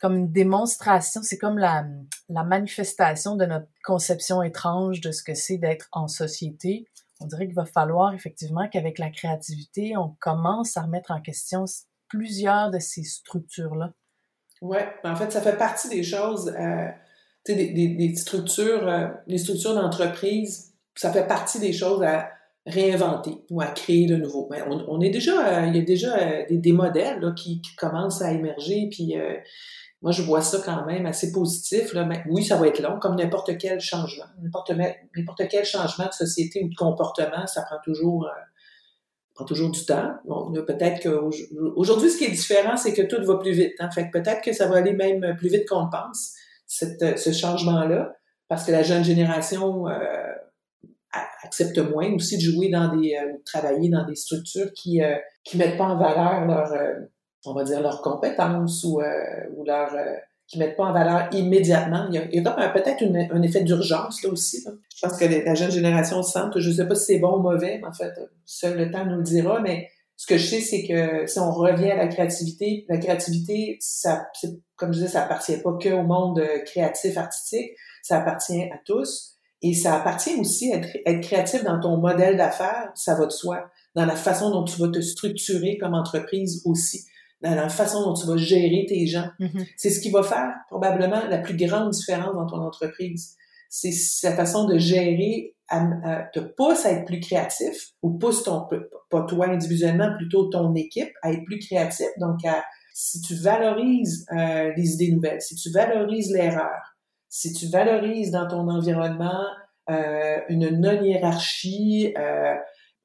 comme 0.01 0.17
une 0.17 0.31
démonstration, 0.31 1.23
c'est 1.23 1.37
comme 1.37 1.57
la, 1.57 1.85
la 2.29 2.43
manifestation 2.43 3.35
de 3.35 3.45
notre 3.45 3.67
conception 3.83 4.43
étrange 4.43 5.01
de 5.01 5.11
ce 5.11 5.23
que 5.23 5.33
c'est 5.33 5.57
d'être 5.57 5.87
en 5.93 6.07
société. 6.07 6.85
On 7.21 7.27
dirait 7.27 7.45
qu'il 7.45 7.55
va 7.55 7.65
falloir 7.65 8.13
effectivement 8.13 8.67
qu'avec 8.67 8.99
la 8.99 9.09
créativité, 9.09 9.95
on 9.97 10.15
commence 10.19 10.75
à 10.75 10.81
remettre 10.81 11.11
en 11.11 11.21
question 11.21 11.63
plusieurs 12.09 12.71
de 12.71 12.79
ces 12.79 13.03
structures-là. 13.03 13.93
Oui, 14.61 14.79
en 15.03 15.15
fait, 15.15 15.31
ça 15.31 15.41
fait 15.41 15.57
partie 15.57 15.89
des 15.89 16.03
choses. 16.03 16.49
Euh 16.49 16.89
des, 17.53 17.69
des, 17.69 17.87
des, 17.89 18.15
structures, 18.15 18.87
euh, 18.87 19.37
structures 19.37 19.75
d'entreprise, 19.75 20.73
ça 20.95 21.11
fait 21.11 21.27
partie 21.27 21.59
des 21.59 21.73
choses 21.73 22.01
à 22.03 22.29
réinventer 22.65 23.43
ou 23.51 23.61
à 23.61 23.67
créer 23.67 24.07
de 24.07 24.15
nouveau. 24.15 24.47
Mais 24.49 24.63
on, 24.63 24.83
on 24.87 25.01
est 25.01 25.11
déjà, 25.11 25.59
euh, 25.59 25.67
il 25.67 25.75
y 25.75 25.79
a 25.79 25.83
déjà 25.83 26.17
euh, 26.17 26.45
des, 26.49 26.57
des, 26.57 26.71
modèles 26.71 27.19
là, 27.19 27.31
qui, 27.35 27.61
qui, 27.61 27.75
commencent 27.75 28.21
à 28.23 28.31
émerger, 28.31 28.87
puis 28.89 29.15
moi 30.01 30.11
je 30.11 30.23
vois 30.23 30.41
ça 30.41 30.59
quand 30.65 30.85
même 30.85 31.05
assez 31.05 31.31
positif. 31.31 31.93
Là. 31.93 32.05
Mais 32.05 32.23
oui, 32.29 32.43
ça 32.43 32.57
va 32.57 32.67
être 32.67 32.81
long, 32.81 32.97
comme 32.99 33.15
n'importe 33.15 33.57
quel 33.59 33.79
changement, 33.79 34.25
n'importe 34.41 34.71
n'importe 35.15 35.47
quel 35.47 35.65
changement 35.65 36.07
de 36.07 36.13
société 36.13 36.63
ou 36.63 36.69
de 36.69 36.75
comportement, 36.75 37.45
ça 37.45 37.61
prend 37.61 37.77
toujours 37.83 38.27
prend 39.35 39.45
toujours 39.45 39.69
du 39.69 39.85
temps. 39.85 40.13
Bon, 40.25 40.51
peut-être 40.65 41.03
qu'aujourd'hui, 41.03 42.09
ce 42.09 42.17
qui 42.17 42.23
est 42.23 42.31
différent, 42.31 42.77
c'est 42.77 42.93
que 42.93 43.01
tout 43.01 43.21
va 43.25 43.35
plus 43.37 43.51
vite. 43.51 43.73
Hein. 43.79 43.91
Fait 43.91 44.09
que 44.09 44.17
peut-être 44.17 44.41
que 44.41 44.53
ça 44.53 44.65
va 44.67 44.77
aller 44.77 44.93
même 44.93 45.35
plus 45.37 45.49
vite 45.49 45.67
qu'on 45.67 45.83
le 45.83 45.89
pense 45.91 46.35
cette, 46.67 47.17
ce 47.17 47.31
changement-là, 47.31 48.15
parce 48.47 48.65
que 48.65 48.71
la 48.71 48.83
jeune 48.83 49.03
génération 49.03 49.87
euh, 49.87 50.33
accepte 51.43 51.77
moins 51.77 52.13
aussi 52.13 52.37
de 52.37 52.41
jouer 52.41 52.69
dans 52.69 52.95
des, 52.95 53.15
euh, 53.15 53.37
travailler 53.45 53.89
dans 53.89 54.05
des 54.05 54.15
structures 54.15 54.71
qui 54.73 55.01
euh, 55.01 55.15
qui 55.43 55.57
mettent 55.57 55.77
pas 55.77 55.85
en 55.85 55.97
valeur 55.97 56.45
leur, 56.45 56.71
euh, 56.73 56.99
on 57.45 57.53
va 57.53 57.63
dire 57.63 57.81
leurs 57.81 58.01
compétences 58.01 58.83
ou 58.83 59.01
ou 59.55 59.63
leur 59.65 59.91
qui 60.47 60.59
mettent 60.59 60.75
pas 60.75 60.85
en 60.85 60.93
valeur 60.93 61.29
immédiatement. 61.31 62.07
Il 62.11 62.15
y 62.15 62.47
a, 62.47 62.51
a 62.51 62.69
peut-être 62.69 63.03
un 63.31 63.41
effet 63.41 63.63
d'urgence 63.63 64.23
là 64.23 64.29
aussi. 64.29 64.63
Je 64.95 65.07
pense 65.07 65.17
que 65.17 65.25
la 65.25 65.55
jeune 65.55 65.71
génération 65.71 66.21
se 66.21 66.31
sent, 66.31 66.39
je 66.55 66.71
sais 66.71 66.87
pas 66.87 66.95
si 66.95 67.05
c'est 67.05 67.19
bon 67.19 67.37
ou 67.37 67.41
mauvais, 67.41 67.81
en 67.83 67.91
fait, 67.91 68.13
seul 68.45 68.77
le 68.77 68.91
temps 68.91 69.05
nous 69.05 69.17
le 69.17 69.23
dira, 69.23 69.59
mais 69.59 69.89
ce 70.17 70.27
que 70.27 70.37
je 70.37 70.45
sais, 70.45 70.61
c'est 70.61 70.87
que 70.87 71.27
si 71.27 71.39
on 71.39 71.51
revient 71.51 71.91
à 71.91 71.97
la 71.97 72.07
créativité, 72.07 72.85
la 72.87 72.97
créativité, 72.97 73.77
ça, 73.81 74.27
comme 74.77 74.93
je 74.93 74.99
disais, 74.99 75.11
ça 75.11 75.23
appartient 75.23 75.57
pas 75.57 75.73
que 75.73 75.89
au 75.89 76.03
monde 76.03 76.39
euh, 76.39 76.59
créatif, 76.65 77.17
artistique, 77.17 77.71
ça 78.01 78.19
appartient 78.19 78.63
à 78.63 78.77
tous. 78.85 79.33
Et 79.61 79.73
ça 79.73 79.95
appartient 79.95 80.35
aussi 80.35 80.71
à 80.73 80.77
être, 81.05 81.21
créatif 81.21 81.63
dans 81.63 81.79
ton 81.79 81.97
modèle 81.97 82.37
d'affaires, 82.37 82.91
ça 82.93 83.15
va 83.15 83.25
de 83.25 83.31
soi, 83.31 83.65
dans 83.95 84.05
la 84.05 84.15
façon 84.15 84.51
dont 84.51 84.63
tu 84.63 84.79
vas 84.79 84.89
te 84.89 85.01
structurer 85.01 85.77
comme 85.79 85.95
entreprise 85.95 86.61
aussi, 86.65 87.05
dans 87.41 87.55
la 87.55 87.67
façon 87.67 88.03
dont 88.03 88.13
tu 88.13 88.27
vas 88.27 88.37
gérer 88.37 88.85
tes 88.87 89.07
gens. 89.07 89.27
Mm-hmm. 89.39 89.67
C'est 89.75 89.89
ce 89.89 90.01
qui 90.01 90.11
va 90.11 90.23
faire 90.23 90.53
probablement 90.69 91.25
la 91.27 91.39
plus 91.39 91.55
grande 91.55 91.89
différence 91.91 92.35
dans 92.35 92.45
ton 92.45 92.61
entreprise. 92.61 93.35
C'est 93.69 93.91
sa 93.91 94.35
façon 94.35 94.65
de 94.65 94.77
gérer 94.77 95.54
te 95.69 96.39
pousse 96.39 96.85
à 96.85 96.91
être 96.91 97.05
plus 97.05 97.19
créatif 97.19 97.91
ou 98.01 98.17
pousse 98.17 98.43
ton 98.43 98.67
pas 99.09 99.21
toi 99.23 99.47
individuellement 99.49 100.15
plutôt 100.15 100.45
ton 100.45 100.75
équipe 100.75 101.11
à 101.21 101.31
être 101.31 101.43
plus 101.45 101.59
créatif 101.59 102.07
donc 102.19 102.39
si 102.93 103.21
tu 103.21 103.35
valorises 103.35 104.25
euh, 104.31 104.71
les 104.75 104.93
idées 104.93 105.11
nouvelles 105.11 105.41
si 105.41 105.55
tu 105.55 105.71
valorises 105.71 106.31
l'erreur 106.31 106.95
si 107.29 107.51
tu 107.51 107.67
valorises 107.67 108.31
dans 108.31 108.47
ton 108.47 108.69
environnement 108.69 109.45
euh, 109.89 110.37
une 110.49 110.79
non 110.79 111.01
hiérarchie 111.01 112.13
euh, 112.17 112.55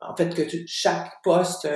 en 0.01 0.15
fait 0.15 0.35
que 0.35 0.43
chaque 0.67 1.11
poste 1.23 1.69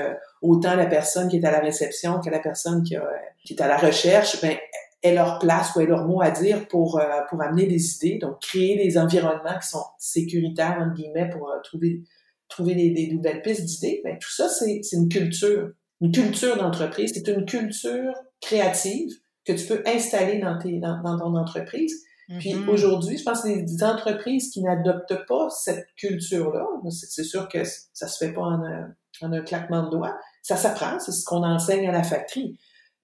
autant 0.42 0.77
la 0.77 0.87
personne 0.87 1.29
qui 1.29 1.38
est 1.38 1.47
à 1.47 1.51
la 1.51 1.61
réception 1.61 2.20
que 2.20 2.31
la 2.31 2.40
personne 2.40 2.83
qui, 2.83 2.97
qui 3.44 3.55
est 3.55 3.62
à 3.62 3.68
la 3.68 3.79
recherche 3.79 4.40
ben 4.42 4.57
aient 5.04 5.14
leur 5.14 5.38
place 5.38 5.76
ou 5.76 5.80
aient 5.80 5.86
leur 5.86 6.06
mot 6.06 6.22
à 6.22 6.30
dire 6.30 6.66
pour, 6.66 6.98
euh, 6.98 7.20
pour 7.28 7.40
amener 7.42 7.66
des 7.66 7.94
idées, 7.96 8.18
donc 8.18 8.40
créer 8.40 8.76
des 8.76 8.98
environnements 8.98 9.58
qui 9.60 9.68
sont 9.68 9.84
sécuritaires, 9.98 10.78
entre 10.80 10.94
guillemets, 10.94 11.28
pour 11.28 11.50
euh, 11.50 11.60
trouver, 11.62 12.02
trouver 12.48 12.74
des, 12.74 12.90
des, 12.90 13.12
nouvelles 13.12 13.42
pistes 13.42 13.64
d'idées. 13.64 14.00
Ben, 14.02 14.18
tout 14.18 14.32
ça, 14.32 14.48
c'est 14.48 14.80
une 14.92 15.08
culture. 15.08 15.70
Une 16.00 16.10
culture 16.10 16.56
d'entreprise, 16.56 17.12
c'est 17.14 17.28
une 17.28 17.44
culture 17.44 18.14
créative 18.40 19.10
que 19.44 19.52
tu 19.52 19.66
peux 19.66 19.82
installer 19.86 20.38
dans, 20.38 20.58
tes, 20.58 20.78
dans, 20.78 21.00
dans 21.02 21.18
ton 21.18 21.36
entreprise. 21.36 22.02
Puis 22.38 22.54
mm-hmm. 22.54 22.68
aujourd'hui, 22.70 23.18
je 23.18 23.22
pense 23.22 23.42
que 23.42 23.48
les 23.48 23.84
entreprises 23.84 24.50
qui 24.50 24.62
n'adoptent 24.62 25.26
pas 25.28 25.50
cette 25.50 25.86
culture-là, 25.96 26.66
c'est 26.90 27.22
sûr 27.22 27.46
que 27.48 27.58
ça 27.92 28.08
se 28.08 28.24
fait 28.24 28.32
pas 28.32 28.40
en 28.40 28.64
un, 28.64 28.94
en 29.20 29.32
un 29.32 29.42
claquement 29.42 29.84
de 29.84 29.90
doigts, 29.90 30.16
ça 30.42 30.56
s'apprend, 30.56 30.98
c'est 30.98 31.12
ce 31.12 31.24
qu'on 31.24 31.44
enseigne 31.44 31.86
à 31.86 31.92
la 31.92 32.02
factory. 32.02 32.58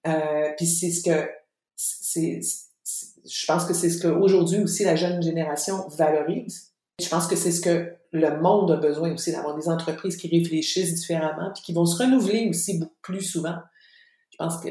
Euh, 0.07 0.49
puis 0.57 0.65
c'est 0.65 0.89
ce 0.89 1.03
que 1.03 1.29
c'est, 1.81 2.41
je 3.25 3.45
pense 3.47 3.65
que 3.65 3.73
c'est 3.73 3.89
ce 3.89 4.01
qu'aujourd'hui 4.01 4.59
aussi 4.59 4.83
la 4.83 4.95
jeune 4.95 5.21
génération 5.21 5.87
valorise. 5.89 6.73
Je 6.99 7.09
pense 7.09 7.27
que 7.27 7.35
c'est 7.35 7.51
ce 7.51 7.61
que 7.61 7.95
le 8.11 8.41
monde 8.41 8.71
a 8.71 8.77
besoin 8.77 9.13
aussi, 9.13 9.31
d'avoir 9.31 9.55
des 9.55 9.69
entreprises 9.69 10.17
qui 10.17 10.27
réfléchissent 10.27 10.93
différemment 10.93 11.51
puis 11.53 11.63
qui 11.63 11.73
vont 11.73 11.85
se 11.85 12.01
renouveler 12.01 12.49
aussi 12.49 12.77
beaucoup 12.77 13.01
plus 13.01 13.21
souvent. 13.21 13.55
Je 14.31 14.37
pense 14.37 14.57
que, 14.61 14.69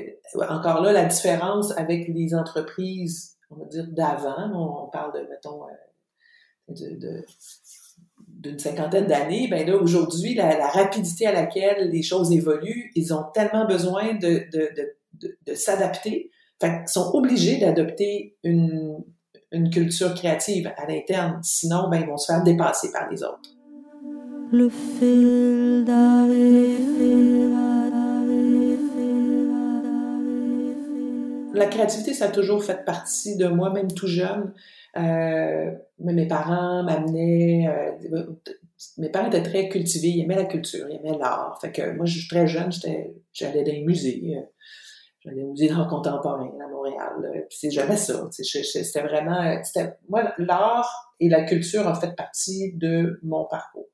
encore 0.48 0.82
là, 0.82 0.92
la 0.92 1.06
différence 1.06 1.72
avec 1.76 2.08
les 2.08 2.34
entreprises, 2.34 3.36
on 3.50 3.56
va 3.56 3.64
dire, 3.66 3.86
d'avant, 3.88 4.84
on, 4.84 4.88
parle 4.90 5.12
de, 5.14 5.26
mettons, 5.28 5.64
euh, 6.68 7.22
d'une 8.28 8.58
cinquantaine 8.58 9.06
d'années, 9.06 9.48
ben 9.48 9.66
là, 9.66 9.76
aujourd'hui, 9.76 10.34
la, 10.34 10.68
rapidité 10.68 11.26
à 11.26 11.32
laquelle 11.32 11.90
les 11.90 12.02
choses 12.02 12.30
évoluent, 12.30 12.92
ils 12.94 13.12
ont 13.12 13.24
tellement 13.34 13.66
besoin 13.66 14.14
de, 14.14 14.44
de, 14.52 15.34
de 15.46 15.54
s'adapter 15.54 16.30
fait 16.60 16.88
sont 16.88 17.10
obligés 17.14 17.58
d'adopter 17.58 18.36
une, 18.44 19.02
une 19.52 19.70
culture 19.70 20.14
créative 20.14 20.70
à 20.76 20.86
l'interne. 20.86 21.40
Sinon, 21.42 21.88
ben, 21.90 22.00
ils 22.00 22.06
vont 22.06 22.16
se 22.16 22.32
faire 22.32 22.42
dépasser 22.42 22.92
par 22.92 23.10
les 23.10 23.22
autres. 23.22 23.50
Le 24.52 24.68
fil 24.68 25.84
La 31.52 31.66
créativité, 31.66 32.14
ça 32.14 32.26
a 32.26 32.28
toujours 32.28 32.64
fait 32.64 32.84
partie 32.84 33.36
de 33.36 33.46
moi, 33.46 33.70
même 33.72 33.92
tout 33.92 34.06
jeune. 34.06 34.52
Euh, 34.96 35.70
mes 35.98 36.26
parents 36.26 36.82
m'amenaient... 36.82 37.68
Euh, 37.68 38.22
mes 38.96 39.10
parents 39.10 39.26
étaient 39.26 39.42
très 39.42 39.68
cultivés, 39.68 40.08
ils 40.08 40.22
aimaient 40.22 40.36
la 40.36 40.46
culture, 40.46 40.86
ils 40.88 40.96
aimaient 40.96 41.18
l'art. 41.18 41.58
Fait 41.60 41.70
que 41.70 41.94
moi, 41.96 42.06
je 42.06 42.18
suis 42.18 42.28
très 42.28 42.46
jeune, 42.46 42.70
j'allais 43.32 43.62
dans 43.62 43.72
les 43.72 43.84
musées. 43.84 44.36
J'allais 45.22 45.42
au 45.42 45.50
musée 45.50 45.68
d'art 45.68 45.86
contemporain 45.86 46.50
à 46.64 46.68
Montréal. 46.68 47.46
C'est 47.50 47.70
jamais 47.70 47.96
ça. 47.96 48.28
C'était 48.30 49.02
vraiment... 49.02 49.54
Moi, 50.08 50.32
l'art 50.38 51.14
et 51.20 51.28
la 51.28 51.42
culture 51.44 51.86
ont 51.86 51.94
fait 51.94 52.14
partie 52.16 52.72
de 52.74 53.20
mon 53.22 53.44
parcours. 53.44 53.88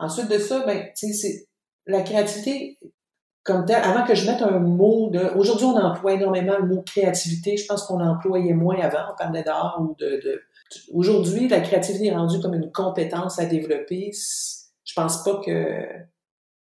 Ensuite 0.00 0.28
de 0.28 0.38
ça, 0.38 0.64
ben, 0.66 0.88
tu 0.96 1.06
sais, 1.06 1.12
c'est 1.12 1.48
la 1.86 2.02
créativité 2.02 2.78
comme 3.44 3.66
tel, 3.66 3.76
avant 3.76 4.04
que 4.04 4.14
je 4.14 4.28
mette 4.28 4.42
un 4.42 4.58
mot 4.58 5.10
de... 5.10 5.20
Aujourd'hui, 5.36 5.66
on 5.66 5.76
emploie 5.76 6.14
énormément 6.14 6.56
le 6.58 6.66
mot 6.66 6.82
créativité. 6.82 7.56
Je 7.56 7.66
pense 7.66 7.84
qu'on 7.84 8.00
employait 8.00 8.54
moins 8.54 8.80
avant. 8.80 9.12
On 9.12 9.16
parlait 9.16 9.42
d'art 9.42 9.78
ou 9.80 9.94
de... 9.98 10.20
de... 10.24 10.42
Aujourd'hui, 10.92 11.46
la 11.48 11.60
créativité 11.60 12.06
est 12.06 12.16
rendue 12.16 12.40
comme 12.40 12.54
une 12.54 12.72
compétence 12.72 13.38
à 13.38 13.44
développer. 13.44 14.10
Je 14.84 14.92
pense 14.94 15.22
pas 15.22 15.40
que 15.44 15.86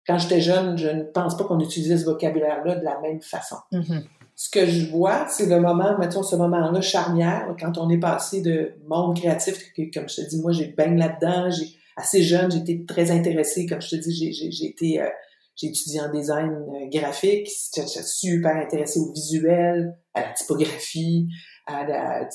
quand 0.08 0.18
j'étais 0.18 0.42
jeune, 0.42 0.78
je 0.78 0.88
ne 0.88 1.04
pense 1.04 1.38
pas 1.38 1.44
qu'on 1.44 1.60
utilisait 1.60 1.98
ce 1.98 2.06
vocabulaire-là 2.06 2.76
de 2.76 2.84
la 2.84 3.00
même 3.02 3.22
façon. 3.22 3.58
Mm-hmm. 3.72 4.04
Ce 4.36 4.50
que 4.50 4.66
je 4.66 4.88
vois, 4.88 5.28
c'est 5.30 5.46
le 5.46 5.60
moment, 5.60 5.98
mettons, 6.00 6.24
ce 6.24 6.36
moment-là 6.36 6.82
charnière, 6.82 7.56
quand 7.60 7.78
on 7.78 7.90
est 7.90 8.00
passé 8.00 8.42
de 8.42 8.74
monde 8.88 9.16
créatif, 9.16 9.56
comme 9.94 10.10
je 10.10 10.16
te 10.16 10.30
dis, 10.30 10.42
moi, 10.42 10.52
j'ai 10.52 10.68
baigne 10.68 10.98
là-dedans, 10.98 11.52
j'ai 11.52 11.68
assez 11.96 12.24
jeune, 12.24 12.52
été 12.56 12.86
très 12.86 13.12
intéressée, 13.12 13.68
comme 13.68 13.82
je 13.82 13.90
te 13.90 13.96
dis, 13.98 14.34
j'ai 14.34 14.66
été, 14.66 15.02
euh, 15.02 15.10
j'ai 15.56 15.68
étudié 15.68 16.02
en 16.02 16.12
design 16.12 16.50
euh, 16.52 16.90
graphique, 16.90 17.48
j'étais 17.76 17.88
super 18.04 18.56
intéressée 18.56 19.00
au 19.00 19.12
visuel, 19.14 19.96
à 20.14 20.22
la 20.22 20.34
typographie, 20.34 21.28
à 21.68 21.86
la, 21.86 22.30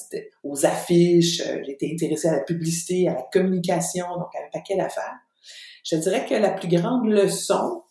aux 0.44 0.64
affiches, 0.64 1.40
euh, 1.40 1.60
j'étais 1.66 1.90
intéressée 1.92 2.28
à 2.28 2.36
la 2.36 2.44
publicité, 2.44 3.08
à 3.08 3.14
la 3.14 3.26
communication, 3.32 4.06
donc 4.14 4.28
à 4.34 4.46
un 4.46 4.50
paquet 4.52 4.76
d'affaires. 4.76 5.16
Je 5.88 5.96
dirais 5.96 6.26
que 6.28 6.34
la 6.34 6.50
plus 6.50 6.68
grande 6.68 7.08
leçon 7.08 7.82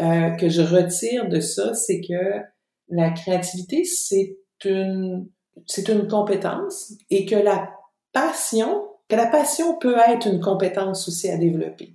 euh, 0.00 0.30
que 0.30 0.48
je 0.48 0.62
retire 0.62 1.28
de 1.28 1.40
ça, 1.40 1.74
c'est 1.74 2.00
que 2.00 2.40
la 2.88 3.10
créativité, 3.10 3.84
c'est 3.84 4.36
une, 4.64 5.28
c'est 5.66 5.88
une 5.88 6.08
compétence 6.08 6.94
et 7.10 7.26
que 7.26 7.36
la 7.36 7.70
passion, 8.12 8.84
que 9.08 9.16
la 9.16 9.26
passion 9.26 9.76
peut 9.78 9.96
être 10.08 10.26
une 10.26 10.40
compétence 10.40 11.06
aussi 11.06 11.30
à 11.30 11.36
développer. 11.36 11.94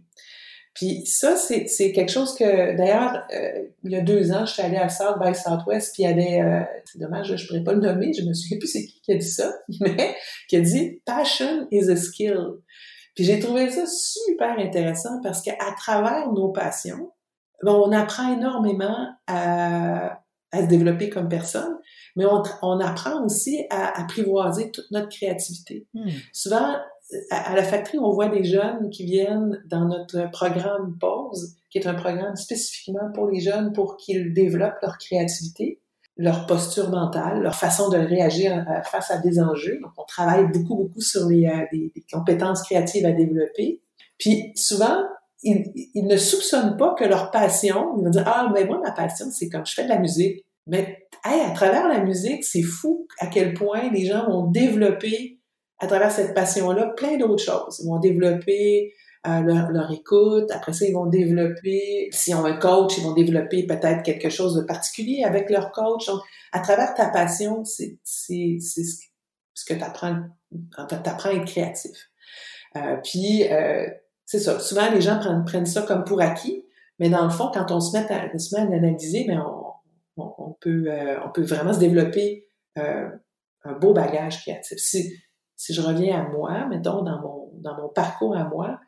Puis 0.76 1.06
ça, 1.06 1.36
c'est, 1.36 1.66
quelque 1.92 2.12
chose 2.12 2.36
que, 2.36 2.78
d'ailleurs, 2.78 3.26
euh, 3.34 3.64
il 3.84 3.92
y 3.92 3.96
a 3.96 4.02
deux 4.02 4.32
ans, 4.32 4.46
je 4.46 4.54
suis 4.54 4.62
allée 4.62 4.78
à 4.78 4.88
South 4.88 5.18
by 5.20 5.36
Southwest, 5.36 5.94
puis 5.94 6.04
il 6.04 6.06
y 6.06 6.08
avait, 6.08 6.42
euh, 6.42 6.64
c'est 6.86 7.00
dommage, 7.00 7.36
je 7.36 7.44
ne 7.44 7.48
pourrais 7.48 7.64
pas 7.64 7.74
le 7.74 7.82
nommer, 7.82 8.14
je 8.14 8.24
me 8.24 8.34
souviens 8.34 8.60
plus 8.60 8.68
c'est 8.68 8.86
qui 8.86 9.02
qui 9.02 9.12
a 9.12 9.16
dit 9.16 9.30
ça, 9.30 9.52
mais 9.82 10.16
qui 10.48 10.56
a 10.56 10.62
dit 10.62 11.02
«Passion 11.06 11.68
is 11.72 11.90
a 11.90 11.98
skill». 11.98 12.38
Puis 13.16 13.26
j'ai 13.26 13.40
trouvé 13.40 13.70
ça 13.70 13.86
super 13.86 14.58
intéressant 14.60 15.22
parce 15.22 15.42
qu'à 15.42 15.56
travers 15.78 16.32
nos 16.32 16.50
passions, 16.50 17.12
ben, 17.64 17.74
on 17.74 17.92
apprend 17.92 18.34
énormément 18.34 19.10
à, 19.28 20.22
à 20.52 20.62
se 20.62 20.68
développer 20.68 21.10
comme 21.10 21.28
personne, 21.28 21.78
mais 22.16 22.26
on, 22.26 22.42
on 22.62 22.80
apprend 22.80 23.24
aussi 23.26 23.66
à 23.70 24.00
apprivoiser 24.00 24.72
toute 24.72 24.90
notre 24.92 25.10
créativité. 25.10 25.88
Hmm. 25.94 26.10
Souvent, 26.34 26.76
à, 27.32 27.56
la 27.56 27.64
factory, 27.64 28.00
on 28.00 28.12
voit 28.12 28.30
des 28.30 28.44
jeunes 28.44 28.90
qui 28.90 29.06
viennent 29.06 29.62
dans 29.66 29.86
notre 29.86 30.30
programme 30.32 30.98
Pause, 31.00 31.56
qui 31.70 31.78
est 31.78 31.88
un 31.88 31.96
programme 31.96 32.36
spécifiquement 32.36 33.12
pour 33.14 33.28
les 33.28 33.40
jeunes 33.40 33.74
pour 33.74 33.98
qu'ils 33.98 34.34
développent 34.34 34.82
leur 34.82 34.98
créativité, 34.98 35.82
leur 36.20 36.46
posture 36.46 36.90
mentale, 36.90 37.42
leur 37.42 37.56
façon 37.56 37.90
de 37.90 37.98
réagir 37.98 38.52
euh, 38.52 38.82
face 38.84 39.10
à 39.10 39.20
des 39.20 39.40
enjeux. 39.40 39.80
Donc, 39.82 39.92
on 39.98 40.04
travaille 40.04 40.46
beaucoup, 40.52 40.76
beaucoup 40.76 41.00
sur 41.00 41.28
les, 41.30 41.46
euh, 41.46 42.02
compétences 42.12 42.62
créatives 42.64 43.06
à 43.06 43.14
développer. 43.14 43.82
Puis, 44.18 44.52
souvent, 44.54 44.98
ils, 45.44 45.72
ils, 45.96 46.06
ne 46.06 46.18
soupçonnent 46.18 46.76
pas 46.76 46.94
que 46.94 47.06
leur 47.06 47.32
passion, 47.32 47.96
ils 47.98 48.04
vont 48.04 48.10
dire, 48.10 48.26
ah, 48.26 48.52
mais 48.54 48.66
moi, 48.66 48.82
ma 48.84 48.92
passion, 48.92 49.28
c'est 49.32 49.48
comme 49.48 49.66
je 49.66 49.74
fais 49.74 49.86
de 49.86 49.90
la 49.90 49.98
musique. 49.98 50.44
Mais, 50.68 51.08
hey, 51.24 51.40
à 51.40 51.52
travers 51.52 51.88
la 51.88 52.04
musique, 52.04 52.44
c'est 52.44 52.64
fou 52.64 53.08
à 53.20 53.28
quel 53.28 53.54
point 53.54 53.90
les 53.90 54.06
gens 54.06 54.30
vont 54.30 54.48
développer 54.48 55.40
à 55.80 55.88
travers 55.88 56.12
cette 56.12 56.34
passion-là 56.34 56.88
plein 56.98 57.18
d'autres 57.18 57.44
choses. 57.44 57.80
Ils 57.82 57.88
vont 57.88 58.00
développer 58.00 58.94
euh, 59.28 59.42
leur, 59.42 59.92
écoute. 59.92 60.50
Après 60.52 60.74
ça, 60.74 60.86
ils 60.86 60.94
vont 60.94 61.08
développer, 61.08 62.10
si 62.12 62.34
on 62.34 62.46
a 62.46 62.50
un 62.50 62.58
coach, 62.58 62.98
ils 62.98 63.04
vont 63.04 63.14
développer 63.14 63.66
peut-être 63.66 64.04
quelque 64.04 64.30
chose 64.30 64.56
de 64.56 64.62
particulier 64.62 65.24
avec 65.24 65.50
leur 65.50 65.72
coach. 65.72 66.06
Donc, 66.08 66.22
à 66.52 66.60
travers 66.60 66.94
ta 66.94 67.10
passion, 67.10 67.64
c'est 67.66 68.00
ce 68.04 69.66
que 69.66 69.74
tu 69.74 69.84
apprends, 69.84 70.22
à 70.78 70.84
être 70.94 71.46
créatif. 71.46 72.10
Euh, 72.76 72.98
puis, 73.04 73.48
euh, 73.52 73.88
c'est 74.26 74.40
ça. 74.40 74.60
Souvent, 74.60 74.90
les 74.92 75.02
gens 75.02 75.20
prennent, 75.20 75.44
prennent 75.44 75.66
ça 75.66 75.82
comme 75.82 76.04
pour 76.04 76.22
acquis, 76.22 76.64
mais 77.00 77.10
dans 77.10 77.24
le 77.24 77.30
fond, 77.30 77.50
quand 77.54 77.72
on 77.72 77.80
se 77.80 77.98
met 77.98 78.12
à, 78.12 78.38
se 78.38 78.56
met 78.56 78.62
à 78.62 78.78
analyser, 78.78 79.26
mais 79.28 79.38
on, 79.38 79.66
on, 80.18 80.34
on, 80.38 80.58
peut, 80.62 80.86
euh, 80.88 81.18
on 81.26 81.32
peut 81.32 81.42
vraiment 81.42 81.74
se 81.74 81.80
développer 81.80 82.48
euh, 82.78 83.10
un 83.64 83.74
beau 83.74 83.94
bagage 83.94 84.42
créatif. 84.42 84.78
Si, 84.78 85.14
si 85.56 85.74
je 85.74 85.82
reviens 85.82 86.20
à 86.20 86.30
moi, 86.30 86.68
mettons, 86.68 87.02
dans 87.02 87.20
mon, 87.22 87.52
dans 87.56 87.76
mon 87.76 87.90
parcours 87.90 88.36
à 88.36 88.46
moi, 88.46 88.80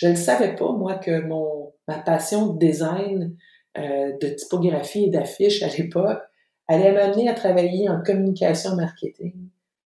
je 0.00 0.08
ne 0.08 0.14
savais 0.14 0.54
pas, 0.54 0.72
moi, 0.72 0.94
que 0.94 1.20
mon, 1.20 1.74
ma 1.86 1.98
passion 1.98 2.54
de 2.54 2.58
design, 2.58 3.36
euh, 3.76 4.12
de 4.20 4.28
typographie 4.28 5.04
et 5.04 5.10
d'affiches 5.10 5.62
à 5.62 5.68
l'époque 5.68 6.22
allait 6.68 6.92
m'amener 6.92 7.28
à 7.28 7.34
travailler 7.34 7.88
en 7.90 8.00
communication 8.02 8.76
marketing, 8.76 9.34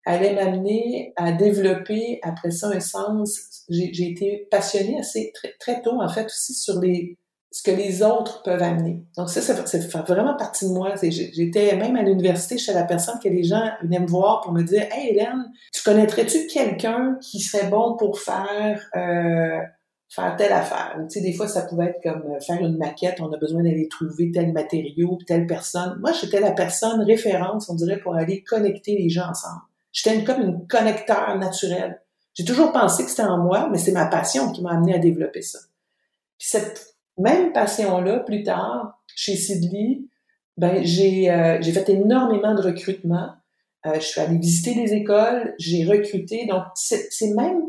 allait 0.07 0.35
m'amener 0.35 1.13
à 1.17 1.33
développer 1.33 2.21
après 2.23 2.53
ça 2.53 2.69
un 2.69 2.79
sens. 2.79 3.65
J'ai 3.69 4.11
été 4.11 4.47
passionnée 4.53 5.01
assez 5.01 5.33
très, 5.35 5.53
très 5.59 5.83
tôt, 5.83 6.01
en 6.01 6.09
fait, 6.09 6.27
aussi 6.27 6.55
sur 6.55 6.81
les, 6.81 7.19
ce 7.51 7.65
que 7.65 7.73
les 7.73 8.01
autres 8.05 8.45
peuvent 8.45 8.63
amener. 8.63 9.03
Donc 9.17 9.31
ça, 9.31 9.41
ça, 9.41 9.65
fait 9.65 9.99
vraiment 10.07 10.37
partie 10.37 10.69
de 10.69 10.73
moi. 10.73 10.95
J'étais 11.03 11.75
même 11.75 11.97
à 11.97 12.03
l'université, 12.03 12.57
j'étais 12.57 12.75
la 12.75 12.85
personne 12.85 13.19
que 13.19 13.29
les 13.29 13.43
gens 13.43 13.65
venaient 13.83 13.99
me 13.99 14.07
voir 14.07 14.43
pour 14.43 14.53
me 14.53 14.63
dire 14.63 14.87
«Hey 14.93 15.11
Hélène, 15.11 15.51
tu 15.73 15.83
connaîtrais-tu 15.83 16.47
quelqu'un 16.47 17.19
qui 17.21 17.41
serait 17.41 17.69
bon 17.69 17.97
pour 17.97 18.21
faire 18.21 18.81
euh, 18.95 19.59
faire 20.15 20.37
telle 20.37 20.53
affaire?» 20.53 20.97
Tu 21.11 21.19
sais, 21.19 21.21
des 21.21 21.33
fois, 21.33 21.49
ça 21.49 21.63
pouvait 21.63 21.87
être 21.87 22.03
comme 22.03 22.23
euh, 22.31 22.41
faire 22.41 22.61
une 22.61 22.77
maquette, 22.77 23.21
on 23.21 23.33
a 23.33 23.39
besoin 23.39 23.63
d'aller 23.63 23.89
trouver 23.89 24.31
tel 24.31 24.53
matériau, 24.53 25.19
telle 25.27 25.47
personne. 25.47 25.99
Moi, 26.01 26.13
j'étais 26.13 26.41
la 26.41 26.53
personne 26.53 27.03
référence, 27.03 27.69
on 27.69 27.75
dirait, 27.75 27.99
pour 27.99 28.15
aller 28.15 28.43
connecter 28.43 28.97
les 28.97 29.09
gens 29.09 29.29
ensemble. 29.31 29.63
J'étais 29.93 30.25
comme 30.25 30.43
une 30.43 30.67
connecteur 30.67 31.37
naturel. 31.39 32.01
J'ai 32.35 32.45
toujours 32.45 32.73
pensé 32.73 33.05
que 33.05 33.11
c'était 33.11 33.23
en 33.23 33.39
moi, 33.39 33.69
mais 33.71 33.79
c'est 33.79 33.93
ma 33.93 34.07
passion 34.07 34.51
qui 34.51 34.61
m'a 34.63 34.73
amené 34.73 34.95
à 34.95 34.99
développer 34.99 35.43
ça. 35.43 35.61
Puis 36.39 36.49
cette 36.49 36.97
même 37.17 37.53
passion-là, 37.53 38.21
plus 38.21 38.43
tard, 38.43 39.01
chez 39.15 39.37
Sidley, 39.37 40.01
ben, 40.57 40.85
j'ai 40.85 41.31
euh, 41.31 41.63
fait 41.63 41.89
énormément 41.91 42.55
de 42.55 42.63
recrutement. 42.63 43.31
Euh, 43.87 43.95
je 43.95 44.01
suis 44.01 44.21
allée 44.21 44.39
visiter 44.39 44.75
des 44.75 44.95
écoles, 44.95 45.55
j'ai 45.59 45.85
recruté. 45.85 46.47
Donc, 46.47 46.65
c'est 46.75 47.35
même 47.35 47.63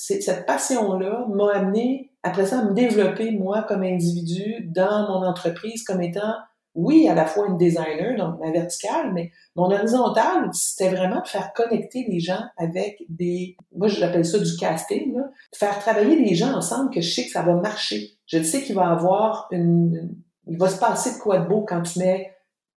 cette 0.00 0.46
passion-là 0.46 1.26
m'a 1.28 1.52
amené 1.52 2.10
après 2.22 2.46
ça 2.46 2.60
à 2.60 2.64
me 2.64 2.74
développer 2.74 3.30
moi 3.32 3.64
comme 3.68 3.82
individu 3.82 4.66
dans 4.68 5.08
mon 5.08 5.26
entreprise 5.26 5.84
comme 5.84 6.02
étant 6.02 6.34
oui, 6.76 7.08
à 7.08 7.14
la 7.14 7.26
fois 7.26 7.48
une 7.48 7.56
designer, 7.56 8.16
donc 8.16 8.38
ma 8.38 8.52
verticale, 8.52 9.12
mais 9.12 9.32
mon 9.56 9.72
horizontale, 9.72 10.50
c'était 10.52 10.88
vraiment 10.88 11.20
de 11.20 11.26
faire 11.26 11.52
connecter 11.52 12.06
les 12.08 12.20
gens 12.20 12.42
avec 12.56 13.02
des, 13.08 13.56
moi 13.74 13.88
j'appelle 13.88 14.24
ça 14.24 14.38
du 14.38 14.56
casting, 14.56 15.16
là, 15.16 15.24
faire 15.52 15.78
travailler 15.80 16.16
les 16.16 16.36
gens 16.36 16.54
ensemble 16.54 16.90
que 16.90 17.00
je 17.00 17.12
sais 17.12 17.24
que 17.24 17.30
ça 17.30 17.42
va 17.42 17.54
marcher. 17.54 18.12
Je 18.26 18.40
sais 18.42 18.62
qu'il 18.62 18.76
va 18.76 18.88
avoir 18.88 19.48
une, 19.50 20.14
il 20.46 20.58
va 20.58 20.68
se 20.68 20.78
passer 20.78 21.14
de 21.14 21.18
quoi 21.18 21.40
de 21.40 21.48
beau 21.48 21.62
quand 21.62 21.82
tu 21.82 21.98
mets 21.98 22.32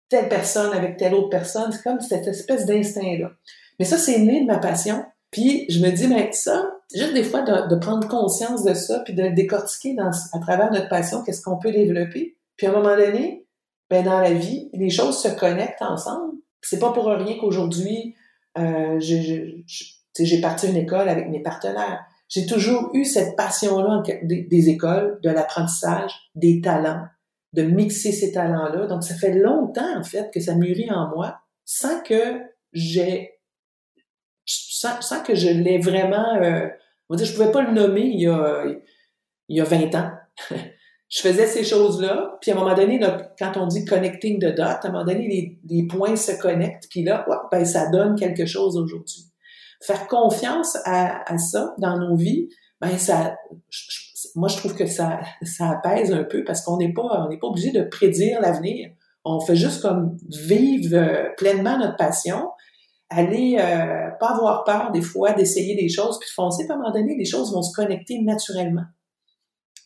telle 0.09 0.29
personne 0.29 0.73
avec 0.73 0.97
telle 0.97 1.15
autre 1.15 1.29
personne. 1.29 1.71
C'est 1.71 1.83
comme 1.83 2.01
cette 2.01 2.27
espèce 2.27 2.65
d'instinct-là. 2.65 3.31
Mais 3.79 3.85
ça, 3.85 3.99
c'est 3.99 4.19
né 4.19 4.41
de 4.41 4.47
ma 4.47 4.59
passion. 4.59 5.05
Puis 5.31 5.67
je 5.69 5.85
me 5.85 5.91
dis, 5.91 6.07
mais 6.07 6.31
ça, 6.33 6.72
juste 6.95 7.15
des 7.15 7.25
fois 7.25 7.43
de, 7.43 7.69
de, 7.69 7.77
prendre 7.77 8.07
conscience 8.09 8.65
de 8.65 8.75
ça, 8.75 9.01
puis 9.01 9.15
de 9.15 9.23
le 9.23 9.33
décortiquer 9.33 9.95
dans, 9.95 10.11
à 10.33 10.39
travers 10.39 10.71
notre 10.71 10.89
passion, 10.89 11.23
qu'est-ce 11.23 11.43
qu'on 11.43 11.59
peut 11.59 11.73
développer. 11.73 12.37
Puis 12.57 12.67
à 12.67 12.71
un 12.71 12.73
moment 12.75 12.97
donné, 12.97 13.47
ben 13.91 14.05
dans 14.05 14.21
la 14.21 14.33
vie, 14.33 14.71
les 14.73 14.91
choses 14.91 15.21
se 15.21 15.29
connectent 15.29 15.83
ensemble. 15.83 16.35
C'est 16.63 16.79
pas 16.79 16.93
pour 16.93 17.07
rien 17.07 17.37
qu'aujourd'hui, 17.39 18.15
euh, 18.59 18.99
j'ai 19.01 20.41
parti 20.41 20.69
une 20.69 20.77
école 20.77 21.09
avec 21.09 21.29
mes 21.29 21.43
partenaires. 21.43 22.05
J'ai 22.29 22.47
toujours 22.47 22.91
eu 22.95 23.05
cette 23.05 23.37
passion-là 23.37 24.03
des, 24.23 24.69
écoles, 24.71 25.19
de 25.23 25.29
l'apprentissage, 25.29 26.13
des 26.35 26.63
talents, 26.63 27.05
de 27.53 27.63
mixer 27.63 28.13
ces 28.13 28.33
talents-là. 28.33 28.87
Donc, 28.87 29.05
ça 29.05 29.15
fait 29.15 29.35
longtemps, 29.35 29.99
en 29.99 30.03
fait, 30.03 30.31
que 30.33 30.41
ça 30.41 30.55
mûrit 30.55 30.91
en 30.91 31.09
moi 31.15 31.41
sans 31.67 32.01
que 32.01 32.41
j'ai, 32.73 33.39
sans, 34.47 35.01
sans, 35.03 35.23
que 35.23 35.35
je 35.35 35.49
l'ai 35.49 35.79
vraiment, 35.79 36.37
euh, 36.37 36.69
on 37.09 37.17
dire, 37.17 37.27
je 37.27 37.33
pouvais 37.33 37.53
pas 37.53 37.63
le 37.63 37.73
nommer 37.73 38.03
il 38.03 38.21
y 38.21 38.27
a, 38.27 38.65
il 39.49 39.57
y 39.57 39.61
a 39.61 39.65
20 39.65 39.95
ans. 39.95 40.11
je 41.13 41.21
faisais 41.21 41.47
ces 41.47 41.63
choses-là, 41.63 42.39
puis 42.41 42.51
à 42.51 42.57
un 42.57 42.59
moment 42.59 42.75
donné, 42.75 42.99
quand 43.39 43.53
on 43.57 43.67
dit 43.67 43.85
connecting 43.85 44.39
the 44.39 44.55
dots, 44.57 44.63
à 44.63 44.87
un 44.87 44.93
moment 44.93 45.05
donné, 45.05 45.29
les, 45.29 45.61
les 45.69 45.87
points 45.87 46.17
se 46.17 46.33
connectent, 46.41 46.87
puis 46.89 47.05
là, 47.05 47.27
ben, 47.51 47.65
ça 47.67 47.91
donne 47.91 48.15
quelque 48.15 48.47
chose 48.47 48.79
aujourd'hui. 48.79 49.25
Faire 49.83 50.07
confiance 50.07 50.79
à, 50.87 51.31
à, 51.31 51.37
ça 51.37 51.75
dans 51.79 51.99
nos 51.99 52.17
vies, 52.17 52.49
ben 52.81 52.97
ça, 52.97 53.37
moi 54.35 54.49
je 54.49 54.57
trouve 54.57 54.75
que 54.75 54.87
ça, 54.87 55.21
ça 55.43 55.71
apaise 55.71 56.13
un 56.13 56.25
peu 56.25 56.45
parce 56.45 56.63
qu'on 56.63 56.79
n'est 56.79 56.95
pas, 56.95 57.27
on 57.27 57.29
n'est 57.29 57.39
pas 57.39 57.49
obligé 57.49 57.73
de 57.73 57.83
prédire 57.83 58.41
l'avenir. 58.41 58.91
On 59.25 59.41
fait 59.41 59.57
juste 59.57 59.83
comme 59.83 60.17
vivre 60.29 60.97
euh, 60.97 61.29
pleinement 61.37 61.79
notre 61.79 61.97
passion, 61.97 62.49
aller 63.13 63.57
euh, 63.59 64.11
pas 64.19 64.31
avoir 64.31 64.65
peur 64.65 64.91
des 64.93 65.03
fois 65.03 65.33
d'essayer 65.33 65.75
des 65.75 65.89
choses 65.89 66.19
puis 66.19 66.29
de 66.29 66.33
foncer. 66.33 66.65
Puis 66.65 66.73
à 66.73 66.75
un 66.75 66.79
moment 66.79 66.93
donné, 66.93 67.17
les 67.17 67.25
choses 67.25 67.53
vont 67.53 67.63
se 67.63 67.75
connecter 67.75 68.21
naturellement. 68.21 68.85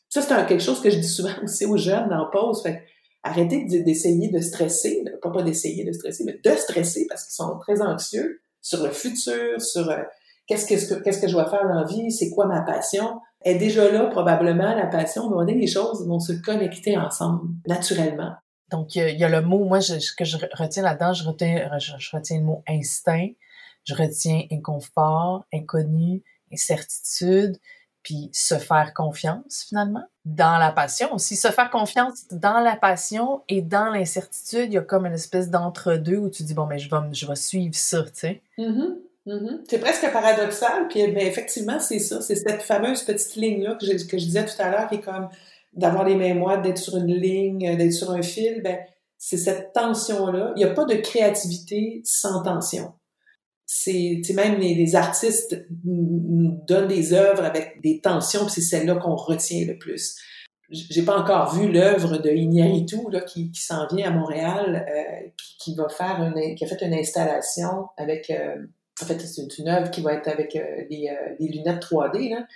Ça, 0.09 0.23
c'est 0.23 0.47
quelque 0.47 0.63
chose 0.63 0.81
que 0.81 0.91
je 0.91 0.99
dis 0.99 1.09
souvent 1.09 1.35
aussi 1.43 1.67
aux 1.67 1.77
jeunes 1.77 2.09
dans 2.09 2.29
pause. 2.31 2.63
Fait 2.63 2.83
arrêtez 3.23 3.65
d'essayer 3.65 4.29
de 4.31 4.41
stresser, 4.41 5.03
pas 5.21 5.31
pas 5.31 5.43
d'essayer 5.43 5.85
de 5.85 5.93
stresser, 5.93 6.25
mais 6.25 6.39
de 6.45 6.57
stresser 6.57 7.07
parce 7.09 7.25
qu'ils 7.25 7.35
sont 7.35 7.59
très 7.59 7.83
anxieux 7.83 8.41
sur 8.63 8.83
le 8.83 8.91
futur, 8.91 9.61
sur 9.61 9.91
euh, 9.91 10.03
qu'est-ce 10.47 10.67
que 10.67 11.03
qu'est-ce 11.03 11.21
que 11.21 11.29
je 11.29 11.33
dois 11.33 11.49
faire 11.51 11.65
dans 11.65 11.81
la 11.81 11.85
vie, 11.85 12.11
c'est 12.11 12.31
quoi 12.31 12.47
ma 12.47 12.63
passion. 12.63 13.21
Et 13.45 13.57
déjà 13.57 13.91
là, 13.91 14.07
probablement, 14.07 14.75
la 14.75 14.87
passion, 14.87 15.29
va 15.31 15.45
les 15.45 15.67
choses 15.67 16.07
vont 16.09 16.19
se 16.19 16.33
connecter 16.33 16.97
ensemble, 16.97 17.49
naturellement. 17.67 18.33
Donc, 18.71 18.97
il 18.97 19.17
y, 19.17 19.25
a 19.25 19.29
le 19.29 19.43
mot, 19.43 19.65
moi, 19.65 19.81
je, 19.81 19.95
que 20.17 20.25
je 20.25 20.39
retiens 20.55 20.83
là-dedans, 20.83 21.13
je 21.13 21.25
retiens, 21.25 21.71
je 21.79 22.17
retiens 22.17 22.39
le 22.39 22.45
mot 22.45 22.65
instinct, 22.69 23.29
je 23.85 23.95
retiens 23.95 24.43
inconfort, 24.51 25.45
inconnu, 25.53 26.25
incertitude, 26.53 27.57
puis 28.03 28.31
se 28.33 28.57
faire 28.57 28.95
confiance 28.95 29.67
finalement 29.69 30.05
dans 30.25 30.59
la 30.59 30.71
passion 30.71 31.13
aussi 31.13 31.35
se 31.35 31.49
faire 31.49 31.71
confiance 31.71 32.29
dans 32.31 32.61
la 32.61 32.77
passion 32.77 33.43
et 33.49 33.63
dans 33.63 33.87
l'incertitude 33.87 34.67
il 34.67 34.75
y 34.75 34.79
a 34.79 34.83
comme 34.83 35.07
une 35.07 35.15
espèce 35.15 35.51
d'entre-deux 35.51 36.17
où 36.17 36.31
tu 36.31 36.45
dis 36.45 36.55
bon 36.55 36.67
mais 36.67 36.79
je 36.79 36.89
vais 36.89 36.97
je 37.11 37.27
vais 37.27 37.35
suivre 37.35 37.75
ça 37.75 38.05
tu 38.05 38.11
sais 38.15 38.43
mm-hmm. 38.59 38.95
Mm-hmm. 39.27 39.59
C'est 39.69 39.81
presque 39.81 40.13
paradoxal, 40.13 40.87
puis 40.89 41.11
mais 41.11 41.27
effectivement, 41.27 41.81
c'est 41.81 41.99
ça. 41.99 42.21
C'est 42.21 42.37
cette 42.37 42.63
fameuse 42.63 43.03
petite 43.03 43.35
ligne-là 43.35 43.75
que 43.75 43.85
je, 43.85 43.93
que 44.07 44.19
je 44.19 44.25
disais 44.25 44.45
tout 44.45 44.55
à 44.61 44.71
l'heure, 44.71 44.89
qui 44.89 44.97
est 44.97 45.01
comme 45.01 45.29
d'avoir 45.77 46.05
les 46.05 46.17
mains 46.17 46.35
moites, 46.35 46.63
d'être 46.63 46.79
sur 46.79 46.97
une 46.97 47.15
ligne, 47.15 47.77
d'être 47.77 47.93
sur 47.93 48.11
un 48.11 48.23
fil. 48.23 48.63
Ben, 48.63 48.79
c'est 49.19 49.37
cette 49.37 49.73
tension-là. 49.73 50.53
Il 50.57 50.59
n'y 50.59 50.65
a 50.65 50.75
pas 50.75 50.85
de 50.85 50.95
créativité 50.95 52.03
sans 52.05 52.43
tension 52.43 52.93
c'est 53.67 54.33
même 54.35 54.59
les, 54.61 54.95
artistes 54.95 55.67
nous 55.85 56.61
donnent 56.67 56.89
des 56.89 57.13
œuvres 57.13 57.45
avec 57.45 57.81
des 57.83 58.01
tensions, 58.01 58.49
c'est 58.49 58.61
celle-là 58.61 58.95
qu'on 58.97 59.17
retient 59.17 59.67
le 59.67 59.77
plus. 59.77 60.17
J'ai 60.71 61.05
pas 61.05 61.17
encore 61.17 61.55
vu 61.55 61.71
l'œuvre 61.71 62.19
de 62.19 62.31
Iñárritu 62.31 62.99
là 63.11 63.21
qui, 63.21 63.51
s'en 63.55 63.87
vient 63.89 64.09
à 64.09 64.11
Montréal, 64.11 64.87
euh, 64.89 65.29
qui, 65.59 65.75
va 65.77 65.89
faire 65.89 66.21
une, 66.23 66.55
qui 66.55 66.65
a 66.65 66.69
fait 66.69 66.85
une 66.85 66.95
installation 66.95 67.87
avec, 67.97 68.31
euh, 68.31 68.57
en 69.01 69.07
fait 69.07 69.21
c'est 69.21 69.59
une 69.59 69.69
œuvre 69.69 69.91
qui 69.91 70.01
va 70.01 70.15
être 70.15 70.29
avec 70.29 70.57
euh, 70.57 70.85
des, 70.91 71.49
lunettes 71.49 71.83
3D 71.83 72.31
là, 72.31 72.47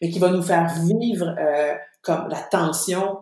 mais 0.00 0.10
qui 0.10 0.18
va 0.18 0.30
nous 0.30 0.42
faire 0.42 0.72
vivre 0.84 1.34
comme 2.08 2.28
la 2.30 2.40
tension 2.40 3.20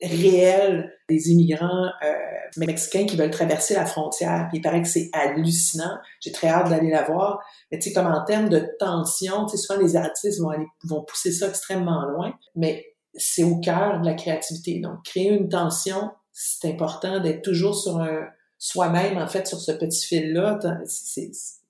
réelle 0.00 0.90
des 1.10 1.30
immigrants 1.30 1.90
euh, 2.02 2.12
mexicains 2.56 3.04
qui 3.04 3.16
veulent 3.16 3.30
traverser 3.30 3.74
la 3.74 3.84
frontière. 3.84 4.46
Puis 4.48 4.58
il 4.58 4.62
paraît 4.62 4.80
que 4.80 4.88
c'est 4.88 5.10
hallucinant. 5.12 5.98
J'ai 6.20 6.32
très 6.32 6.48
hâte 6.48 6.70
d'aller 6.70 6.90
la 6.90 7.02
voir. 7.02 7.44
Mais 7.70 7.78
tu 7.78 7.88
sais, 7.88 7.94
comme 7.94 8.06
en 8.06 8.24
termes 8.24 8.48
de 8.48 8.66
tension, 8.78 9.44
tu 9.44 9.56
sais, 9.58 9.62
souvent 9.62 9.78
les 9.78 9.94
artistes 9.94 10.40
vont 10.40 10.48
aller, 10.48 10.66
vont 10.84 11.02
pousser 11.02 11.32
ça 11.32 11.48
extrêmement 11.48 12.06
loin. 12.06 12.32
Mais 12.56 12.86
c'est 13.14 13.44
au 13.44 13.60
cœur 13.60 14.00
de 14.00 14.06
la 14.06 14.14
créativité. 14.14 14.80
Donc, 14.80 15.04
créer 15.04 15.28
une 15.28 15.50
tension, 15.50 16.10
c'est 16.32 16.70
important 16.70 17.20
d'être 17.20 17.42
toujours 17.42 17.76
sur 17.76 17.98
un 17.98 18.26
soi-même, 18.56 19.18
en 19.18 19.28
fait, 19.28 19.46
sur 19.46 19.60
ce 19.60 19.72
petit 19.72 20.06
fil-là. 20.06 20.58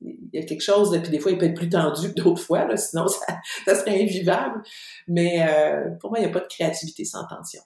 Il 0.05 0.29
y 0.33 0.39
a 0.39 0.45
quelque 0.45 0.63
chose, 0.63 0.91
de, 0.91 0.99
puis 0.99 1.11
des 1.11 1.19
fois, 1.19 1.33
il 1.33 1.39
peut 1.39 1.47
être 1.47 1.55
plus 1.55 1.69
tendu 1.69 2.13
que 2.13 2.21
d'autres 2.21 2.43
fois, 2.43 2.67
là, 2.67 2.77
sinon 2.77 3.09
ça, 3.09 3.27
ça 3.65 3.75
serait 3.75 4.03
invivable. 4.03 4.63
Mais 5.09 5.47
euh, 5.49 5.91
pour 6.01 6.11
moi, 6.11 6.19
il 6.19 6.23
n'y 6.23 6.31
a 6.31 6.33
pas 6.33 6.41
de 6.41 6.49
créativité 6.49 7.05
sans 7.05 7.27
tension. 7.27 7.61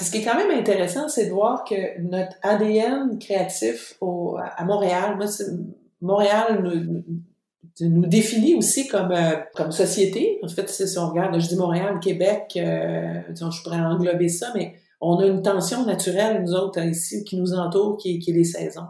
Ce 0.00 0.10
qui 0.10 0.18
est 0.18 0.24
quand 0.24 0.36
même 0.36 0.58
intéressant, 0.58 1.08
c'est 1.08 1.26
de 1.26 1.32
voir 1.32 1.64
que 1.64 2.00
notre 2.00 2.36
ADN 2.42 3.18
créatif 3.18 3.94
au, 4.00 4.38
à 4.38 4.64
Montréal, 4.64 5.16
moi, 5.16 5.26
Montréal 6.00 6.62
nous, 6.62 7.04
nous, 7.80 8.06
définit 8.06 8.54
aussi 8.54 8.88
comme, 8.88 9.12
euh, 9.12 9.36
comme 9.54 9.70
société. 9.70 10.38
En 10.42 10.48
fait, 10.48 10.68
si 10.68 10.98
on 10.98 11.10
regarde, 11.10 11.38
je 11.38 11.46
dis 11.46 11.56
Montréal, 11.56 12.00
Québec, 12.00 12.54
euh, 12.56 13.20
je 13.34 13.62
pourrais 13.62 13.80
englober 13.80 14.28
ça, 14.28 14.50
mais 14.54 14.76
on 15.00 15.18
a 15.18 15.26
une 15.26 15.42
tension 15.42 15.84
naturelle, 15.84 16.42
nous 16.42 16.54
autres, 16.54 16.80
ici, 16.80 17.24
qui 17.24 17.36
nous 17.36 17.52
entoure, 17.52 17.96
qui, 17.96 18.18
qui 18.18 18.30
est 18.30 18.34
les 18.34 18.44
saisons. 18.44 18.86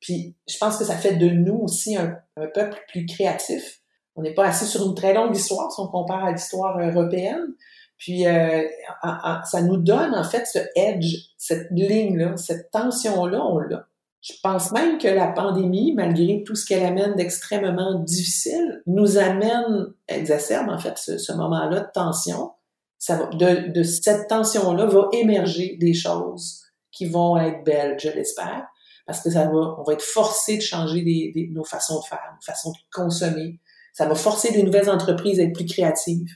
Puis, 0.00 0.34
je 0.48 0.56
pense 0.58 0.78
que 0.78 0.84
ça 0.84 0.96
fait 0.96 1.16
de 1.16 1.28
nous 1.28 1.60
aussi 1.62 1.96
un, 1.96 2.18
peuple 2.54 2.82
plus 2.88 3.06
créatif. 3.06 3.80
On 4.16 4.22
n'est 4.22 4.34
pas 4.34 4.46
assis 4.46 4.66
sur 4.66 4.86
une 4.86 4.94
très 4.94 5.14
longue 5.14 5.36
histoire 5.36 5.70
si 5.70 5.80
on 5.80 5.88
compare 5.88 6.24
à 6.24 6.32
l'histoire 6.32 6.78
européenne, 6.80 7.54
puis 7.98 8.26
euh, 8.26 8.62
ça 9.44 9.62
nous 9.62 9.76
donne 9.76 10.14
en 10.14 10.24
fait 10.24 10.46
ce 10.46 10.58
edge, 10.74 11.16
cette 11.36 11.68
ligne-là, 11.70 12.36
cette 12.38 12.70
tension-là, 12.70 13.44
on 13.44 13.58
l'a. 13.58 13.86
Je 14.22 14.32
pense 14.42 14.72
même 14.72 14.98
que 14.98 15.08
la 15.08 15.28
pandémie, 15.28 15.92
malgré 15.94 16.42
tout 16.44 16.54
ce 16.54 16.66
qu'elle 16.66 16.84
amène 16.84 17.14
d'extrêmement 17.14 18.00
difficile, 18.00 18.82
nous 18.86 19.16
amène, 19.16 19.92
exacerbe 20.08 20.68
en 20.68 20.78
fait 20.78 20.96
ce, 20.96 21.32
moment-là 21.32 21.80
de 21.80 21.90
tension. 21.92 22.52
Ça 22.98 23.16
va, 23.16 23.26
de, 23.26 23.72
de 23.72 23.82
cette 23.82 24.28
tension-là 24.28 24.86
va 24.86 25.08
émerger 25.12 25.76
des 25.80 25.94
choses 25.94 26.62
qui 26.90 27.06
vont 27.06 27.38
être 27.38 27.64
belles, 27.64 27.98
je 27.98 28.10
l'espère, 28.10 28.66
parce 29.10 29.22
que 29.22 29.30
ça 29.30 29.44
va, 29.44 29.76
on 29.78 29.82
va 29.82 29.92
être 29.92 30.04
forcé 30.04 30.56
de 30.56 30.62
changer 30.62 31.02
des, 31.02 31.50
nos 31.52 31.64
façons 31.64 31.98
de 31.98 32.04
faire, 32.04 32.20
nos 32.34 32.42
façons 32.44 32.70
de 32.70 32.76
consommer, 32.92 33.58
ça 33.92 34.06
va 34.06 34.14
forcer 34.14 34.52
des 34.52 34.62
nouvelles 34.62 34.88
entreprises 34.88 35.40
à 35.40 35.42
être 35.42 35.52
plus 35.52 35.66
créatives. 35.66 36.28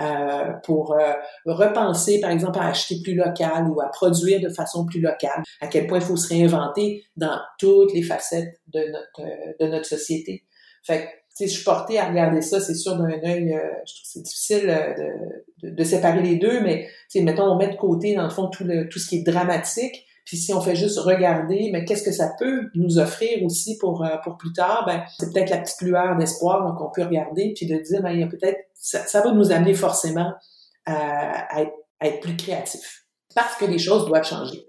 Euh, 0.00 0.52
pour 0.64 0.94
euh, 0.94 1.12
repenser, 1.44 2.18
par 2.18 2.30
exemple, 2.30 2.58
à 2.58 2.68
acheter 2.68 3.02
plus 3.02 3.14
local 3.14 3.68
ou 3.68 3.78
à 3.82 3.90
produire 3.90 4.40
de 4.40 4.48
façon 4.48 4.86
plus 4.86 5.00
locale. 5.02 5.42
À 5.60 5.66
quel 5.66 5.86
point 5.86 5.98
il 5.98 6.04
faut 6.04 6.16
se 6.16 6.28
réinventer 6.28 7.04
dans 7.16 7.38
toutes 7.58 7.92
les 7.92 8.02
facettes 8.02 8.58
de 8.68 8.80
notre, 8.90 9.20
euh, 9.20 9.52
de 9.60 9.66
notre 9.66 9.84
société. 9.84 10.44
Fait 10.82 11.02
que, 11.02 11.08
si 11.28 11.46
je 11.46 11.52
suis 11.52 11.64
portée 11.64 11.98
à 11.98 12.08
regarder 12.08 12.40
ça, 12.40 12.58
c'est 12.58 12.74
sûr 12.74 12.96
d'un 12.96 13.10
œil, 13.22 13.52
euh, 13.52 13.60
je 13.86 13.94
trouve 13.94 14.04
c'est 14.04 14.22
difficile 14.22 14.66
de, 14.66 15.68
de, 15.68 15.74
de, 15.74 15.84
séparer 15.84 16.22
les 16.22 16.36
deux, 16.36 16.60
mais 16.60 16.88
mettons, 17.16 17.44
on 17.44 17.56
met 17.56 17.68
de 17.68 17.76
côté, 17.76 18.14
dans 18.14 18.24
le 18.24 18.30
fond, 18.30 18.48
tout, 18.48 18.64
le, 18.64 18.88
tout 18.88 18.98
ce 18.98 19.08
qui 19.08 19.18
est 19.18 19.22
dramatique, 19.22 20.06
puis 20.30 20.36
si 20.36 20.54
on 20.54 20.60
fait 20.60 20.76
juste 20.76 21.00
regarder, 21.00 21.70
mais 21.72 21.84
qu'est-ce 21.84 22.04
que 22.04 22.12
ça 22.12 22.30
peut 22.38 22.70
nous 22.76 23.00
offrir 23.00 23.44
aussi 23.44 23.76
pour, 23.78 24.04
euh, 24.04 24.16
plus 24.38 24.52
tard, 24.52 24.84
ben 24.86 25.02
c'est 25.18 25.32
peut-être 25.32 25.50
la 25.50 25.58
petite 25.58 25.82
lueur 25.82 26.16
d'espoir 26.16 26.76
qu'on 26.78 26.88
peut 26.88 27.02
regarder, 27.02 27.52
puis 27.56 27.66
de 27.66 27.76
dire, 27.78 28.00
ben, 28.00 28.12
il 28.12 28.20
y 28.20 28.22
a 28.22 28.28
peut-être, 28.28 28.60
ça, 28.74 29.00
ça, 29.06 29.22
va 29.22 29.32
nous 29.32 29.50
amener 29.50 29.74
forcément 29.74 30.32
à, 30.86 31.56
à, 31.56 31.62
être, 31.62 31.72
à 31.98 32.06
être 32.06 32.20
plus 32.20 32.36
créatifs. 32.36 33.06
Parce 33.34 33.56
que 33.56 33.64
les 33.64 33.78
choses 33.78 34.06
doivent 34.06 34.22
changer. 34.22 34.64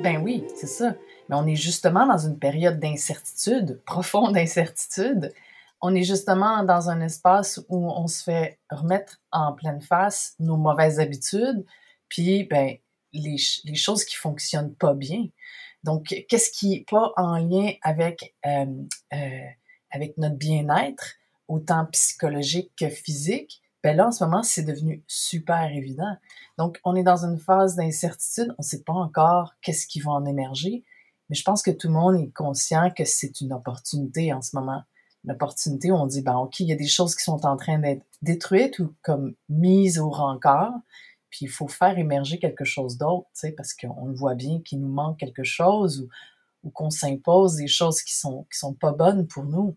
Ben 0.00 0.20
oui, 0.24 0.42
c'est 0.56 0.66
ça. 0.66 0.94
Mais 1.28 1.36
on 1.36 1.46
est 1.46 1.54
justement 1.54 2.08
dans 2.08 2.18
une 2.18 2.40
période 2.40 2.80
d'incertitude, 2.80 3.80
profonde 3.86 4.36
incertitude 4.36 5.32
on 5.80 5.94
est 5.94 6.02
justement 6.02 6.62
dans 6.62 6.90
un 6.90 7.00
espace 7.00 7.60
où 7.68 7.90
on 7.90 8.06
se 8.06 8.22
fait 8.22 8.58
remettre 8.70 9.20
en 9.32 9.52
pleine 9.52 9.80
face 9.80 10.34
nos 10.38 10.56
mauvaises 10.56 11.00
habitudes, 11.00 11.64
puis 12.08 12.44
ben 12.44 12.76
les, 13.12 13.38
choses 13.74 14.04
qui 14.04 14.16
fonctionnent 14.16 14.74
pas 14.74 14.94
bien. 14.94 15.26
Donc, 15.82 16.14
qu'est-ce 16.28 16.50
qui 16.50 16.74
est 16.74 16.88
pas 16.88 17.12
en 17.16 17.38
lien 17.38 17.72
avec 17.82 18.34
euh, 18.46 18.66
euh, 19.14 19.46
avec 19.90 20.16
notre 20.18 20.36
bien-être, 20.36 21.14
autant 21.48 21.86
psychologique 21.86 22.70
que 22.76 22.88
physique? 22.88 23.62
Ben 23.82 23.96
là, 23.96 24.08
en 24.08 24.12
ce 24.12 24.22
moment, 24.22 24.42
c'est 24.42 24.62
devenu 24.62 25.02
super 25.06 25.72
évident. 25.72 26.14
Donc, 26.58 26.78
on 26.84 26.94
est 26.94 27.02
dans 27.02 27.24
une 27.24 27.38
phase 27.38 27.76
d'incertitude. 27.76 28.54
On 28.58 28.62
ne 28.62 28.66
sait 28.66 28.82
pas 28.82 28.92
encore 28.92 29.54
qu'est-ce 29.62 29.86
qui 29.86 30.00
va 30.00 30.12
en 30.12 30.26
émerger, 30.26 30.84
mais 31.28 31.34
je 31.34 31.42
pense 31.42 31.62
que 31.62 31.70
tout 31.70 31.88
le 31.88 31.94
monde 31.94 32.16
est 32.16 32.30
conscient 32.32 32.90
que 32.90 33.06
c'est 33.06 33.40
une 33.40 33.54
opportunité 33.54 34.34
en 34.34 34.42
ce 34.42 34.54
moment 34.54 34.82
l'opportunité 35.24 35.90
où 35.90 35.94
on 35.94 36.06
dit, 36.06 36.22
ben, 36.22 36.36
OK, 36.36 36.60
il 36.60 36.68
y 36.68 36.72
a 36.72 36.76
des 36.76 36.86
choses 36.86 37.14
qui 37.14 37.22
sont 37.22 37.44
en 37.46 37.56
train 37.56 37.78
d'être 37.78 38.04
détruites 38.22 38.78
ou 38.78 38.94
comme 39.02 39.34
mises 39.48 39.98
au 39.98 40.10
rencard, 40.10 40.72
puis 41.30 41.40
il 41.42 41.48
faut 41.48 41.68
faire 41.68 41.98
émerger 41.98 42.38
quelque 42.38 42.64
chose 42.64 42.98
d'autre, 42.98 43.26
tu 43.34 43.40
sais, 43.40 43.52
parce 43.52 43.74
qu'on 43.74 44.06
le 44.06 44.14
voit 44.14 44.34
bien 44.34 44.60
qu'il 44.62 44.80
nous 44.80 44.88
manque 44.88 45.18
quelque 45.18 45.44
chose 45.44 46.00
ou, 46.00 46.08
ou 46.64 46.70
qu'on 46.70 46.90
s'impose 46.90 47.56
des 47.56 47.68
choses 47.68 48.02
qui 48.02 48.16
sont, 48.16 48.46
qui 48.52 48.58
sont 48.58 48.74
pas 48.74 48.92
bonnes 48.92 49.26
pour 49.26 49.44
nous. 49.44 49.76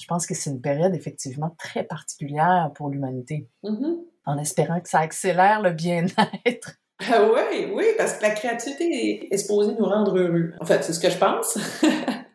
Je 0.00 0.06
pense 0.06 0.26
que 0.26 0.34
c'est 0.34 0.50
une 0.50 0.60
période 0.60 0.94
effectivement 0.94 1.54
très 1.58 1.84
particulière 1.84 2.70
pour 2.74 2.90
l'humanité, 2.90 3.48
mm-hmm. 3.62 3.96
en 4.26 4.38
espérant 4.38 4.80
que 4.80 4.88
ça 4.88 5.00
accélère 5.00 5.62
le 5.62 5.72
bien-être. 5.72 6.76
Ah 7.10 7.28
oui, 7.28 7.66
oui, 7.74 7.84
parce 7.98 8.14
que 8.14 8.22
la 8.22 8.30
créativité 8.30 9.28
est, 9.30 9.36
supposée 9.36 9.74
nous 9.76 9.84
rendre 9.84 10.16
heureux. 10.16 10.52
En 10.60 10.64
fait, 10.64 10.84
c'est 10.84 10.92
ce 10.92 11.00
que 11.00 11.10
je 11.10 11.18
pense. 11.18 11.54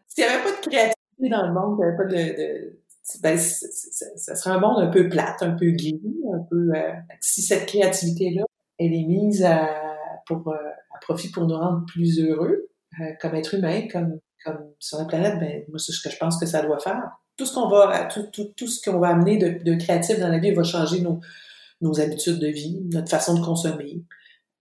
S'il 0.07 0.25
n'y 0.25 0.29
avait 0.29 0.43
pas 0.43 0.51
de 0.51 0.67
créativité, 0.67 0.98
dans 1.27 1.45
le 1.45 1.53
monde, 1.53 1.79
pas 1.97 2.05
de, 2.05 2.79
ben, 3.21 3.37
ça 3.37 4.35
serait 4.35 4.51
un 4.51 4.59
monde 4.59 4.79
un 4.79 4.87
peu 4.87 5.09
plate, 5.09 5.41
un 5.41 5.51
peu 5.51 5.71
gris, 5.71 5.99
un 6.33 6.39
peu. 6.49 6.71
Euh, 6.75 6.93
si 7.19 7.41
cette 7.41 7.65
créativité-là, 7.65 8.43
elle 8.77 8.93
est 8.93 9.05
mise 9.05 9.43
à, 9.43 9.67
pour 10.27 10.47
euh, 10.47 10.55
à 10.95 10.99
profit 11.01 11.31
pour 11.31 11.45
nous 11.47 11.57
rendre 11.57 11.85
plus 11.87 12.19
heureux, 12.21 12.69
euh, 13.01 13.03
comme 13.19 13.35
être 13.35 13.55
humain, 13.55 13.87
comme 13.91 14.19
comme 14.45 14.71
sur 14.79 14.97
la 14.99 15.05
planète, 15.05 15.39
ben 15.39 15.63
moi 15.67 15.79
c'est 15.79 15.91
ce 15.91 16.01
que 16.01 16.09
je 16.09 16.17
pense 16.17 16.39
que 16.39 16.45
ça 16.45 16.61
doit 16.61 16.79
faire. 16.79 17.01
Tout 17.35 17.45
ce 17.45 17.53
qu'on 17.53 17.67
va, 17.67 18.05
tout, 18.05 18.27
tout, 18.31 18.53
tout 18.55 18.67
ce 18.67 18.81
qu'on 18.81 18.99
va 18.99 19.09
amener 19.09 19.37
de, 19.37 19.63
de, 19.63 19.75
créatif 19.75 20.19
dans 20.19 20.29
la 20.29 20.39
vie 20.39 20.51
va 20.51 20.63
changer 20.63 21.01
nos 21.01 21.19
nos 21.81 21.99
habitudes 21.99 22.39
de 22.39 22.47
vie, 22.47 22.81
notre 22.93 23.09
façon 23.09 23.33
de 23.35 23.43
consommer, 23.43 24.03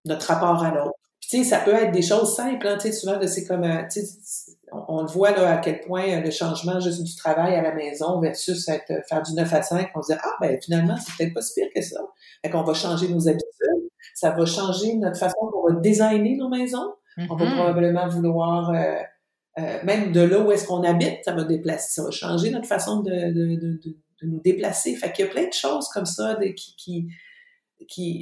notre 0.05 0.27
rapport 0.27 0.63
à 0.63 0.75
l'autre. 0.75 0.99
Tu 1.29 1.39
sais, 1.39 1.45
ça 1.45 1.59
peut 1.59 1.75
être 1.75 1.93
des 1.93 2.03
choses 2.03 2.35
simples, 2.35 2.67
hein, 2.67 2.79
tu 2.81 2.89
sais, 2.89 2.93
souvent 2.93 3.19
c'est 3.27 3.45
comme, 3.45 3.63
tu 3.93 4.01
sais, 4.01 4.57
on, 4.73 5.03
le 5.03 5.09
voit 5.09 5.31
là 5.31 5.51
à 5.51 5.57
quel 5.59 5.81
point 5.81 6.09
euh, 6.09 6.21
le 6.21 6.31
changement 6.31 6.81
juste 6.81 7.03
du 7.03 7.15
travail 7.17 7.55
à 7.55 7.63
la 7.63 7.75
maison 7.75 8.21
versus 8.21 8.69
être, 8.69 8.91
euh, 8.91 9.01
faire 9.09 9.23
du 9.23 9.33
9 9.35 9.53
à 9.53 9.63
5, 9.63 9.91
on 9.95 10.03
se 10.03 10.13
dit 10.13 10.19
ah 10.23 10.33
ben 10.41 10.59
finalement 10.61 10.97
c'est 10.97 11.17
peut-être 11.17 11.35
pas 11.35 11.43
si 11.43 11.55
pire 11.55 11.69
que 11.75 11.83
ça. 11.83 12.01
Fait 12.43 12.51
qu'on 12.51 12.63
va 12.63 12.75
changer 12.75 13.09
nos 13.09 13.29
habitudes, 13.29 13.91
ça 14.15 14.31
va 14.31 14.45
changer 14.47 14.97
notre 14.97 15.19
façon 15.19 15.37
dont 15.53 15.63
on 15.65 15.75
va 15.75 15.81
designer 15.81 16.37
nos 16.37 16.49
maisons. 16.49 16.95
On 17.31 17.35
va 17.35 17.47
mm-hmm. 17.47 17.55
probablement 17.55 18.09
vouloir 18.09 18.71
euh, 18.71 19.79
même 19.85 20.13
de 20.13 20.21
là 20.21 20.39
où 20.41 20.53
est-ce 20.53 20.67
qu'on 20.67 20.85
habite, 20.85 21.25
ça 21.25 21.33
va 21.33 21.45
déplacer, 21.45 21.95
ça 21.95 22.05
va 22.05 22.11
changer 22.11 22.51
notre 22.51 22.69
façon 22.69 23.01
de, 23.01 23.11
de, 23.11 23.61
de, 23.61 23.81
de 23.83 24.27
nous 24.27 24.41
déplacer. 24.41 24.95
Fait 24.95 25.11
qu'il 25.11 25.25
y 25.25 25.29
a 25.29 25.31
plein 25.31 25.49
de 25.49 25.53
choses 25.53 25.89
comme 25.89 26.07
ça 26.07 26.39
qui, 26.57 26.77
qui 26.77 27.09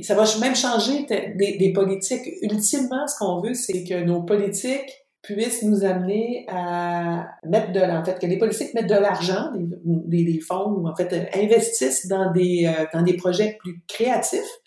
ça 0.03 0.15
va 0.15 0.25
même 0.41 0.55
changer 0.55 1.07
des, 1.07 1.73
politiques. 1.73 2.29
Ultimement, 2.43 3.07
ce 3.07 3.19
qu'on 3.19 3.41
veut, 3.41 3.55
c'est 3.55 3.85
que 3.85 4.03
nos 4.05 4.23
politiques 4.23 5.07
puissent 5.23 5.63
nous 5.63 5.85
amener 5.85 6.47
à 6.49 7.27
mettre 7.45 7.73
de 7.73 7.81
en 7.81 8.05
fait 8.05 8.19
que 8.21 8.27
les 8.27 8.39
politiques 8.39 8.75
mettent 8.75 8.89
de 8.89 8.95
l'argent, 8.95 9.51
des, 9.85 10.41
fonds, 10.41 10.71
ou 10.71 10.87
en 10.87 10.95
fait 10.95 11.31
investissent 11.35 12.07
dans 12.07 12.33
des 12.33 12.67
euh, 12.67 12.85
dans 12.93 13.03
des 13.03 13.17
projets 13.17 13.57
plus 13.59 13.83
créatifs 13.89 14.61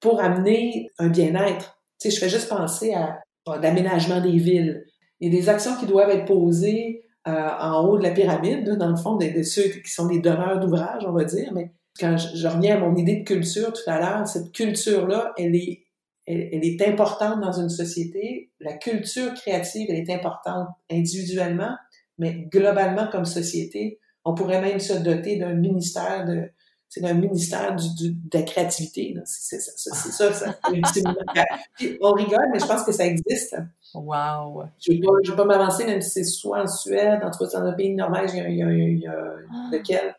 pour 0.00 0.20
amener 0.20 0.88
un 0.98 1.08
bien-être. 1.08 1.78
Tu 2.00 2.10
sais, 2.10 2.16
je 2.16 2.20
fais 2.20 2.30
juste 2.30 2.48
penser 2.48 2.94
à, 2.94 3.20
l'aménagement 3.60 4.20
des 4.20 4.38
villes. 4.38 4.84
Il 5.18 5.32
y 5.32 5.36
a 5.36 5.40
des 5.40 5.48
actions 5.48 5.76
qui 5.76 5.86
doivent 5.86 6.10
être 6.10 6.24
posées 6.24 7.02
euh, 7.28 7.48
en 7.60 7.84
haut 7.84 7.98
de 7.98 8.02
la 8.02 8.12
pyramide, 8.12 8.76
dans 8.78 8.88
le 8.88 8.96
fond, 8.96 9.16
de, 9.16 9.42
ceux 9.42 9.64
qui 9.64 9.90
sont 9.90 10.06
des 10.06 10.20
donneurs 10.20 10.60
d'ouvrages, 10.60 11.04
on 11.06 11.12
va 11.12 11.24
dire. 11.24 11.52
Mais 11.52 11.72
quand 12.00 12.16
je, 12.16 12.48
reviens 12.48 12.76
à 12.76 12.80
mon 12.80 12.96
idée 12.96 13.16
de 13.16 13.24
culture 13.24 13.72
tout 13.72 13.88
à 13.88 14.00
l'heure, 14.00 14.26
cette 14.26 14.52
culture-là, 14.52 15.32
elle 15.36 15.54
est, 15.54 15.84
elle, 16.26 16.64
est 16.64 16.82
importante 16.82 17.40
dans 17.40 17.52
une 17.52 17.68
société. 17.68 18.50
La 18.60 18.74
culture 18.74 19.34
créative, 19.34 19.86
elle 19.90 19.96
est 19.96 20.12
importante 20.12 20.68
individuellement, 20.90 21.76
mais 22.18 22.48
globalement 22.50 23.08
comme 23.10 23.24
société, 23.24 24.00
on 24.24 24.34
pourrait 24.34 24.60
même 24.60 24.80
se 24.80 24.94
doter 24.94 25.36
d'un 25.36 25.54
ministère 25.54 26.24
de, 26.24 26.50
c'est 26.90 27.00
d'un 27.00 27.14
ministère 27.14 27.76
du, 27.76 28.10
de 28.10 28.38
la 28.38 28.42
créativité. 28.42 29.14
C'est 29.24 29.60
ça, 29.60 29.72
c'est 29.76 30.10
ça, 30.10 30.32
ça. 30.32 30.58
on 32.00 32.12
rigole, 32.12 32.48
mais 32.52 32.58
je 32.58 32.66
pense 32.66 32.82
que 32.82 32.90
ça 32.90 33.06
existe. 33.06 33.56
Wow! 33.94 34.64
Je 34.80 34.92
ne 34.92 35.30
vais 35.30 35.36
pas, 35.36 35.44
m'avancer, 35.44 35.86
même 35.86 36.00
si 36.00 36.10
c'est 36.10 36.24
soit 36.24 36.62
en 36.62 36.66
Suède, 36.66 37.20
en 37.22 37.30
tout 37.30 37.44
cas, 37.44 37.60
dans 37.60 37.66
un 37.66 37.72
pays 37.74 37.90
de 37.90 37.96
Norvège, 37.96 38.30
il 38.34 38.56
y 38.56 38.62
a, 38.62 38.72
il 38.72 38.98
y 38.98 39.06
a, 39.06 39.14
ah. 39.14 39.68
lequel, 39.72 40.16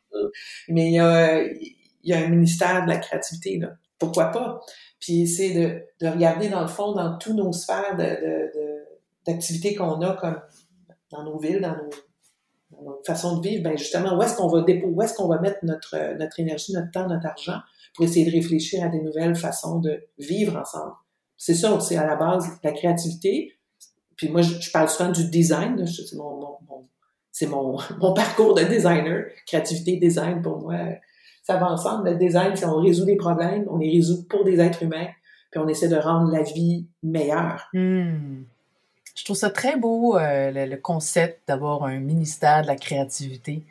mais 0.67 0.87
il 0.87 0.93
y, 0.93 0.99
a, 0.99 1.43
il 1.43 1.75
y 2.03 2.13
a 2.13 2.19
un 2.19 2.27
ministère 2.27 2.83
de 2.83 2.89
la 2.89 2.97
créativité. 2.97 3.57
Là. 3.57 3.69
Pourquoi 3.99 4.27
pas? 4.31 4.61
Puis 4.99 5.27
c'est 5.27 5.53
de, 5.53 5.81
de 6.05 6.11
regarder, 6.11 6.49
dans 6.49 6.61
le 6.61 6.67
fond, 6.67 6.93
dans 6.93 7.17
toutes 7.17 7.35
nos 7.35 7.51
sphères 7.51 7.97
d'activité 9.25 9.75
qu'on 9.75 10.01
a, 10.01 10.15
comme 10.15 10.39
dans 11.11 11.23
nos 11.23 11.37
villes, 11.37 11.61
dans 11.61 11.75
nos 11.75 11.89
notre 12.83 13.05
façon 13.05 13.37
de 13.37 13.47
vivre, 13.47 13.63
ben 13.63 13.77
justement, 13.77 14.17
où 14.17 14.21
est-ce 14.23 14.35
qu'on 14.35 14.47
va 14.47 14.63
où 14.85 15.01
est-ce 15.01 15.13
qu'on 15.13 15.27
va 15.27 15.39
mettre 15.39 15.59
notre, 15.63 16.17
notre 16.17 16.39
énergie, 16.39 16.73
notre 16.73 16.91
temps, 16.91 17.07
notre 17.07 17.25
argent 17.25 17.59
pour 17.93 18.05
essayer 18.05 18.25
de 18.25 18.31
réfléchir 18.31 18.83
à 18.83 18.87
des 18.87 19.01
nouvelles 19.01 19.35
façons 19.35 19.79
de 19.79 20.03
vivre 20.17 20.57
ensemble? 20.57 20.93
C'est 21.37 21.55
ça, 21.55 21.79
c'est 21.79 21.97
à 21.97 22.05
la 22.05 22.15
base 22.15 22.47
la 22.63 22.71
créativité. 22.71 23.53
Puis 24.15 24.29
moi, 24.29 24.41
je, 24.41 24.71
parle 24.71 24.89
souvent 24.89 25.11
du 25.11 25.29
design. 25.29 25.85
C'est 25.87 26.15
mon, 26.15 26.59
c'est 27.31 27.47
mon, 27.47 27.77
mon, 27.99 28.13
parcours 28.13 28.53
de 28.53 28.63
designer. 28.63 29.25
Créativité, 29.45 29.97
design, 29.97 30.41
pour 30.41 30.59
moi, 30.59 30.75
ça 31.43 31.57
va 31.57 31.71
ensemble. 31.71 32.09
Le 32.09 32.15
design, 32.15 32.55
c'est 32.55 32.65
on 32.65 32.79
résout 32.79 33.05
des 33.05 33.15
problèmes, 33.15 33.65
on 33.69 33.77
les 33.77 33.89
résout 33.89 34.27
pour 34.27 34.43
des 34.43 34.59
êtres 34.59 34.83
humains, 34.83 35.07
puis 35.51 35.59
on 35.59 35.67
essaie 35.67 35.87
de 35.87 35.97
rendre 35.97 36.31
la 36.31 36.43
vie 36.43 36.87
meilleure. 37.03 37.69
Hmm. 37.73 38.43
Je 39.15 39.25
trouve 39.25 39.35
ça 39.35 39.49
très 39.49 39.75
beau, 39.75 40.17
euh, 40.17 40.51
le, 40.51 40.77
concept 40.77 41.47
d'avoir 41.47 41.83
un 41.83 41.99
ministère 41.99 42.61
de 42.63 42.67
la 42.67 42.75
créativité 42.75 43.63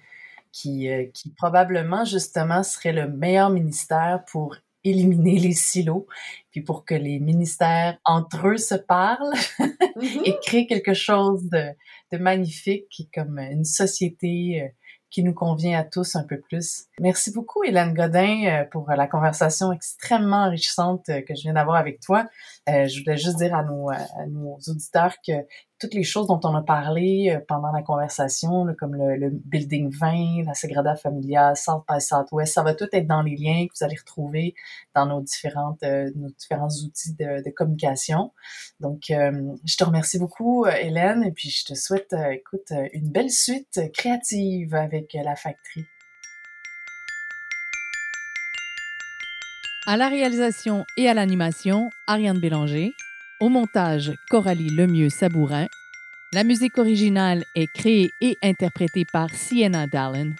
qui, 0.53 0.91
euh, 0.91 1.07
qui 1.15 1.31
probablement, 1.31 2.05
justement, 2.05 2.63
serait 2.63 2.93
le 2.93 3.09
meilleur 3.09 3.51
ministère 3.51 4.23
pour 4.31 4.57
éliminer 4.85 5.39
les 5.39 5.53
silos, 5.53 6.07
puis 6.51 6.63
pour 6.63 6.85
que 6.85 6.95
les 6.95 7.19
ministères 7.21 7.99
entre 8.05 8.49
eux 8.49 8.57
se 8.57 8.75
parlent 8.75 9.35
mm-hmm. 9.59 10.23
et 10.25 10.37
créent 10.43 10.67
quelque 10.67 10.95
chose 10.95 11.45
de, 11.51 11.71
de 12.13 12.19
magnifique, 12.19 13.09
comme 13.15 13.39
une 13.39 13.65
société 13.65 14.63
euh, 14.63 14.69
qui 15.11 15.25
nous 15.25 15.35
convient 15.35 15.79
à 15.79 15.85
tous 15.85 16.15
un 16.15 16.25
peu 16.25 16.41
plus. 16.41 16.85
Merci 17.01 17.33
beaucoup, 17.33 17.65
Hélène 17.65 17.95
Godin, 17.95 18.45
euh, 18.47 18.65
pour 18.65 18.89
la 18.91 19.07
conversation 19.07 19.73
extrêmement 19.73 20.45
enrichissante 20.45 21.09
euh, 21.09 21.21
que 21.21 21.35
je 21.35 21.43
viens 21.43 21.55
d'avoir 21.55 21.77
avec 21.77 22.01
toi. 22.01 22.27
Euh, 22.69 22.87
je 22.87 23.03
voulais 23.03 23.17
juste 23.17 23.39
dire 23.39 23.55
à 23.55 23.65
nos, 23.65 23.91
à 23.91 24.27
nos 24.29 24.59
auditeurs 24.69 25.15
que 25.27 25.33
toutes 25.81 25.95
les 25.95 26.05
choses 26.05 26.27
dont 26.27 26.39
on 26.45 26.55
a 26.55 26.63
parlé 26.63 27.33
euh, 27.35 27.41
pendant 27.49 27.73
la 27.73 27.83
conversation, 27.83 28.67
comme 28.79 28.95
le, 28.95 29.31
Building 29.31 29.91
20, 29.91 30.45
la 30.45 30.55
Sagrada 30.55 30.95
Familia, 30.95 31.55
South 31.55 31.85
by 31.89 32.01
Southwest, 32.01 32.55
ça 32.55 32.63
va 32.63 32.75
tout 32.75 32.87
être 32.93 33.07
dans 33.07 33.23
les 33.23 33.35
liens 33.35 33.67
que 33.67 33.73
vous 33.79 33.85
allez 33.85 33.97
retrouver 33.97 34.55
dans 34.95 35.07
nos 35.07 35.23
différentes 35.23 35.83
euh, 35.83 36.11
nos 36.15 36.29
différents 36.29 36.69
outils 36.69 37.15
de, 37.15 37.43
de 37.43 37.51
communication. 37.51 38.33
Donc, 38.79 39.11
euh, 39.11 39.33
je 39.65 39.77
te 39.77 39.85
remercie 39.85 40.19
beaucoup, 40.19 40.67
Hélène, 40.67 41.25
et 41.25 41.33
puis 41.33 41.49
je 41.49 41.65
te 41.65 41.75
souhaite, 41.75 42.15
écoute, 42.31 42.73
une 42.93 43.11
belle 43.11 43.31
suite 43.31 43.81
créative 43.95 44.75
avec 44.75 45.15
la 45.15 45.35
factory. 45.35 45.87
À 49.91 49.97
la 49.97 50.09
réalisation 50.09 50.87
et 50.97 51.09
à 51.09 51.15
l'animation, 51.15 51.91
Ariane 52.07 52.39
Bélanger. 52.39 52.95
Au 53.41 53.49
montage, 53.49 54.13
Coralie 54.31 54.69
Lemieux-Sabourin. 54.69 55.67
La 56.33 56.45
musique 56.45 56.79
originale 56.79 57.43
est 57.57 57.67
créée 57.67 58.13
et 58.21 58.39
interprétée 58.41 59.05
par 59.05 59.31
Sienna 59.31 59.89
Dallin. 59.89 60.31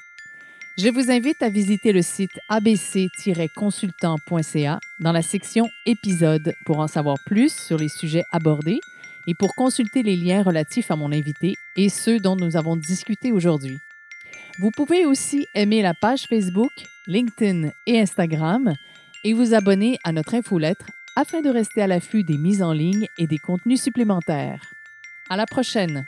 Je 0.79 0.89
vous 0.89 1.11
invite 1.11 1.43
à 1.43 1.49
visiter 1.49 1.91
le 1.91 2.03
site 2.03 2.39
abc-consultant.ca 2.49 4.79
dans 5.01 5.11
la 5.11 5.23
section 5.23 5.69
Épisodes 5.85 6.55
pour 6.65 6.79
en 6.79 6.87
savoir 6.87 7.17
plus 7.27 7.53
sur 7.53 7.77
les 7.77 7.89
sujets 7.89 8.23
abordés 8.31 8.79
et 9.27 9.35
pour 9.35 9.57
consulter 9.57 10.05
les 10.05 10.15
liens 10.15 10.45
relatifs 10.45 10.93
à 10.93 10.97
mon 10.97 11.11
invité 11.11 11.57
et 11.75 11.89
ceux 11.89 12.21
dont 12.21 12.37
nous 12.37 12.57
avons 12.57 12.77
discuté 12.77 13.33
aujourd'hui. 13.33 13.81
Vous 14.61 14.71
pouvez 14.71 15.07
aussi 15.07 15.49
aimer 15.57 15.83
la 15.83 15.95
page 15.95 16.29
Facebook, 16.29 16.71
LinkedIn 17.09 17.71
et 17.89 17.99
Instagram 17.99 18.77
et 19.25 19.33
vous 19.33 19.55
abonner 19.55 19.99
à 20.05 20.13
notre 20.13 20.35
infolettre 20.35 20.87
afin 21.17 21.41
de 21.41 21.51
rester 21.51 21.83
à 21.83 21.87
l'affût 21.87 22.25
des 22.25 22.39
mises 22.39 22.63
en 22.63 22.73
ligne 22.73 23.07
et 23.19 23.27
des 23.27 23.39
contenus 23.39 23.83
supplémentaires. 23.83 24.73
À 25.29 25.37
la 25.37 25.47
prochaine! 25.47 26.07